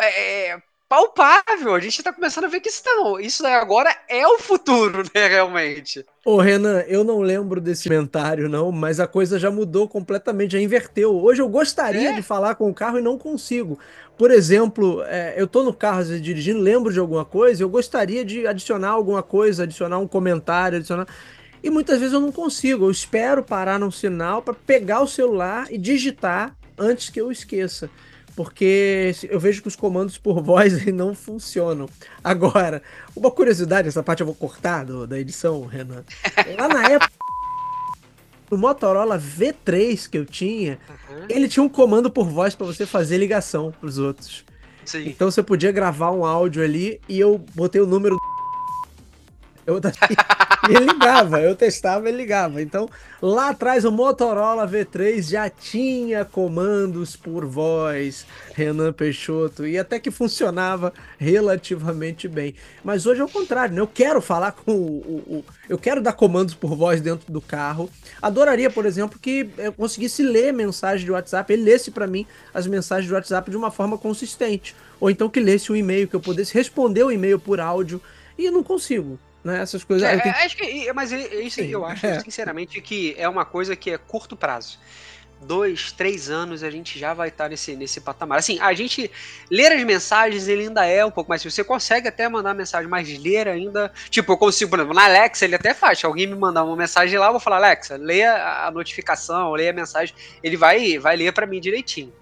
é, 0.00 0.60
palpável. 0.90 1.72
A 1.72 1.78
gente 1.78 2.02
tá 2.02 2.12
começando 2.12 2.46
a 2.46 2.48
ver 2.48 2.58
que 2.58 2.68
isso, 2.68 2.82
não, 2.84 3.20
isso 3.20 3.46
agora 3.46 3.96
é 4.08 4.26
o 4.26 4.40
futuro, 4.40 5.04
né, 5.14 5.28
realmente. 5.28 6.04
Ô, 6.24 6.38
Renan, 6.38 6.80
eu 6.88 7.04
não 7.04 7.20
lembro 7.20 7.60
desse 7.60 7.88
comentário, 7.88 8.48
não, 8.48 8.72
mas 8.72 8.98
a 8.98 9.06
coisa 9.06 9.38
já 9.38 9.52
mudou 9.52 9.88
completamente, 9.88 10.54
já 10.54 10.60
inverteu. 10.60 11.14
Hoje 11.14 11.40
eu 11.40 11.48
gostaria 11.48 12.10
é? 12.10 12.12
de 12.14 12.22
falar 12.22 12.56
com 12.56 12.68
o 12.68 12.74
carro 12.74 12.98
e 12.98 13.02
não 13.02 13.16
consigo. 13.16 13.78
Por 14.18 14.32
exemplo, 14.32 15.04
é, 15.06 15.34
eu 15.36 15.46
tô 15.46 15.62
no 15.62 15.72
carro 15.72 16.02
dirigindo, 16.18 16.58
lembro 16.58 16.92
de 16.92 16.98
alguma 16.98 17.24
coisa, 17.24 17.62
eu 17.62 17.68
gostaria 17.68 18.24
de 18.24 18.44
adicionar 18.44 18.90
alguma 18.90 19.22
coisa, 19.22 19.62
adicionar 19.62 19.98
um 19.98 20.08
comentário, 20.08 20.78
adicionar. 20.78 21.06
E 21.62 21.70
muitas 21.70 22.00
vezes 22.00 22.14
eu 22.14 22.20
não 22.20 22.32
consigo. 22.32 22.86
Eu 22.86 22.90
espero 22.90 23.44
parar 23.44 23.78
num 23.78 23.92
sinal 23.92 24.42
para 24.42 24.54
pegar 24.54 25.02
o 25.02 25.06
celular 25.06 25.68
e 25.70 25.78
digitar 25.78 26.56
antes 26.76 27.10
que 27.10 27.20
eu 27.20 27.30
esqueça 27.30 27.88
porque 28.42 29.14
eu 29.28 29.38
vejo 29.38 29.60
que 29.60 29.68
os 29.68 29.76
comandos 29.76 30.16
por 30.16 30.42
voz 30.42 30.82
não 30.90 31.14
funcionam. 31.14 31.86
Agora, 32.24 32.82
uma 33.14 33.30
curiosidade, 33.30 33.86
essa 33.86 34.02
parte 34.02 34.20
eu 34.20 34.26
vou 34.26 34.34
cortar 34.34 34.82
do, 34.86 35.06
da 35.06 35.20
edição, 35.20 35.66
Renan. 35.66 36.02
Lá 36.58 36.66
na 36.66 36.88
época, 36.88 37.12
no 38.50 38.56
Motorola 38.56 39.18
V3 39.18 40.08
que 40.08 40.16
eu 40.16 40.24
tinha, 40.24 40.78
uhum. 40.88 41.26
ele 41.28 41.48
tinha 41.48 41.62
um 41.62 41.68
comando 41.68 42.10
por 42.10 42.30
voz 42.30 42.54
para 42.54 42.64
você 42.64 42.86
fazer 42.86 43.18
ligação 43.18 43.74
para 43.78 43.86
os 43.86 43.98
outros. 43.98 44.42
Sim. 44.86 45.10
Então 45.10 45.30
você 45.30 45.42
podia 45.42 45.70
gravar 45.70 46.10
um 46.10 46.24
áudio 46.24 46.64
ali 46.64 46.98
e 47.06 47.20
eu 47.20 47.44
botei 47.54 47.82
o 47.82 47.86
número 47.86 48.16
eu 49.66 49.76
e 49.76 50.49
ele 50.70 50.92
ligava, 50.92 51.40
eu 51.40 51.54
testava, 51.54 52.08
ele 52.08 52.18
ligava. 52.18 52.62
Então, 52.62 52.88
lá 53.20 53.50
atrás 53.50 53.84
o 53.84 53.92
Motorola 53.92 54.66
V3 54.66 55.30
já 55.30 55.48
tinha 55.48 56.24
comandos 56.24 57.16
por 57.16 57.44
voz, 57.44 58.26
Renan 58.54 58.92
Peixoto, 58.92 59.66
e 59.66 59.78
até 59.78 59.98
que 59.98 60.10
funcionava 60.10 60.92
relativamente 61.18 62.28
bem. 62.28 62.54
Mas 62.84 63.06
hoje 63.06 63.20
é 63.20 63.24
o 63.24 63.28
contrário, 63.28 63.74
né? 63.74 63.80
Eu 63.80 63.86
quero 63.86 64.20
falar 64.20 64.52
com 64.52 64.72
o, 64.72 64.74
o, 64.76 65.36
o 65.36 65.44
eu 65.68 65.78
quero 65.78 66.02
dar 66.02 66.12
comandos 66.12 66.54
por 66.54 66.74
voz 66.74 67.00
dentro 67.00 67.32
do 67.32 67.40
carro. 67.40 67.88
Adoraria, 68.20 68.70
por 68.70 68.86
exemplo, 68.86 69.18
que 69.20 69.48
eu 69.56 69.72
conseguisse 69.72 70.22
ler 70.22 70.52
mensagem 70.52 71.04
de 71.04 71.12
WhatsApp, 71.12 71.52
ele 71.52 71.62
lesse 71.62 71.90
para 71.90 72.06
mim 72.06 72.26
as 72.52 72.66
mensagens 72.66 73.06
de 73.06 73.14
WhatsApp 73.14 73.50
de 73.50 73.56
uma 73.56 73.70
forma 73.70 73.96
consistente, 73.96 74.74
ou 74.98 75.10
então 75.10 75.28
que 75.28 75.40
lesse 75.40 75.70
o 75.70 75.74
um 75.74 75.76
e-mail, 75.76 76.08
que 76.08 76.16
eu 76.16 76.20
pudesse 76.20 76.52
responder 76.54 77.04
o 77.04 77.12
e-mail 77.12 77.38
por 77.38 77.60
áudio, 77.60 78.00
e 78.36 78.46
eu 78.46 78.52
não 78.52 78.62
consigo. 78.62 79.18
Né? 79.42 79.60
Essas 79.60 79.84
coisas. 79.84 80.08
É, 80.08 80.18
tenho... 80.18 80.34
acho 80.34 80.56
que, 80.56 80.92
mas 80.92 81.12
isso 81.12 81.56
Sim, 81.56 81.68
eu 81.68 81.84
acho, 81.84 82.06
é. 82.06 82.20
sinceramente, 82.20 82.80
que 82.80 83.14
é 83.18 83.28
uma 83.28 83.44
coisa 83.44 83.74
que 83.74 83.90
é 83.90 83.98
curto 83.98 84.36
prazo 84.36 84.78
dois, 85.40 85.92
três 85.92 86.28
anos 86.28 86.62
a 86.62 86.70
gente 86.70 86.98
já 86.98 87.14
vai 87.14 87.28
estar 87.28 87.48
nesse, 87.48 87.74
nesse 87.74 88.00
patamar. 88.00 88.38
Assim, 88.38 88.58
a 88.60 88.72
gente 88.74 89.10
ler 89.50 89.72
as 89.72 89.82
mensagens 89.84 90.48
ele 90.48 90.64
ainda 90.64 90.84
é 90.84 91.04
um 91.04 91.10
pouco 91.10 91.30
mais. 91.30 91.42
Você 91.42 91.64
consegue 91.64 92.08
até 92.08 92.28
mandar 92.28 92.54
mensagem, 92.54 92.88
mas 92.88 93.08
ler 93.18 93.48
ainda. 93.48 93.92
Tipo, 94.10 94.32
eu 94.32 94.36
consigo, 94.36 94.70
por 94.70 94.78
exemplo, 94.78 94.94
na 94.94 95.04
Alexa 95.04 95.44
ele 95.44 95.54
até 95.54 95.72
faz. 95.72 95.98
Se 96.00 96.06
alguém 96.06 96.26
me 96.26 96.36
mandar 96.36 96.64
uma 96.64 96.76
mensagem 96.76 97.18
lá, 97.18 97.26
eu 97.26 97.32
vou 97.32 97.40
falar, 97.40 97.56
Alexa, 97.56 97.96
leia 97.96 98.66
a 98.66 98.70
notificação, 98.70 99.52
leia 99.52 99.70
a 99.70 99.74
mensagem. 99.74 100.14
Ele 100.42 100.56
vai, 100.56 100.98
vai 100.98 101.16
ler 101.16 101.32
para 101.32 101.46
mim 101.46 101.60
direitinho. 101.60 102.12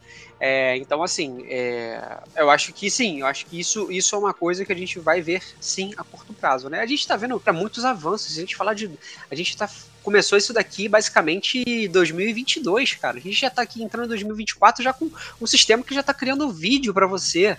É, 0.41 0.77
então, 0.77 1.03
assim, 1.03 1.45
é, 1.49 2.19
eu 2.37 2.49
acho 2.49 2.73
que 2.73 2.89
sim, 2.91 3.21
eu 3.21 3.27
acho 3.27 3.45
que 3.47 3.59
isso, 3.59 3.91
isso 3.91 4.15
é 4.15 4.19
uma 4.19 4.33
coisa 4.33 4.65
que 4.65 4.73
a 4.73 4.77
gente 4.77 4.99
vai 5.01 5.21
ver 5.21 5.43
sim 5.61 5.93
a 5.97 6.05
curto 6.05 6.33
prazo, 6.33 6.69
né? 6.69 6.81
A 6.81 6.87
gente 6.87 7.01
está 7.01 7.17
vendo 7.17 7.41
para 7.41 7.53
muitos 7.53 7.85
avanços, 7.85 8.37
a 8.37 8.41
gente 8.41 8.55
falar 8.55 8.75
de. 8.75 8.89
A 9.29 9.35
gente 9.35 9.57
tá, 9.57 9.69
começou 10.03 10.39
isso 10.39 10.53
daqui 10.53 10.89
basicamente 10.89 11.65
em 11.67 11.89
2022, 11.89 12.95
cara. 12.95 13.19
A 13.19 13.21
gente 13.21 13.41
já 13.41 13.49
está 13.49 13.63
aqui 13.63 13.83
entrando 13.83 14.07
em 14.07 14.09
2024 14.09 14.83
já 14.83 14.93
com 14.93 15.11
um 15.41 15.47
sistema 15.47 15.83
que 15.83 15.95
já 15.95 16.01
está 16.01 16.15
criando 16.15 16.51
vídeo 16.51 16.95
para 16.95 17.07
você. 17.07 17.57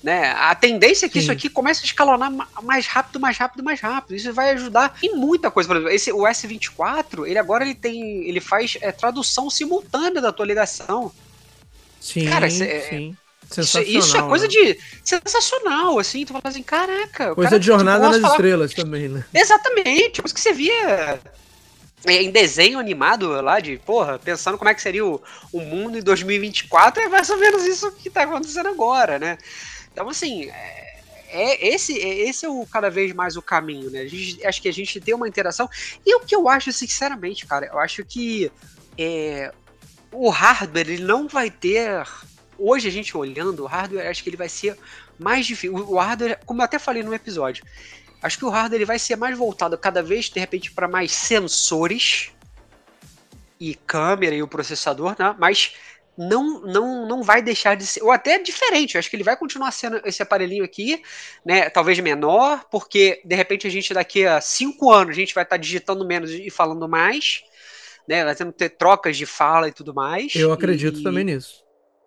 Né? 0.00 0.32
A 0.32 0.54
tendência 0.54 1.06
é 1.06 1.08
que 1.08 1.14
Sim. 1.14 1.20
isso 1.20 1.32
aqui 1.32 1.48
comece 1.48 1.80
a 1.82 1.86
escalonar 1.86 2.30
mais 2.62 2.86
rápido, 2.86 3.18
mais 3.18 3.38
rápido, 3.38 3.64
mais 3.64 3.80
rápido. 3.80 4.14
Isso 4.14 4.32
vai 4.34 4.50
ajudar 4.50 4.98
em 5.02 5.16
muita 5.16 5.50
coisa. 5.50 5.66
Por 5.66 5.76
exemplo, 5.76 5.94
esse, 5.94 6.12
o 6.12 6.18
S24, 6.18 7.26
ele 7.26 7.38
agora 7.38 7.64
ele 7.64 7.74
tem, 7.74 8.22
ele 8.28 8.38
faz 8.38 8.76
é, 8.82 8.92
tradução 8.92 9.48
simultânea 9.48 10.20
da 10.20 10.30
tua 10.30 10.44
ligação. 10.44 11.10
Sim, 12.04 12.26
Cara, 12.28 12.46
isso 12.46 12.62
é, 12.62 12.80
sim. 12.80 13.16
Isso, 13.56 13.80
isso, 13.80 14.16
é 14.16 14.22
coisa 14.22 14.44
né? 14.44 14.50
de 14.50 14.78
sensacional, 15.02 15.98
assim. 15.98 16.24
Tu 16.26 16.32
fala 16.32 16.42
assim, 16.44 16.62
caraca. 16.62 17.34
Coisa 17.34 17.50
cara, 17.50 17.60
de 17.60 17.66
jornada 17.66 18.08
nas 18.10 18.20
falar... 18.20 18.34
estrelas 18.34 18.74
também, 18.74 19.08
né? 19.08 19.24
Exatamente. 19.32 20.20
Coisa 20.20 20.34
que 20.34 20.40
você 20.40 20.52
via 20.52 21.18
é, 22.06 22.22
em 22.22 22.30
desenho 22.30 22.78
animado 22.78 23.30
lá 23.40 23.58
de, 23.58 23.78
porra, 23.78 24.18
pensando 24.18 24.58
como 24.58 24.68
é 24.68 24.74
que 24.74 24.82
seria 24.82 25.06
o, 25.06 25.22
o 25.50 25.60
mundo 25.60 25.96
em 25.96 26.02
2024, 26.02 27.04
é 27.04 27.08
mais 27.08 27.30
ou 27.30 27.38
menos 27.38 27.64
isso 27.64 27.90
que 27.92 28.10
tá 28.10 28.24
acontecendo 28.24 28.68
agora, 28.68 29.18
né? 29.18 29.38
Então, 29.92 30.08
assim, 30.08 30.50
é, 30.50 30.94
é 31.30 31.68
esse, 31.74 31.98
é, 31.98 32.28
esse 32.28 32.44
é 32.44 32.48
o 32.50 32.66
cada 32.66 32.90
vez 32.90 33.14
mais 33.14 33.34
o 33.36 33.42
caminho, 33.42 33.90
né? 33.90 34.06
Gente, 34.06 34.46
acho 34.46 34.60
que 34.60 34.68
a 34.68 34.72
gente 34.72 35.00
tem 35.00 35.14
uma 35.14 35.28
interação. 35.28 35.68
E 36.04 36.14
o 36.16 36.20
que 36.20 36.36
eu 36.36 36.48
acho, 36.50 36.70
sinceramente, 36.70 37.46
cara, 37.46 37.66
eu 37.66 37.78
acho 37.78 38.04
que 38.04 38.52
é, 38.98 39.52
o 40.14 40.28
hardware 40.28 40.88
ele 40.88 41.02
não 41.02 41.28
vai 41.28 41.50
ter. 41.50 42.06
Hoje 42.58 42.88
a 42.88 42.90
gente 42.90 43.16
olhando 43.16 43.64
o 43.64 43.66
hardware, 43.66 44.08
acho 44.08 44.22
que 44.22 44.30
ele 44.30 44.36
vai 44.36 44.48
ser 44.48 44.78
mais 45.18 45.46
difícil. 45.46 45.76
O 45.76 45.98
hardware, 45.98 46.38
como 46.46 46.60
eu 46.60 46.64
até 46.64 46.78
falei 46.78 47.02
no 47.02 47.14
episódio, 47.14 47.64
acho 48.22 48.38
que 48.38 48.44
o 48.44 48.50
hardware 48.50 48.78
ele 48.78 48.86
vai 48.86 48.98
ser 48.98 49.16
mais 49.16 49.36
voltado 49.36 49.76
cada 49.76 50.02
vez, 50.02 50.30
de 50.30 50.38
repente, 50.38 50.70
para 50.70 50.88
mais 50.88 51.12
sensores 51.12 52.30
e 53.58 53.74
câmera 53.74 54.34
e 54.34 54.42
o 54.42 54.48
processador, 54.48 55.16
né? 55.18 55.34
Mas 55.38 55.74
não, 56.16 56.60
não, 56.60 57.06
não 57.06 57.22
vai 57.22 57.42
deixar 57.42 57.74
de 57.74 57.86
ser, 57.86 58.02
ou 58.02 58.12
até 58.12 58.38
diferente, 58.38 58.96
acho 58.96 59.10
que 59.10 59.16
ele 59.16 59.24
vai 59.24 59.36
continuar 59.36 59.72
sendo 59.72 60.00
esse 60.04 60.22
aparelhinho 60.22 60.64
aqui, 60.64 61.02
né, 61.44 61.68
talvez 61.68 61.98
menor, 61.98 62.64
porque 62.70 63.20
de 63.24 63.34
repente 63.34 63.66
a 63.66 63.70
gente 63.70 63.92
daqui 63.92 64.24
a 64.24 64.40
cinco 64.40 64.92
anos 64.92 65.16
a 65.16 65.18
gente 65.18 65.34
vai 65.34 65.42
estar 65.42 65.56
tá 65.56 65.60
digitando 65.60 66.06
menos 66.06 66.30
e 66.30 66.50
falando 66.50 66.88
mais, 66.88 67.42
né? 68.08 68.24
Vai 68.24 68.34
tendo 68.34 68.52
ter 68.52 68.70
trocas 68.70 69.16
de 69.16 69.26
fala 69.26 69.68
e 69.68 69.72
tudo 69.72 69.94
mais. 69.94 70.34
Eu 70.34 70.52
acredito 70.52 71.00
e... 71.00 71.02
também 71.02 71.24
nisso. 71.24 71.64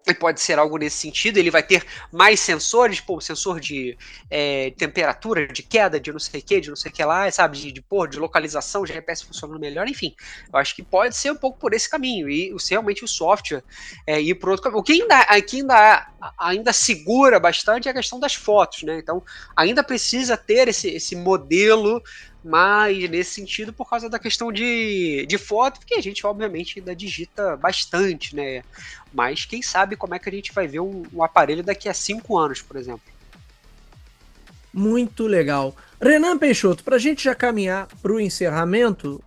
E 0.09 0.13
pode 0.13 0.39
ser 0.39 0.57
algo 0.57 0.77
nesse 0.77 0.95
sentido. 0.95 1.37
Ele 1.37 1.51
vai 1.51 1.61
ter 1.61 1.85
mais 2.13 2.39
sensores, 2.39 3.01
pô, 3.01 3.19
sensor 3.19 3.59
de 3.59 3.97
é, 4.29 4.71
temperatura, 4.77 5.45
de 5.47 5.61
queda, 5.61 5.99
de 5.99 6.13
não 6.13 6.19
sei 6.19 6.39
o 6.39 6.43
que, 6.43 6.61
de 6.61 6.69
não 6.69 6.77
sei 6.77 6.89
o 6.89 6.93
que 6.93 7.03
lá, 7.03 7.29
sabe? 7.29 7.57
De, 7.57 7.71
de, 7.73 7.81
pô, 7.81 8.07
de 8.07 8.17
localização, 8.17 8.83
de 8.83 8.93
GPS 8.93 9.25
funcionando 9.25 9.59
melhor, 9.59 9.85
enfim. 9.89 10.15
Eu 10.51 10.57
acho 10.57 10.73
que 10.73 10.81
pode 10.81 11.17
ser 11.17 11.31
um 11.31 11.35
pouco 11.35 11.59
por 11.59 11.73
esse 11.73 11.89
caminho. 11.89 12.29
E 12.29 12.55
realmente 12.69 13.03
o 13.03 13.07
software 13.07 13.61
é, 14.05 14.21
ir 14.21 14.35
por 14.35 14.49
outro 14.49 14.63
caminho. 14.63 14.79
O 14.79 14.83
que 14.83 14.93
ainda, 14.93 15.41
que 15.41 15.57
ainda, 15.57 16.07
ainda 16.37 16.73
segura 16.73 17.39
bastante 17.39 17.87
é 17.87 17.91
a 17.91 17.93
questão 17.93 18.19
das 18.19 18.33
fotos, 18.33 18.83
né? 18.83 18.97
Então, 18.99 19.21
ainda 19.55 19.83
precisa 19.83 20.35
ter 20.35 20.67
esse, 20.67 20.89
esse 20.89 21.15
modelo 21.15 22.01
mas 22.47 23.09
nesse 23.09 23.33
sentido 23.33 23.73
por 23.73 23.89
causa 23.89 24.09
da 24.09 24.17
questão 24.17 24.51
de, 24.53 25.25
de 25.27 25.37
foto, 25.37 25.79
porque 25.79 25.95
a 25.95 26.01
gente 26.01 26.25
obviamente 26.25 26.79
ainda 26.79 26.95
digita 26.95 27.57
bastante, 27.57 28.33
né? 28.33 28.63
Mas 29.13 29.43
quem 29.43 29.61
sabe 29.61 29.97
como 29.97 30.15
é 30.15 30.19
que 30.19 30.29
a 30.29 30.31
gente 30.31 30.53
vai 30.53 30.65
ver 30.65 30.79
um, 30.79 31.03
um 31.13 31.21
aparelho 31.21 31.61
daqui 31.61 31.89
a 31.89 31.93
cinco 31.93 32.37
anos, 32.37 32.61
por 32.61 32.77
exemplo. 32.77 33.01
Muito 34.73 35.27
legal. 35.27 35.75
Renan 35.99 36.37
Peixoto, 36.37 36.83
para 36.83 36.95
a 36.95 36.99
gente 36.99 37.23
já 37.23 37.35
caminhar 37.35 37.87
para 38.01 38.13
o 38.13 38.19
encerramento, 38.19 39.21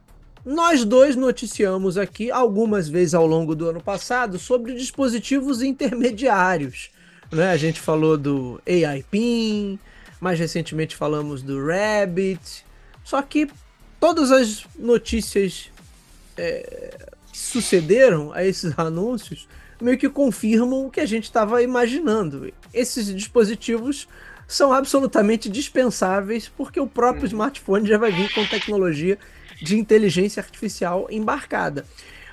nós 0.45 0.85
dois 0.85 1.17
noticiamos 1.17 1.99
aqui 1.99 2.31
algumas 2.31 2.89
vezes 2.89 3.15
ao 3.15 3.27
longo 3.27 3.55
do 3.55 3.69
ano 3.69 3.81
passado 3.81 4.39
sobre 4.39 4.75
dispositivos 4.75 5.63
intermediários. 5.63 6.91
Né? 7.31 7.51
A 7.51 7.57
gente 7.57 7.81
falou 7.81 8.17
do 8.17 8.61
AI 8.67 9.05
PIN, 9.11 9.79
mais 10.21 10.39
recentemente 10.39 10.97
falamos 10.97 11.43
do 11.43 11.59
Rabbit, 11.65 12.65
só 13.05 13.21
que 13.23 13.49
todas 13.99 14.33
as 14.33 14.65
notícias 14.79 15.71
é, 16.37 17.09
que 17.31 17.39
sucederam 17.39 18.33
a 18.33 18.45
esses 18.45 18.79
anúncios 18.79 19.47
meio 19.81 19.99
que 19.99 20.09
confirmam 20.09 20.87
o 20.87 20.91
que 20.91 21.01
a 21.01 21.07
gente 21.07 21.25
estava 21.25 21.63
imaginando. 21.63 22.53
Esses 22.73 23.15
dispositivos 23.15 24.09
são 24.47 24.73
absolutamente 24.73 25.49
dispensáveis 25.49 26.51
porque 26.55 26.81
o 26.81 26.87
próprio 26.87 27.23
uhum. 27.23 27.29
smartphone 27.29 27.89
já 27.89 27.97
vai 27.97 28.11
vir 28.11 28.33
com 28.35 28.45
tecnologia 28.47 29.19
de 29.63 29.79
inteligência 29.79 30.41
artificial 30.41 31.07
embarcada. 31.11 31.85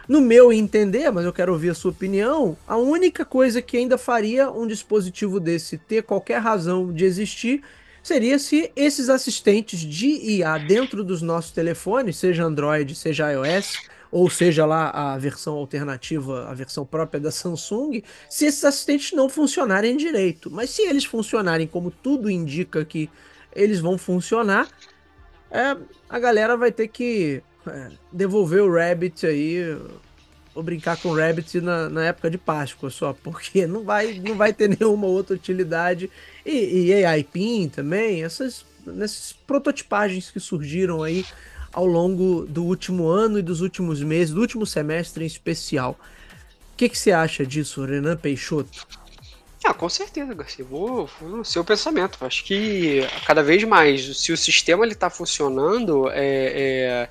No 0.07 0.21
meu 0.21 0.53
entender, 0.53 1.11
mas 1.11 1.25
eu 1.25 1.34
quero 1.34 1.51
ouvir 1.51 1.69
a 1.69 1.73
sua 1.73 1.91
opinião, 1.91 2.57
a 2.65 2.78
única 2.78 3.25
coisa 3.25 3.61
que 3.61 3.75
ainda 3.75 3.97
faria 3.97 4.49
um 4.49 4.65
dispositivo 4.65 5.38
desse 5.38 5.78
ter 5.78 6.03
qualquer 6.03 6.39
razão 6.39 6.93
de 6.93 7.03
existir 7.03 7.61
seria 8.01 8.39
se 8.39 8.71
esses 8.73 9.09
assistentes 9.09 9.82
de 9.82 10.07
IA 10.07 10.57
dentro 10.59 11.03
dos 11.03 11.21
nossos 11.21 11.51
telefones, 11.51 12.15
seja 12.15 12.45
Android, 12.45 12.95
seja 12.95 13.30
iOS, 13.34 13.73
ou 14.09 14.30
seja 14.30 14.65
lá 14.65 14.89
a 14.91 15.17
versão 15.17 15.55
alternativa, 15.55 16.47
a 16.47 16.53
versão 16.53 16.86
própria 16.86 17.19
da 17.19 17.32
Samsung, 17.32 18.01
se 18.30 18.45
esses 18.45 18.63
assistentes 18.63 19.11
não 19.11 19.28
funcionarem 19.28 19.97
direito. 19.97 20.49
Mas 20.49 20.69
se 20.69 20.84
eles 20.84 21.03
funcionarem 21.03 21.67
como 21.67 21.91
tudo 21.91 22.30
indica 22.30 22.86
que 22.86 23.09
eles 23.53 23.82
vão 23.82 23.97
funcionar, 23.97 24.69
é, 25.51 25.77
a 26.09 26.19
galera 26.19 26.57
vai 26.57 26.71
ter 26.71 26.87
que 26.87 27.41
é, 27.67 27.89
devolver 28.11 28.61
o 28.61 28.73
Rabbit 28.73 29.25
aí, 29.25 29.77
ou 30.53 30.63
brincar 30.63 30.97
com 30.97 31.09
o 31.09 31.15
Rabbit 31.15 31.61
na, 31.61 31.89
na 31.89 32.05
época 32.05 32.29
de 32.29 32.37
Páscoa 32.37 32.89
só, 32.89 33.13
porque 33.13 33.67
não 33.67 33.83
vai, 33.83 34.19
não 34.19 34.35
vai 34.35 34.53
ter 34.53 34.67
nenhuma 34.79 35.07
outra 35.07 35.35
utilidade 35.35 36.09
e, 36.45 36.87
e 36.87 37.05
AI 37.05 37.23
PIN 37.23 37.69
também, 37.69 38.23
essas 38.23 38.65
nessas 38.93 39.33
prototipagens 39.45 40.31
que 40.31 40.39
surgiram 40.39 41.03
aí 41.03 41.25
ao 41.73 41.85
longo 41.85 42.45
do 42.45 42.63
último 42.63 43.07
ano 43.07 43.37
e 43.37 43.41
dos 43.41 43.61
últimos 43.61 44.01
meses, 44.01 44.33
do 44.33 44.41
último 44.41 44.65
semestre 44.65 45.23
em 45.23 45.27
especial. 45.27 45.99
O 46.73 46.77
que, 46.77 46.89
que 46.89 46.97
você 46.97 47.11
acha 47.11 47.45
disso, 47.45 47.83
Renan 47.85 48.15
Peixoto? 48.15 48.87
Ah, 49.64 49.74
com 49.74 49.89
certeza, 49.89 50.34
Garcia. 50.34 50.64
Vou, 50.64 51.10
vou 51.20 51.30
no 51.30 51.45
seu 51.45 51.64
pensamento. 51.64 52.24
Acho 52.24 52.43
que 52.43 53.01
cada 53.26 53.43
vez 53.43 53.64
mais, 53.64 54.18
se 54.18 54.32
o 54.32 54.38
sistema 54.38 54.86
ele 54.86 54.93
está 54.93 55.10
funcionando, 55.10 56.10
é, 56.10 56.16
é 56.16 57.10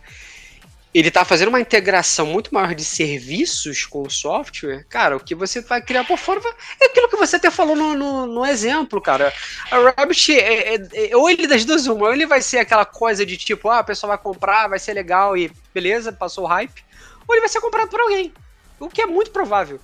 ele 0.99 1.09
está 1.09 1.27
fazendo 1.27 1.49
uma 1.49 1.61
integração 1.61 2.25
muito 2.25 2.55
maior 2.55 2.75
de 2.75 2.83
serviços 2.83 3.85
com 3.85 4.01
o 4.01 4.11
software, 4.11 4.83
cara, 4.89 5.15
o 5.15 5.21
que 5.21 5.35
você 5.35 5.61
vai 5.61 5.83
criar 5.83 6.05
por 6.05 6.17
fora 6.17 6.41
é 6.81 6.87
aquilo 6.87 7.11
que 7.11 7.17
você 7.17 7.37
até 7.37 7.51
falou 7.51 7.77
no, 7.77 7.95
no, 7.95 8.27
no 8.27 8.47
exemplo, 8.47 8.99
cara. 8.99 9.31
A 9.71 9.79
Rabbit, 9.91 10.33
é, 10.33 10.75
é, 10.75 11.11
é, 11.11 11.15
ou 11.15 11.29
ele 11.29 11.47
das 11.47 11.67
duas 11.67 11.87
uma, 11.87 12.07
ou 12.07 12.15
ele 12.15 12.25
vai 12.25 12.41
ser 12.41 12.61
aquela 12.61 12.87
coisa 12.87 13.27
de 13.27 13.37
tipo, 13.37 13.69
ah, 13.69 13.81
a 13.81 13.85
pessoa 13.85 14.17
vai 14.17 14.19
comprar, 14.19 14.69
vai 14.69 14.79
ser 14.79 14.95
legal 14.95 15.37
e 15.37 15.53
beleza, 15.75 16.15
passou 16.15 16.45
o 16.45 16.47
hype, 16.47 16.83
ou 17.29 17.35
ele 17.35 17.43
vai 17.43 17.51
ser 17.51 17.61
comprado 17.61 17.91
por 17.91 18.01
alguém, 18.01 18.33
o 18.81 18.89
que 18.89 19.03
é 19.03 19.07
muito 19.07 19.31
provável. 19.31 19.79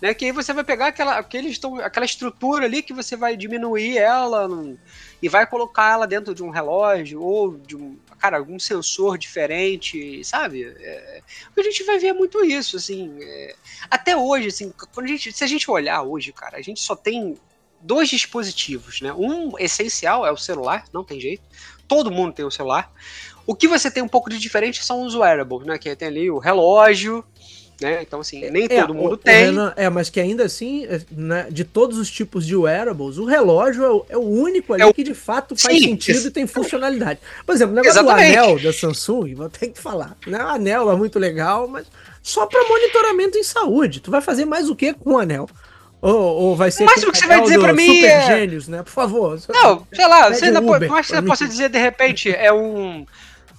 Né, 0.00 0.14
que 0.14 0.26
aí 0.26 0.32
você 0.32 0.52
vai 0.52 0.62
pegar 0.62 0.86
aquela, 0.86 1.18
aqueles, 1.18 1.58
aquela 1.82 2.06
estrutura 2.06 2.66
ali 2.66 2.82
que 2.82 2.92
você 2.92 3.16
vai 3.16 3.36
diminuir 3.36 3.98
ela 3.98 4.46
no, 4.46 4.78
e 5.20 5.28
vai 5.28 5.44
colocar 5.44 5.92
ela 5.92 6.06
dentro 6.06 6.32
de 6.32 6.42
um 6.42 6.50
relógio 6.50 7.20
ou 7.20 7.58
de 7.58 7.76
um, 7.76 7.98
cara, 8.18 8.36
algum 8.36 8.58
sensor 8.58 9.16
diferente, 9.16 10.22
sabe? 10.24 10.64
É, 10.64 11.22
a 11.56 11.62
gente 11.62 11.84
vai 11.84 11.98
ver 11.98 12.12
muito 12.12 12.44
isso, 12.44 12.76
assim. 12.76 13.16
É, 13.20 13.54
até 13.90 14.16
hoje, 14.16 14.48
assim, 14.48 14.72
quando 14.92 15.06
a 15.06 15.08
gente, 15.08 15.32
se 15.32 15.44
a 15.44 15.46
gente 15.46 15.70
olhar 15.70 16.02
hoje, 16.02 16.32
cara, 16.32 16.58
a 16.58 16.62
gente 16.62 16.80
só 16.80 16.94
tem 16.94 17.36
dois 17.80 18.08
dispositivos, 18.08 19.00
né? 19.00 19.12
Um 19.12 19.56
essencial 19.58 20.26
é 20.26 20.32
o 20.32 20.36
celular, 20.36 20.84
não 20.92 21.04
tem 21.04 21.20
jeito. 21.20 21.42
Todo 21.86 22.10
mundo 22.10 22.34
tem 22.34 22.44
o 22.44 22.48
um 22.48 22.50
celular. 22.50 22.92
O 23.46 23.54
que 23.54 23.66
você 23.66 23.90
tem 23.90 24.02
um 24.02 24.08
pouco 24.08 24.28
de 24.28 24.38
diferente 24.38 24.84
são 24.84 25.02
os 25.04 25.14
wearables, 25.14 25.66
né? 25.66 25.78
Que 25.78 25.94
tem 25.96 26.08
ali 26.08 26.30
o 26.30 26.38
relógio, 26.38 27.24
né? 27.80 28.02
Então, 28.02 28.20
assim, 28.20 28.48
nem 28.50 28.64
é, 28.64 28.80
todo 28.80 28.94
mundo 28.94 29.12
o, 29.12 29.16
tem. 29.16 29.34
O 29.34 29.46
Renan, 29.46 29.72
é, 29.76 29.88
mas 29.88 30.10
que 30.10 30.20
ainda 30.20 30.44
assim, 30.44 30.84
é, 30.86 31.00
né, 31.10 31.46
de 31.50 31.64
todos 31.64 31.98
os 31.98 32.10
tipos 32.10 32.46
de 32.46 32.56
wearables, 32.56 33.18
o 33.18 33.24
relógio 33.24 33.84
é 33.84 33.90
o, 33.90 34.06
é 34.10 34.16
o 34.16 34.22
único 34.22 34.74
ali 34.74 34.82
é 34.82 34.86
o... 34.86 34.92
que 34.92 35.04
de 35.04 35.14
fato 35.14 35.56
faz 35.56 35.78
Sim, 35.78 35.84
sentido 35.84 36.26
e 36.26 36.30
tem 36.30 36.46
funcionalidade. 36.46 37.20
Por 37.46 37.54
exemplo, 37.54 37.72
o 37.72 37.76
negócio 37.76 38.00
Exatamente. 38.00 38.34
do 38.34 38.40
anel 38.40 38.58
da 38.60 38.72
Samsung, 38.72 39.34
vou 39.34 39.48
ter 39.48 39.68
que 39.68 39.80
falar. 39.80 40.16
Né? 40.26 40.42
O 40.42 40.48
anel 40.48 40.90
é 40.90 40.96
muito 40.96 41.18
legal, 41.18 41.68
mas 41.68 41.86
só 42.22 42.46
para 42.46 42.68
monitoramento 42.68 43.38
em 43.38 43.44
saúde. 43.44 44.00
Tu 44.00 44.10
vai 44.10 44.20
fazer 44.20 44.44
mais 44.44 44.68
o 44.68 44.76
que 44.76 44.92
com 44.92 45.12
o 45.12 45.18
anel? 45.18 45.48
Ou, 46.00 46.14
ou 46.14 46.56
vai 46.56 46.70
ser. 46.70 46.84
Mas 46.84 47.02
o 47.02 47.10
que 47.10 47.18
você 47.18 47.26
vai 47.26 47.40
dizer 47.40 47.58
para 47.58 47.72
mim 47.72 47.86
Super 47.96 48.08
é... 48.08 48.26
Gênios, 48.26 48.68
né? 48.68 48.82
Por 48.82 48.92
favor. 48.92 49.40
Não, 49.48 49.86
sei 49.92 50.06
lá, 50.06 50.28
você 50.28 50.44
ainda 50.46 50.60
Uber, 50.60 50.88
mas 50.88 51.06
você 51.06 51.22
possa 51.22 51.46
dizer 51.46 51.68
de 51.68 51.78
repente 51.78 52.30
é 52.30 52.52
um 52.52 53.04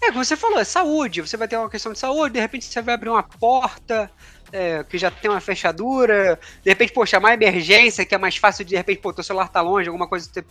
é, 0.01 0.11
como 0.11 0.23
você 0.23 0.35
falou, 0.35 0.59
é 0.59 0.63
saúde. 0.63 1.21
Você 1.21 1.37
vai 1.37 1.47
ter 1.47 1.57
uma 1.57 1.69
questão 1.69 1.91
de 1.91 1.99
saúde, 1.99 2.33
de 2.33 2.39
repente 2.39 2.65
você 2.65 2.81
vai 2.81 2.95
abrir 2.95 3.09
uma 3.09 3.23
porta 3.23 4.09
é, 4.51 4.83
que 4.83 4.97
já 4.97 5.11
tem 5.11 5.29
uma 5.29 5.39
fechadura, 5.39 6.39
de 6.63 6.69
repente, 6.69 6.91
pô, 6.91 7.05
chamar 7.05 7.33
emergência, 7.33 8.05
que 8.05 8.15
é 8.15 8.17
mais 8.17 8.37
fácil 8.37 8.63
de, 8.63 8.71
de 8.71 8.77
repente, 8.77 8.99
pô, 8.99 9.13
teu 9.13 9.23
celular 9.23 9.47
tá 9.49 9.61
longe, 9.61 9.87
alguma 9.87 10.07
coisa 10.07 10.29
você 10.29 10.43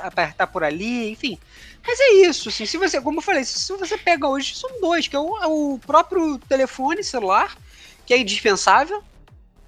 apertar 0.00 0.46
por 0.46 0.64
ali, 0.64 1.10
enfim. 1.10 1.38
Mas 1.86 1.98
é 2.00 2.12
isso, 2.26 2.48
assim, 2.48 2.66
se 2.66 2.76
você, 2.76 3.00
como 3.00 3.18
eu 3.18 3.22
falei, 3.22 3.44
se 3.44 3.72
você 3.72 3.96
pega 3.96 4.28
hoje, 4.28 4.54
são 4.54 4.80
dois, 4.80 5.08
que 5.08 5.16
é 5.16 5.18
o, 5.18 5.36
é 5.38 5.46
o 5.46 5.78
próprio 5.84 6.38
telefone 6.38 7.02
celular, 7.04 7.56
que 8.06 8.14
é 8.14 8.18
indispensável, 8.18 9.02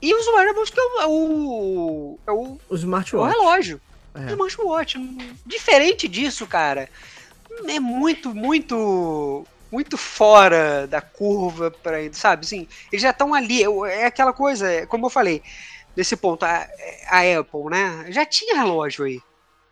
e 0.02 0.14
os 0.14 0.26
wearables, 0.28 0.70
que 0.70 0.80
é 0.80 0.82
o, 0.82 1.00
é 1.00 1.06
o, 1.06 2.18
é 2.26 2.32
o, 2.32 2.58
o 2.68 2.74
smartwatch. 2.74 3.36
O 3.36 3.40
relógio. 3.40 3.80
É. 4.14 4.20
O 4.20 4.30
smartwatch. 4.30 4.98
Diferente 5.44 6.08
disso, 6.08 6.46
cara, 6.46 6.88
é 7.66 7.80
muito, 7.80 8.34
muito 8.34 9.46
muito 9.70 9.96
fora 9.96 10.86
da 10.88 11.00
curva 11.00 11.70
para 11.70 12.12
sabe? 12.12 12.44
Assim, 12.44 12.66
eles 12.90 13.02
já 13.02 13.10
estão 13.10 13.32
ali. 13.32 13.62
É 13.88 14.06
aquela 14.06 14.32
coisa, 14.32 14.68
é, 14.68 14.84
como 14.84 15.06
eu 15.06 15.10
falei, 15.10 15.42
nesse 15.96 16.16
ponto, 16.16 16.44
a, 16.44 16.66
a 17.08 17.20
Apple, 17.38 17.70
né? 17.70 18.06
Já 18.08 18.26
tinha 18.26 18.56
relógio 18.56 19.04
aí 19.04 19.20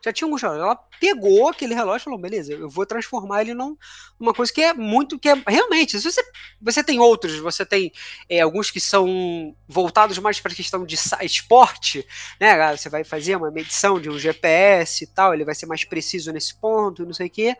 já 0.04 0.12
tinha 0.12 0.26
alguns 0.26 0.42
relógios. 0.42 0.64
Ela 0.64 0.76
pegou 1.00 1.48
aquele 1.48 1.74
relógio 1.74 2.02
e 2.02 2.04
falou: 2.04 2.18
beleza, 2.18 2.52
eu 2.52 2.68
vou 2.68 2.86
transformar 2.86 3.42
ele 3.42 3.54
num, 3.54 3.76
numa 4.18 4.32
coisa 4.32 4.52
que 4.52 4.62
é 4.62 4.72
muito. 4.72 5.18
que 5.18 5.28
é 5.28 5.34
realmente. 5.46 5.98
Você, 6.00 6.22
você 6.60 6.84
tem 6.84 6.98
outros, 6.98 7.38
você 7.38 7.64
tem 7.64 7.92
é, 8.28 8.40
alguns 8.40 8.70
que 8.70 8.80
são 8.80 9.54
voltados 9.66 10.18
mais 10.18 10.40
para 10.40 10.52
a 10.52 10.56
questão 10.56 10.84
de 10.84 10.96
esporte, 11.22 12.06
né? 12.40 12.76
Você 12.76 12.88
vai 12.88 13.04
fazer 13.04 13.36
uma 13.36 13.50
medição 13.50 14.00
de 14.00 14.08
um 14.08 14.18
GPS 14.18 15.04
e 15.04 15.06
tal, 15.06 15.34
ele 15.34 15.44
vai 15.44 15.54
ser 15.54 15.66
mais 15.66 15.84
preciso 15.84 16.32
nesse 16.32 16.54
ponto, 16.54 17.04
não 17.04 17.14
sei 17.14 17.26
o 17.26 17.30
quê. 17.30 17.56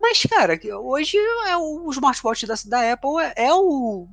Mas, 0.00 0.22
cara, 0.22 0.58
hoje 0.82 1.16
é 1.46 1.56
o, 1.56 1.86
o 1.86 1.90
smartwatch 1.90 2.46
da, 2.46 2.54
da 2.66 2.92
Apple 2.92 3.22
é, 3.22 3.46
é 3.46 3.54
o 3.54 4.06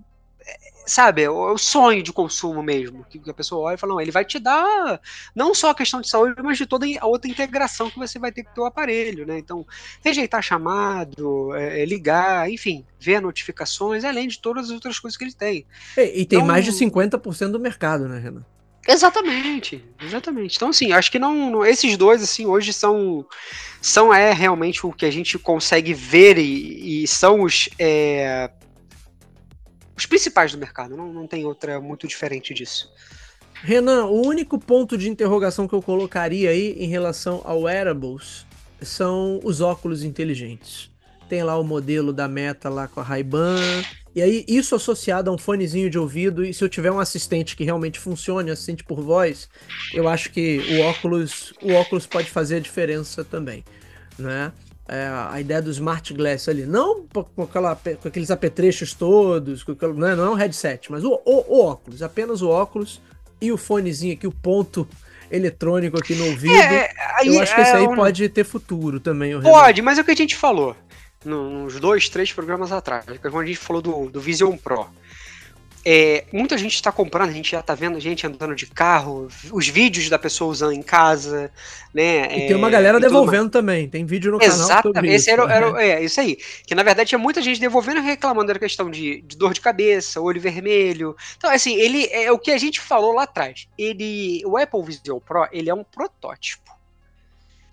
sabe, 0.92 1.22
é 1.22 1.30
o 1.30 1.58
sonho 1.58 2.04
de 2.04 2.12
consumo 2.12 2.62
mesmo, 2.62 3.06
que 3.10 3.22
a 3.30 3.34
pessoa 3.34 3.68
olha 3.68 3.76
e 3.76 3.78
fala, 3.78 3.94
não, 3.94 4.02
ele 4.02 4.12
vai 4.12 4.26
te 4.26 4.38
dar 4.38 5.00
não 5.34 5.56
só 5.56 5.70
a 5.70 5.76
questão 5.76 6.02
de 6.02 6.10
saúde, 6.10 6.42
mas 6.44 6.58
de 6.58 6.66
toda 6.66 6.86
a 7.00 7.08
outra 7.08 7.32
integração 7.32 7.90
que 7.90 7.98
você 7.98 8.20
vai 8.20 8.32
ter 8.32 8.44
com 8.44 8.52
o 8.52 8.54
teu 8.54 8.66
aparelho, 8.66 9.26
né? 9.26 9.38
Então, 9.38 9.66
rejeitar 10.04 10.42
chamado, 10.42 11.56
é, 11.56 11.82
é 11.82 11.86
ligar, 11.86 12.52
enfim, 12.52 12.86
ver 13.00 13.22
notificações, 13.22 14.04
além 14.04 14.28
de 14.28 14.40
todas 14.40 14.66
as 14.66 14.72
outras 14.72 15.00
coisas 15.00 15.18
que 15.18 15.24
ele 15.24 15.34
tem. 15.34 15.66
E, 15.98 16.22
e 16.22 16.26
tem 16.26 16.40
então, 16.40 16.46
mais 16.46 16.66
de 16.66 16.72
50% 16.72 17.52
do 17.52 17.60
mercado, 17.60 18.10
né, 18.10 18.20
Renan? 18.20 18.46
Exatamente, 18.86 19.86
exatamente. 20.02 20.58
Então, 20.58 20.70
assim, 20.70 20.92
acho 20.92 21.10
que 21.10 21.20
não, 21.20 21.52
não, 21.52 21.66
esses 21.66 21.96
dois, 21.96 22.22
assim, 22.22 22.46
hoje 22.46 22.74
são, 22.74 23.26
são 23.80 24.14
é 24.14 24.34
realmente 24.34 24.86
o 24.86 24.92
que 24.92 25.06
a 25.06 25.12
gente 25.12 25.40
consegue 25.40 25.94
ver 25.94 26.38
e, 26.38 27.04
e 27.04 27.08
são 27.08 27.44
os, 27.44 27.70
é, 27.80 28.50
os 30.02 30.06
principais 30.08 30.52
do 30.52 30.58
mercado, 30.58 30.98
não, 30.98 31.14
não 31.14 31.28
tem 31.28 31.46
outra 31.46 31.80
muito 31.80 32.08
diferente 32.08 32.56
disso. 32.56 32.92
Renan, 33.62 34.06
o 34.06 34.26
único 34.26 34.58
ponto 34.58 34.98
de 34.98 35.08
interrogação 35.08 35.68
que 35.68 35.76
eu 35.76 35.82
colocaria 35.82 36.50
aí 36.50 36.74
em 36.80 36.88
relação 36.88 37.42
ao 37.44 37.62
wearables 37.62 38.48
são 38.82 39.40
os 39.44 39.62
óculos 39.62 40.04
inteligentes. 40.04 40.90
Tem 41.30 41.44
lá 41.44 41.56
o 41.60 41.64
modelo 41.64 42.12
da 42.12 42.28
Meta 42.28 42.68
lá 42.68 42.88
com 42.88 43.00
a 43.00 43.04
Ray-Ban, 43.04 43.60
e 44.16 44.24
aí 44.24 44.44
isso 44.48 44.74
associado 44.74 45.30
a 45.30 45.34
um 45.34 45.38
fonezinho 45.38 45.88
de 45.88 46.00
ouvido, 46.00 46.44
e 46.44 46.52
se 46.52 46.64
eu 46.64 46.68
tiver 46.68 46.92
um 46.92 47.00
assistente 47.00 47.56
que 47.56 47.64
realmente 47.64 48.00
funcione, 48.00 48.50
assistente 48.50 48.84
por 48.84 49.02
voz, 49.02 49.48
eu 49.94 50.08
acho 50.08 50.32
que 50.32 50.62
o 50.80 50.82
óculos, 50.82 51.54
o 51.62 51.74
óculos 51.74 52.08
pode 52.08 52.28
fazer 52.32 52.56
a 52.56 52.60
diferença 52.60 53.24
também, 53.24 53.64
né? 54.18 54.52
É, 54.88 55.08
a 55.30 55.40
ideia 55.40 55.62
do 55.62 55.72
smart 55.72 56.14
glass 56.14 56.50
ali. 56.50 56.66
Não 56.66 57.06
com, 57.08 57.44
aquela, 57.44 57.76
com 57.76 58.08
aqueles 58.08 58.32
apetrechos 58.32 58.94
todos, 58.94 59.64
com 59.64 59.72
aquele, 59.72 59.94
não, 59.94 60.08
é, 60.08 60.16
não 60.16 60.26
é 60.26 60.30
um 60.30 60.36
headset, 60.36 60.92
mas 60.92 61.04
o, 61.04 61.20
o, 61.26 61.56
o, 61.56 61.66
óculos, 61.66 62.02
apenas 62.02 62.42
o 62.42 62.50
óculos 62.50 63.02
e 63.40 63.52
o 63.52 63.58
fonezinho 63.58 64.14
aqui, 64.14 64.28
o 64.28 64.32
ponto 64.32 64.88
eletrônico 65.30 65.98
aqui 65.98 66.14
no 66.16 66.26
ouvido. 66.26 66.54
É, 66.54 66.90
aí, 67.18 67.28
eu 67.28 67.40
acho 67.40 67.56
que 67.56 67.62
esse 67.62 67.72
aí 67.72 67.88
um... 67.88 67.96
pode 67.96 68.28
ter 68.30 68.44
futuro 68.44 69.00
também. 69.00 69.40
Pode, 69.42 69.82
mas 69.82 69.98
é 69.98 70.02
o 70.02 70.06
que 70.06 70.12
a 70.12 70.16
gente 70.16 70.36
falou 70.36 70.76
nos 71.24 71.80
dois, 71.80 72.10
três 72.10 72.34
programas 72.34 72.72
atrás, 72.72 73.06
quando 73.22 73.40
a 73.40 73.46
gente 73.46 73.58
falou 73.58 73.82
do, 73.82 74.10
do 74.10 74.20
Vision 74.20 74.56
Pro. 74.58 74.88
É, 75.84 76.26
muita 76.32 76.58
gente 76.58 76.76
está 76.76 76.92
comprando, 76.92 77.30
a 77.30 77.34
gente 77.34 77.52
já 77.52 77.60
está 77.60 77.74
vendo 77.74 78.00
gente 78.00 78.26
andando 78.28 78.56
de 78.56 78.68
carro, 78.68 79.28
os 79.52 79.68
vídeos 79.68 80.10
da 80.10 80.20
pessoa 80.20 80.52
usando 80.52 80.74
em 80.74 80.82
casa, 80.82 81.52
né? 81.94 82.38
E 82.38 82.44
é, 82.44 82.48
tem 82.48 82.56
uma 82.56 82.70
galera 82.70 83.00
devolvendo 83.00 83.50
também, 83.50 83.90
tem 83.90 84.06
vídeo 84.06 84.32
no 84.32 84.42
Exatamente, 84.42 84.68
canal 84.68 84.84
sobre 84.84 85.14
esse 85.14 85.32
isso. 85.32 85.42
Era, 85.42 85.54
era, 85.54 85.84
é, 85.84 86.04
isso 86.04 86.22
aí. 86.22 86.38
Que 86.66 86.76
na 86.76 86.84
verdade 86.84 87.10
tinha 87.10 87.20
muita 87.20 87.42
gente 87.42 87.60
devolvendo 87.60 88.00
e 88.00 88.04
reclamando 88.04 88.54
da 88.54 88.60
questão 88.60 88.92
de, 88.92 89.22
de, 89.22 89.36
dor 89.36 89.54
de 89.54 89.62
cabeça, 89.62 90.22
olho 90.22 90.40
vermelho. 90.40 91.16
Então, 91.38 91.50
assim, 91.50 91.76
ele 91.76 92.06
é 92.12 92.32
o 92.32 92.38
que 92.38 92.52
a 92.52 92.58
gente 92.58 92.80
falou 92.80 93.14
lá 93.14 93.24
atrás. 93.24 93.68
Ele, 93.78 94.44
o 94.46 94.58
Apple 94.58 94.84
Vision 94.84 95.20
Pro, 95.20 95.48
ele 95.52 95.70
é 95.70 95.74
um 95.74 95.84
protótipo 95.84 96.81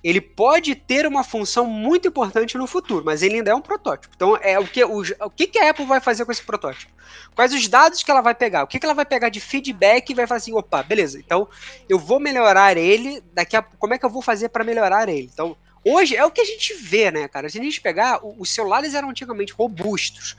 ele 0.03 0.21
pode 0.21 0.75
ter 0.75 1.07
uma 1.07 1.25
função 1.25 1.67
muito 1.67 2.07
importante 2.07 2.57
no 2.57 2.67
futuro, 2.67 3.05
mas 3.05 3.23
ele 3.23 3.37
ainda 3.37 3.51
é 3.51 3.55
um 3.55 3.61
protótipo. 3.61 4.15
Então, 4.15 4.37
é 4.41 4.59
o 4.59 4.67
que, 4.67 4.85
o, 4.85 5.01
o 5.01 5.31
que, 5.31 5.47
que 5.47 5.59
a 5.59 5.71
Apple 5.71 5.87
vai 5.87 6.01
fazer 6.01 6.25
com 6.25 6.31
esse 6.31 6.43
protótipo? 6.43 6.93
Quais 7.35 7.53
os 7.53 7.67
dados 7.67 8.03
que 8.03 8.11
ela 8.11 8.21
vai 8.21 8.35
pegar? 8.35 8.63
O 8.63 8.67
que, 8.67 8.79
que 8.79 8.87
ela 8.87 8.95
vai 8.95 9.05
pegar 9.05 9.29
de 9.29 9.41
feedback 9.41 10.11
e 10.11 10.15
vai 10.15 10.27
fazer 10.27 10.45
assim, 10.45 10.55
opa, 10.55 10.83
beleza, 10.83 11.19
então 11.19 11.49
eu 11.89 11.99
vou 11.99 12.21
melhorar 12.21 12.77
ele, 12.77 13.23
daqui 13.33 13.57
a 13.57 13.63
como 13.63 13.95
é 13.95 13.99
que 13.99 14.05
eu 14.05 14.11
vou 14.11 14.23
fazer 14.23 14.51
para 14.51 14.65
melhorar 14.65 15.09
ele? 15.09 15.29
Então, 15.33 15.57
hoje 15.85 16.17
é 16.17 16.25
o 16.25 16.31
que 16.31 16.41
a 16.41 16.45
gente 16.45 16.75
vê, 16.75 17.11
né, 17.11 17.27
cara? 17.27 17.49
Se 17.49 17.59
a 17.59 17.63
gente 17.63 17.81
pegar, 17.81 18.21
os 18.23 18.55
celulares 18.55 18.95
eram 18.95 19.11
antigamente 19.11 19.53
robustos, 19.53 20.37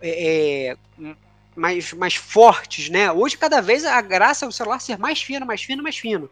é, 0.00 0.76
é, 1.00 1.14
mais, 1.54 1.92
mais 1.92 2.14
fortes, 2.14 2.88
né? 2.88 3.12
Hoje, 3.12 3.36
cada 3.36 3.60
vez, 3.60 3.84
a 3.84 4.00
graça 4.00 4.44
é 4.46 4.48
o 4.48 4.52
celular 4.52 4.80
ser 4.80 4.98
mais 4.98 5.20
fino, 5.20 5.44
mais 5.44 5.62
fino, 5.62 5.82
mais 5.82 5.98
fino. 5.98 6.30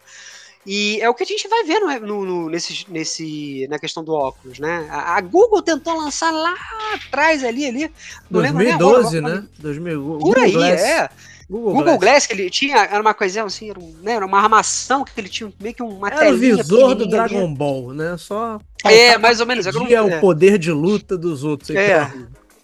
E 0.67 1.01
é 1.01 1.09
o 1.09 1.15
que 1.15 1.23
a 1.23 1.27
gente 1.27 1.49
vai 1.49 1.65
ver 1.65 1.81
no, 1.81 2.01
no, 2.01 2.25
no, 2.25 2.51
nesse, 2.51 2.85
nesse, 2.91 3.67
na 3.71 3.79
questão 3.79 4.05
do 4.05 4.13
óculos, 4.13 4.59
né? 4.59 4.87
A, 4.91 5.17
a, 5.17 5.21
Google 5.21 5.63
tentou 5.63 5.97
lançar 5.97 6.31
lá 6.31 6.55
atrás, 6.95 7.43
ali, 7.43 7.67
ali. 7.67 7.91
2012, 8.31 9.21
lembro, 9.21 9.41
né? 9.41 9.47
2000, 9.59 10.19
Por 10.21 10.39
aí, 10.39 10.53
Glass. 10.53 10.81
é. 10.83 11.09
Google, 11.49 11.73
Google 11.73 11.99
Glass. 11.99 12.01
Glass. 12.01 12.27
que 12.27 12.33
ele 12.35 12.51
tinha, 12.51 12.77
era 12.77 13.01
uma 13.01 13.15
coisa 13.15 13.43
assim, 13.43 13.71
era, 13.71 13.81
um, 13.81 13.93
né, 14.03 14.13
era 14.13 14.25
uma 14.25 14.39
armação 14.39 15.03
que 15.03 15.13
ele 15.19 15.29
tinha 15.29 15.51
meio 15.61 15.75
que 15.75 15.83
uma 15.83 16.09
Era 16.09 16.33
o 16.33 16.37
visor 16.37 16.95
do 16.95 17.09
Dragon 17.09 17.45
ali. 17.45 17.55
Ball, 17.55 17.93
né? 17.95 18.17
Só. 18.19 18.61
É, 18.85 19.19
mais 19.19 19.41
ou 19.41 19.47
menos. 19.47 19.67
É, 19.67 19.71
é 19.71 20.03
o 20.03 20.21
poder 20.21 20.59
de 20.59 20.71
luta 20.71 21.17
dos 21.17 21.43
outros. 21.43 21.71
É. 21.71 22.13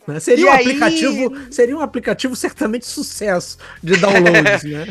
Né? 0.07 0.20
Seria, 0.20 0.42
e 0.42 0.44
um 0.44 0.53
aí... 0.53 0.61
aplicativo, 0.61 1.32
seria 1.51 1.76
um 1.76 1.80
aplicativo 1.80 2.36
certamente 2.36 2.86
sucesso 2.86 3.59
de 3.82 3.97
downloads, 3.97 4.62
né? 4.70 4.86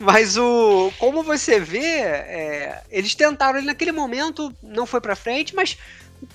Mas 0.00 0.38
o. 0.38 0.90
Como 0.98 1.22
você 1.22 1.60
vê, 1.60 1.78
é, 1.78 2.82
eles 2.90 3.14
tentaram 3.14 3.58
ele 3.58 3.66
naquele 3.66 3.92
momento, 3.92 4.50
não 4.62 4.86
foi 4.86 4.98
pra 4.98 5.14
frente, 5.14 5.54
mas 5.54 5.76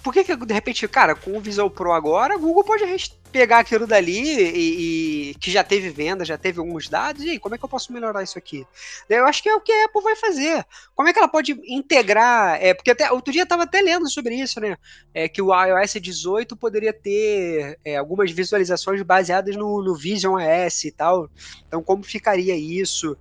por 0.04 0.14
que, 0.14 0.24
que 0.24 0.36
de 0.36 0.54
repente, 0.54 0.88
cara, 0.88 1.16
com 1.16 1.36
o 1.36 1.42
Visual 1.42 1.70
Pro 1.70 1.92
agora, 1.92 2.36
a 2.36 2.38
Google 2.38 2.64
pode 2.64 2.86
pegar 3.32 3.60
aquilo 3.60 3.88
dali 3.88 4.22
e, 4.22 5.32
e, 5.32 5.36
que 5.36 5.50
já 5.50 5.64
teve 5.64 5.90
venda, 5.90 6.24
já 6.24 6.38
teve 6.38 6.60
alguns 6.60 6.88
dados, 6.88 7.24
e 7.24 7.32
aí, 7.32 7.40
como 7.40 7.56
é 7.56 7.58
que 7.58 7.66
eu 7.66 7.70
posso 7.70 7.92
melhorar 7.92 8.22
isso 8.22 8.38
aqui? 8.38 8.66
Eu 9.10 9.26
acho 9.26 9.42
que 9.42 9.50
é 9.50 9.56
o 9.56 9.60
que 9.60 9.72
a 9.72 9.86
Apple 9.86 10.02
vai 10.02 10.16
fazer. 10.16 10.64
Como 10.94 11.10
é 11.10 11.14
que 11.14 11.18
ela 11.18 11.28
pode 11.28 11.60
integrar? 11.66 12.64
É, 12.64 12.74
porque 12.74 12.92
até 12.92 13.12
outro 13.12 13.34
dia 13.34 13.42
eu 13.42 13.46
estava 13.46 13.64
até 13.64 13.82
lendo 13.82 14.08
sobre 14.10 14.36
isso, 14.36 14.60
né? 14.60 14.78
É, 15.12 15.28
que 15.28 15.42
o 15.42 15.52
iOS 15.52 15.94
18 15.94 16.56
poderia 16.56 16.94
ter 16.94 17.80
é, 17.84 17.98
algumas 17.98 18.32
visualizações 18.32 19.02
baseadas 19.02 19.56
no, 19.56 19.84
no 19.84 19.96
Vision 19.96 20.36
OS 20.36 20.86
e 20.86 20.92
tal. 20.92 21.30
Então, 21.68 21.82
como 21.82 22.04
ficaria 22.04 22.56
isso? 22.56 23.18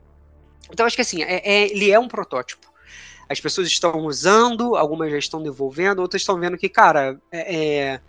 Então, 0.70 0.86
acho 0.86 0.96
que 0.96 1.02
assim, 1.02 1.22
é, 1.22 1.42
é, 1.44 1.70
ele 1.70 1.90
é 1.90 1.98
um 1.98 2.08
protótipo. 2.08 2.72
As 3.28 3.40
pessoas 3.40 3.68
estão 3.68 4.04
usando, 4.06 4.76
algumas 4.76 5.10
já 5.10 5.18
estão 5.18 5.42
devolvendo, 5.42 6.00
outras 6.00 6.22
estão 6.22 6.38
vendo 6.38 6.58
que, 6.58 6.68
cara, 6.68 7.18
é, 7.32 7.56
é, 7.56 8.00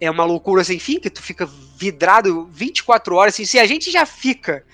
é 0.00 0.10
uma 0.10 0.24
loucura 0.24 0.64
sem 0.64 0.78
fim, 0.78 0.98
que 0.98 1.10
tu 1.10 1.22
fica 1.22 1.46
vidrado 1.76 2.48
24 2.50 3.14
horas. 3.14 3.34
Assim, 3.34 3.44
se 3.44 3.58
a 3.58 3.66
gente 3.66 3.90
já 3.90 4.04
fica 4.04 4.64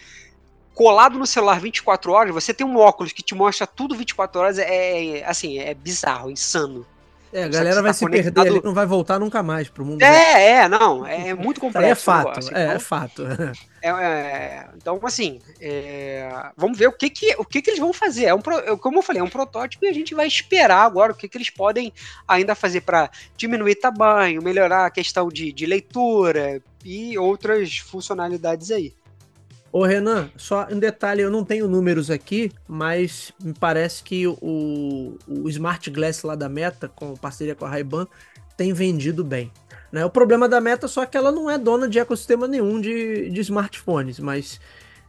colado 0.74 1.18
no 1.18 1.26
celular 1.26 1.60
24 1.60 2.12
horas, 2.12 2.34
você 2.34 2.52
tem 2.52 2.66
um 2.66 2.76
óculos 2.76 3.12
que 3.12 3.22
te 3.22 3.34
mostra 3.34 3.66
tudo 3.66 3.94
24 3.94 4.40
horas, 4.40 4.58
é, 4.58 5.18
é 5.18 5.24
assim, 5.26 5.58
é 5.58 5.74
bizarro, 5.74 6.30
insano. 6.30 6.86
É, 7.37 7.45
a 7.45 7.49
galera 7.49 7.82
vai 7.82 7.91
tá 7.91 7.93
se 7.93 8.01
conectado... 8.01 8.34
perder 8.34 8.51
ali, 8.51 8.64
não 8.64 8.72
vai 8.72 8.87
voltar 8.87 9.18
nunca 9.18 9.43
mais 9.43 9.68
pro 9.68 9.84
mundo. 9.84 10.01
É, 10.01 10.53
é, 10.53 10.68
não, 10.70 11.07
é 11.07 11.34
muito 11.34 11.61
complexo. 11.61 11.91
é 11.91 11.95
fato, 11.95 12.41
é, 12.41 12.43
então, 12.43 12.57
é 12.57 12.78
fato. 12.78 13.22
É, 13.82 13.91
é, 13.91 14.68
então, 14.74 14.99
assim, 15.05 15.41
é, 15.61 16.28
vamos 16.57 16.76
ver 16.76 16.89
o 16.89 16.93
que 16.93 17.09
que, 17.09 17.37
o 17.39 17.45
que 17.45 17.62
que 17.62 17.70
eles 17.70 17.78
vão 17.78 17.93
fazer. 17.93 18.24
É 18.24 18.34
um, 18.34 18.41
como 18.80 18.99
eu 18.99 19.03
falei, 19.03 19.20
é 19.20 19.24
um 19.24 19.28
protótipo 19.28 19.84
e 19.84 19.89
a 19.89 19.93
gente 19.93 20.12
vai 20.12 20.26
esperar 20.26 20.82
agora 20.84 21.12
o 21.12 21.14
que 21.14 21.28
que 21.28 21.39
eles 21.39 21.51
podem 21.51 21.93
ainda 22.26 22.57
fazer 22.57 22.80
para 22.80 23.09
diminuir 23.37 23.76
tamanho, 23.76 24.43
melhorar 24.43 24.87
a 24.87 24.91
questão 24.91 25.28
de, 25.28 25.53
de 25.53 25.66
leitura 25.66 26.61
e 26.84 27.16
outras 27.16 27.78
funcionalidades 27.78 28.72
aí. 28.72 28.93
Ô 29.77 29.85
Renan, 29.85 30.31
só 30.39 30.66
um 30.70 30.79
detalhe, 30.79 31.20
eu 31.20 31.31
não 31.31 31.45
tenho 31.45 31.68
números 31.68 32.11
aqui, 32.11 32.51
mas 32.66 33.31
me 33.39 33.53
parece 33.53 34.03
que 34.03 34.27
o, 34.27 35.18
o 35.29 35.49
Smart 35.51 35.91
Glass 35.91 36.22
lá 36.22 36.35
da 36.35 36.49
Meta, 36.49 36.89
com 36.89 37.14
parceria 37.14 37.55
com 37.55 37.66
a 37.66 37.68
Ray-Ban, 37.68 38.07
tem 38.57 38.72
vendido 38.72 39.22
bem. 39.22 39.53
Né? 39.93 40.03
O 40.03 40.09
problema 40.09 40.49
da 40.49 40.62
Meta 40.62 40.87
é 40.87 40.89
só 40.89 41.05
que 41.05 41.14
ela 41.14 41.31
não 41.31 41.51
é 41.51 41.59
dona 41.59 41.87
de 41.87 41.99
ecossistema 41.99 42.49
nenhum 42.49 42.81
de, 42.81 43.29
de 43.29 43.41
smartphones, 43.43 44.18
mas 44.18 44.59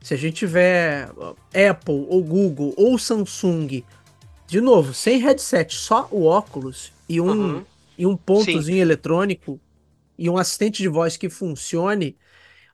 se 0.02 0.14
a 0.14 0.18
gente 0.18 0.36
tiver 0.36 1.12
Apple 1.72 2.06
ou 2.10 2.22
Google 2.22 2.74
ou 2.76 3.00
Samsung, 3.00 3.86
de 4.48 4.60
novo, 4.60 4.94
sem 4.94 5.18
headset, 5.18 5.74
só 5.74 6.10
o 6.12 6.26
óculos 6.26 6.92
e 7.08 7.22
um, 7.22 7.30
uhum. 7.30 7.66
e 7.98 8.06
um 8.06 8.18
pontozinho 8.18 8.64
Sim. 8.64 8.82
eletrônico 8.82 9.62
e 10.20 10.30
um 10.30 10.38
assistente 10.38 10.84
de 10.84 10.90
voz 10.90 11.16
que 11.16 11.30
funcione, 11.30 12.18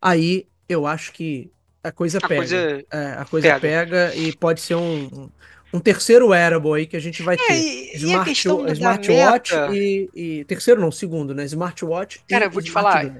aí 0.02 0.48
eu 0.68 0.88
acho 0.88 1.14
que 1.14 1.52
a 1.84 1.92
coisa 1.92 2.18
a 2.20 2.28
pega. 2.28 2.36
Coisa 2.36 2.86
é, 2.92 3.16
a 3.18 3.26
coisa 3.26 3.60
pega. 3.60 4.10
pega. 4.10 4.16
e 4.16 4.36
pode 4.36 4.62
ser 4.62 4.76
um, 4.76 5.30
um 5.74 5.80
terceiro 5.80 6.30
wearable 6.30 6.74
aí 6.74 6.88
que 6.88 6.96
a 6.96 7.00
gente 7.00 7.22
vai 7.22 7.36
é, 7.36 7.38
ter. 7.38 7.54
E, 7.54 7.98
Smart, 7.98 8.30
e 8.30 8.72
Smartwatch 8.72 9.54
e, 9.74 10.10
e, 10.16 10.46
Terceiro 10.46 10.80
não, 10.80 10.92
segundo, 10.92 11.36
né? 11.36 11.44
Smartwatch 11.46 12.22
Cara, 12.30 12.46
eu 12.46 12.52
vou 12.52 12.62
te 12.62 12.72
falar. 12.72 13.14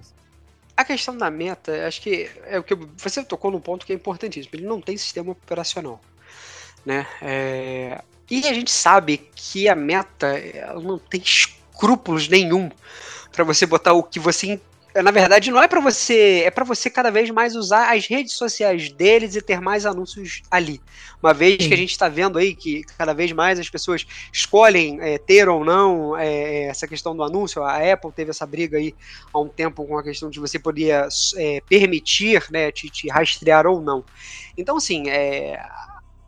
A 0.76 0.84
questão 0.84 1.16
da 1.16 1.30
meta, 1.30 1.86
acho 1.86 2.02
que 2.02 2.30
é 2.46 2.58
o 2.58 2.64
que 2.64 2.76
você 2.98 3.24
tocou 3.24 3.52
num 3.52 3.60
ponto 3.60 3.86
que 3.86 3.94
é 3.94 3.96
importantíssimo. 3.96 4.56
Ele 4.56 4.66
não 4.66 4.82
tem 4.82 4.98
sistema 4.98 5.32
operacional, 5.32 6.02
né? 6.84 7.06
É, 7.22 8.02
e 8.30 8.48
a 8.48 8.54
gente 8.54 8.72
sabe 8.72 9.30
que 9.36 9.68
a 9.68 9.76
meta 9.76 10.28
ela 10.28 10.82
não 10.82 10.98
tem 10.98 11.22
escrúpulos 11.22 12.28
nenhum 12.28 12.72
para 13.32 13.44
você 13.44 13.66
botar 13.66 13.94
o 13.94 14.02
que 14.02 14.20
você 14.20 14.60
na 15.02 15.10
verdade, 15.10 15.50
não 15.50 15.62
é 15.62 15.68
para 15.68 15.80
você, 15.80 16.44
é 16.46 16.52
para 16.52 16.64
você 16.64 16.90
cada 16.90 17.10
vez 17.10 17.30
mais 17.32 17.56
usar 17.56 17.96
as 17.96 18.06
redes 18.06 18.34
sociais 18.34 18.92
deles 18.92 19.36
e 19.36 19.42
ter 19.42 19.60
mais 19.60 19.86
anúncios 19.86 20.44
ali. 20.52 20.80
Uma 21.22 21.34
vez 21.34 21.64
Sim. 21.64 21.68
que 21.68 21.74
a 21.74 21.78
gente 21.78 21.92
está 21.92 22.08
vendo 22.08 22.38
aí 22.38 22.54
que 22.54 22.84
cada 22.98 23.14
vez 23.14 23.32
mais 23.32 23.60
as 23.60 23.70
pessoas 23.70 24.06
escolhem 24.32 25.00
é, 25.02 25.18
ter 25.18 25.50
ou 25.50 25.66
não 25.66 26.16
é, 26.16 26.66
essa 26.66 26.88
questão 26.88 27.16
do 27.16 27.24
anúncio. 27.24 27.64
A 27.64 27.78
Apple 27.92 28.12
teve 28.12 28.30
essa 28.30 28.46
briga 28.46 28.78
aí 28.78 28.94
há 29.34 29.40
um 29.40 29.50
tempo 29.50 29.84
com 29.86 29.98
a 29.98 30.04
questão 30.04 30.30
de 30.30 30.40
você 30.40 30.60
poder 30.60 31.08
é, 31.38 31.62
permitir, 31.68 32.46
né, 32.52 32.72
te, 32.72 32.88
te, 32.90 33.10
rastrear 33.10 33.66
ou 33.66 33.82
não. 33.82 34.04
Então, 34.56 34.78
assim, 34.78 35.10
é, 35.10 35.60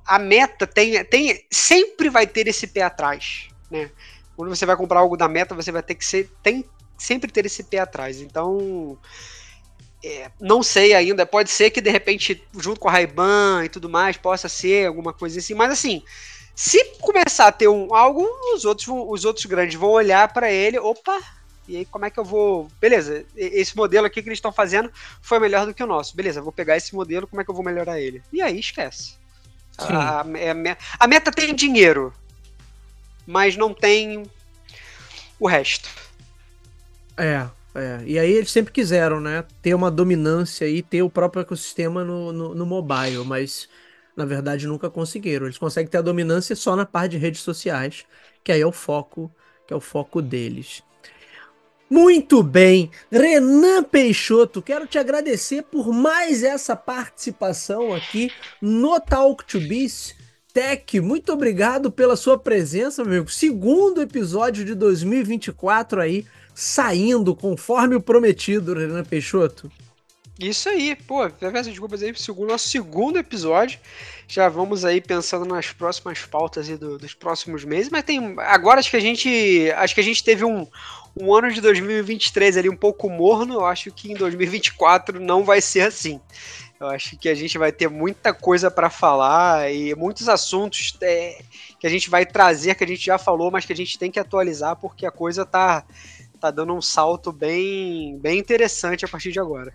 a 0.08 0.18
meta 0.18 0.66
tem, 0.66 1.04
tem, 1.06 1.46
sempre 1.52 2.10
vai 2.10 2.26
ter 2.26 2.48
esse 2.48 2.66
pé 2.66 2.82
atrás, 2.82 3.48
né? 3.70 3.92
Quando 4.36 4.54
você 4.54 4.66
vai 4.66 4.76
comprar 4.76 5.00
algo 5.00 5.16
da 5.16 5.30
meta, 5.30 5.56
você 5.56 5.72
vai 5.72 5.82
ter 5.82 5.96
que 5.96 6.06
ser, 6.06 6.30
tem, 6.44 6.66
sempre 6.98 7.32
ter 7.32 7.46
esse 7.46 7.64
pé 7.64 7.80
atrás. 7.80 8.22
Então, 8.22 8.98
é, 10.04 10.30
não 10.40 10.62
sei 10.62 10.94
ainda. 10.94 11.26
Pode 11.26 11.50
ser 11.50 11.72
que 11.72 11.82
de 11.82 11.90
repente, 11.90 12.44
junto 12.58 12.80
com 12.80 12.88
a 12.88 12.92
Ray-Ban 12.92 13.66
e 13.66 13.70
tudo 13.70 13.90
mais, 13.90 14.18
possa 14.18 14.48
ser 14.48 14.88
alguma 14.88 15.14
coisa 15.14 15.40
assim. 15.40 15.54
Mas 15.54 15.72
assim, 15.72 16.04
se 16.56 16.84
começar 17.02 17.48
a 17.48 17.52
ter 17.52 17.68
um 17.68 17.94
algo, 17.94 18.26
os 18.54 18.66
outros, 18.66 18.88
os 18.88 19.26
outros 19.26 19.46
grandes 19.46 19.76
vão 19.76 19.90
olhar 19.90 20.32
para 20.32 20.52
ele. 20.52 20.78
Opa! 20.80 21.20
E 21.68 21.78
aí, 21.78 21.86
como 21.86 22.06
é 22.06 22.10
que 22.10 22.20
eu 22.20 22.24
vou. 22.24 22.70
Beleza, 22.80 23.26
esse 23.36 23.76
modelo 23.76 24.06
aqui 24.06 24.22
que 24.22 24.30
eles 24.30 24.38
estão 24.38 24.52
fazendo 24.52 24.92
foi 25.22 25.40
melhor 25.40 25.66
do 25.66 25.74
que 25.74 25.84
o 25.84 25.88
nosso. 25.88 26.16
Beleza, 26.16 26.42
vou 26.42 26.52
pegar 26.52 26.78
esse 26.78 26.94
modelo, 26.94 27.28
como 27.28 27.42
é 27.42 27.44
que 27.44 27.50
eu 27.50 27.56
vou 27.56 27.66
melhorar 27.66 28.00
ele? 28.00 28.22
E 28.32 28.42
aí, 28.42 28.60
esquece. 28.60 29.16
A, 29.78 30.22
a, 30.22 30.26
a, 31.00 31.08
meta 31.08 31.32
tem 31.32 31.54
dinheiro, 31.54 32.14
mas 33.26 33.58
não 33.58 33.74
tem 33.74 34.24
o 35.40 35.48
resto. 35.48 35.90
É, 37.18 37.48
é. 37.76 38.04
E 38.06 38.20
aí 38.20 38.32
eles 38.32 38.52
sempre 38.52 38.74
quiseram, 38.74 39.20
né? 39.20 39.44
Ter 39.62 39.74
uma 39.74 39.92
dominância 39.92 40.68
e 40.68 40.82
ter 40.82 41.02
o 41.02 41.10
próprio 41.10 41.42
ecossistema 41.42 42.04
no, 42.04 42.32
no, 42.32 42.56
no, 42.56 42.66
mobile, 42.66 43.24
mas 43.26 43.70
na 44.16 44.26
verdade 44.26 44.68
nunca 44.68 44.90
conseguiram. 44.90 45.46
Eles 45.46 45.58
conseguem 45.58 45.90
ter 45.90 45.98
a 45.98 46.02
dominância 46.02 46.56
só 46.56 46.76
na 46.76 46.86
parte 46.86 47.12
de 47.12 47.18
redes 47.18 47.42
sociais, 47.42 48.06
que 48.44 48.52
aí 48.52 48.62
é 48.62 48.68
o 48.68 48.72
foco, 48.72 49.32
que 49.68 49.74
é 49.74 49.78
o 49.78 49.82
foco 49.82 50.22
deles. 50.22 50.84
Muito 51.90 52.42
bem, 52.42 52.90
Renan 53.12 53.84
Peixoto, 53.84 54.60
quero 54.60 54.88
te 54.88 54.98
agradecer 54.98 55.62
por 55.64 55.94
mais 55.94 56.42
essa 56.44 56.76
participação 56.76 57.94
aqui 57.94 58.32
no 58.60 59.00
Talk 59.00 59.46
to 59.46 59.60
Biz 59.60 60.16
Tech. 60.56 61.02
Muito 61.02 61.34
obrigado 61.34 61.92
pela 61.92 62.16
sua 62.16 62.40
presença, 62.40 63.04
meu 63.04 63.16
amigo. 63.16 63.30
Segundo 63.30 64.02
episódio 64.02 64.64
de 64.64 64.74
2024 64.74 66.00
aí 66.00 66.26
saindo 66.54 67.36
conforme 67.36 67.94
o 67.94 68.02
prometido, 68.02 68.74
Renan 68.74 69.04
Peixoto. 69.04 69.70
Isso 70.40 70.70
aí, 70.70 70.96
pô, 70.96 71.30
peço 71.30 71.70
desculpas 71.70 72.02
aí 72.02 72.16
segundo 72.16 72.52
nosso 72.52 72.70
segundo 72.70 73.20
episódio. 73.20 73.82
Já 74.30 74.48
vamos 74.48 74.86
aí 74.86 75.02
pensando 75.02 75.44
nas 75.44 75.74
próximas 75.74 76.20
pautas 76.20 76.70
aí 76.70 76.78
do, 76.78 76.98
dos 76.98 77.14
próximos 77.14 77.66
meses, 77.66 77.90
mas 77.90 78.04
tem 78.04 78.36
agora 78.40 78.80
acho 78.80 78.90
que 78.90 78.98
a 78.98 79.02
gente 79.02 79.70
acho 79.76 79.94
que 79.94 80.02
a 80.02 80.04
gente 80.06 80.24
teve 80.24 80.46
um, 80.46 80.66
um 81.20 81.34
ano 81.34 81.52
de 81.52 81.60
2023 81.60 82.56
ali 82.56 82.70
um 82.70 82.78
pouco 82.78 83.10
morno, 83.10 83.56
eu 83.56 83.66
acho 83.66 83.92
que 83.92 84.10
em 84.10 84.16
2024 84.16 85.20
não 85.20 85.44
vai 85.44 85.60
ser 85.60 85.82
assim. 85.82 86.22
Eu 86.86 86.92
acho 86.92 87.18
que 87.18 87.30
a 87.30 87.36
gente 87.36 87.58
vai 87.58 87.72
ter 87.72 87.90
muita 87.90 88.34
coisa 88.34 88.70
para 88.70 88.90
falar 88.90 89.72
e 89.74 89.94
muitos 89.96 90.30
assuntos 90.30 90.98
é, 91.02 91.42
que 91.80 91.88
a 91.88 91.90
gente 91.90 92.10
vai 92.10 92.26
trazer 92.26 92.76
que 92.76 92.84
a 92.84 92.88
gente 92.88 93.06
já 93.06 93.18
falou, 93.18 93.52
mas 93.52 93.66
que 93.66 93.74
a 93.74 93.76
gente 93.76 93.98
tem 93.98 94.12
que 94.12 94.20
atualizar 94.20 94.76
porque 94.76 95.06
a 95.06 95.12
coisa 95.12 95.46
tá 95.46 95.84
tá 96.40 96.52
dando 96.52 96.74
um 96.74 96.82
salto 96.82 97.32
bem, 97.32 98.18
bem 98.20 98.38
interessante 98.38 99.04
a 99.04 99.08
partir 99.08 99.32
de 99.32 99.40
agora. 99.40 99.74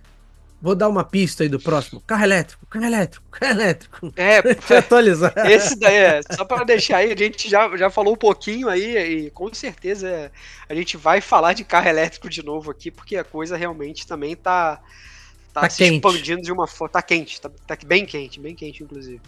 Vou 0.63 0.75
dar 0.75 0.89
uma 0.89 1.03
pista 1.03 1.43
aí 1.43 1.49
do 1.49 1.59
próximo. 1.59 2.03
Carro 2.03 2.23
elétrico, 2.23 2.67
carro 2.67 2.85
elétrico, 2.85 3.25
carro 3.31 3.53
elétrico. 3.53 4.13
É, 4.15 4.43
pra 4.55 4.79
atualizar. 4.79 5.33
Esse 5.49 5.75
daí 5.75 5.97
é, 5.97 6.21
só 6.31 6.45
para 6.45 6.65
deixar 6.65 6.99
aí, 6.99 7.13
a 7.13 7.17
gente 7.17 7.49
já, 7.49 7.75
já 7.79 7.89
falou 7.89 8.13
um 8.13 8.17
pouquinho 8.17 8.69
aí 8.69 9.27
e 9.27 9.31
com 9.31 9.53
certeza 9.55 10.31
a 10.69 10.75
gente 10.75 10.99
vai 10.99 11.23
falar 11.23 11.55
de 11.55 11.65
carro 11.65 11.89
elétrico 11.89 12.29
de 12.29 12.45
novo 12.45 12.71
aqui, 12.71 12.91
porque 12.91 13.17
a 13.17 13.25
coisa 13.25 13.57
realmente 13.57 14.07
também 14.07 14.37
tá, 14.37 14.81
tá, 15.53 15.63
tá 15.63 15.71
se 15.71 15.79
quente. 15.79 15.95
expandindo 15.97 16.43
de 16.43 16.53
uma 16.53 16.67
forma. 16.67 16.93
Tá 16.93 17.03
quente, 17.03 17.41
tá, 17.41 17.51
tá 17.67 17.77
bem 17.87 18.07
quente, 18.07 18.41
bem 18.41 18.55
quente, 18.55 18.83
inclusive. 18.83 19.21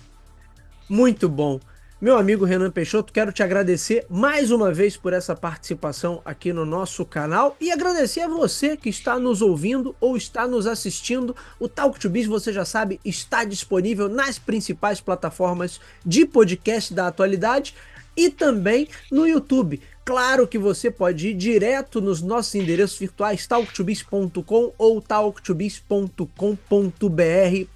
Muito 0.89 1.29
bom. 1.29 1.61
Meu 2.03 2.19
amigo 2.19 2.45
Renan 2.45 2.69
Peixoto, 2.69 3.13
quero 3.13 3.31
te 3.31 3.45
agradecer 3.45 4.05
mais 4.11 4.51
uma 4.51 4.73
vez 4.73 4.97
por 4.97 5.13
essa 5.13 5.37
participação 5.37 6.21
aqui 6.25 6.53
no 6.53 6.67
nosso 6.67 7.05
canal 7.05 7.57
e 7.61 7.71
agradecer 7.71 8.23
a 8.23 8.29
você 8.29 8.77
que 8.77 8.89
está 8.89 9.21
nos 9.21 9.41
ouvindo 9.41 9.95
ou 10.01 10.17
está 10.17 10.49
nos 10.49 10.67
assistindo. 10.67 11.37
O 11.61 11.69
Talk 11.69 12.01
to 12.01 12.11
Biz, 12.11 12.27
você 12.27 12.53
já 12.53 12.65
sabe, 12.65 12.99
está 13.05 13.45
disponível 13.45 14.09
nas 14.09 14.37
principais 14.37 15.01
plataformas 15.01 15.81
de 16.05 16.27
podcast 16.27 16.93
da 16.93 17.07
atualidade 17.07 17.73
e 18.17 18.29
também 18.31 18.89
no 19.11 19.25
YouTube. 19.25 19.81
Claro 20.05 20.49
que 20.49 20.59
você 20.59 20.91
pode 20.91 21.29
ir 21.29 21.35
direto 21.35 22.01
nos 22.01 22.21
nossos 22.21 22.57
endereços 22.57 22.99
virtuais 22.99 23.47
talktobiz.com 23.47 24.73
ou 24.77 25.01
talktobiz.com.br 25.01 26.27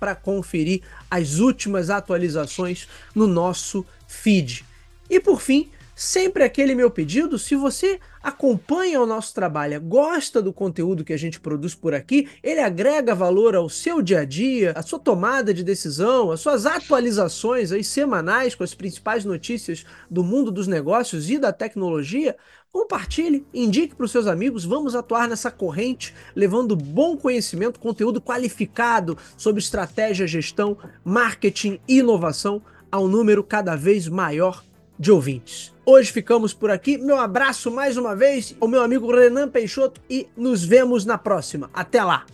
para 0.01 0.17
conferir 0.17 0.83
as 1.09 1.39
últimas 1.39 1.89
atualizações 1.89 2.89
no 3.15 3.29
nosso 3.29 3.87
feed. 4.09 4.65
E 5.09 5.21
por 5.21 5.41
fim, 5.41 5.71
sempre 5.97 6.45
aquele 6.45 6.75
meu 6.75 6.91
pedido, 6.91 7.39
se 7.39 7.57
você 7.57 7.99
acompanha 8.23 9.01
o 9.01 9.07
nosso 9.07 9.33
trabalho, 9.33 9.81
gosta 9.81 10.43
do 10.43 10.53
conteúdo 10.53 11.03
que 11.03 11.13
a 11.15 11.17
gente 11.17 11.41
produz 11.41 11.75
por 11.75 11.95
aqui, 11.95 12.29
ele 12.43 12.61
agrega 12.61 13.15
valor 13.15 13.57
ao 13.57 13.71
seu 13.71 14.03
dia 14.03 14.21
a 14.21 14.25
dia, 14.27 14.73
à 14.77 14.83
sua 14.83 14.99
tomada 14.99 15.55
de 15.55 15.65
decisão, 15.65 16.31
às 16.31 16.41
suas 16.41 16.67
atualizações 16.67 17.73
aí 17.73 17.83
semanais 17.83 18.55
com 18.55 18.63
as 18.63 18.75
principais 18.75 19.25
notícias 19.25 19.87
do 20.11 20.23
mundo 20.23 20.53
dos 20.53 20.67
negócios 20.67 21.31
e 21.31 21.39
da 21.39 21.51
tecnologia, 21.51 22.37
compartilhe, 22.71 23.47
indique 23.55 23.95
para 23.95 24.05
os 24.05 24.13
seus 24.13 24.27
amigos, 24.27 24.67
vamos 24.67 24.95
atuar 24.95 25.27
nessa 25.27 25.51
corrente, 25.51 26.15
levando 26.35 26.77
bom 26.77 27.17
conhecimento, 27.17 27.81
conteúdo 27.81 28.21
qualificado 28.21 29.17
sobre 29.35 29.63
estratégia, 29.63 30.27
gestão, 30.27 30.77
marketing 31.03 31.81
e 31.89 32.01
inovação 32.01 32.61
a 32.93 33.01
um 33.01 33.09
número 33.09 33.43
cada 33.43 33.75
vez 33.75 34.07
maior 34.09 34.63
de 34.99 35.11
ouvintes. 35.13 35.75
Hoje 35.85 36.11
ficamos 36.11 36.53
por 36.53 36.71
aqui. 36.71 36.99
Meu 36.99 37.19
abraço 37.19 37.71
mais 37.71 37.97
uma 37.97 38.15
vez 38.17 38.57
ao 38.61 38.69
meu 38.69 38.83
amigo 38.83 39.11
Renan 39.15 39.49
Peixoto 39.49 40.01
e 40.11 40.27
nos 40.37 40.65
vemos 40.65 41.05
na 41.05 41.17
próxima. 41.17 41.71
Até 41.73 42.03
lá! 42.03 42.25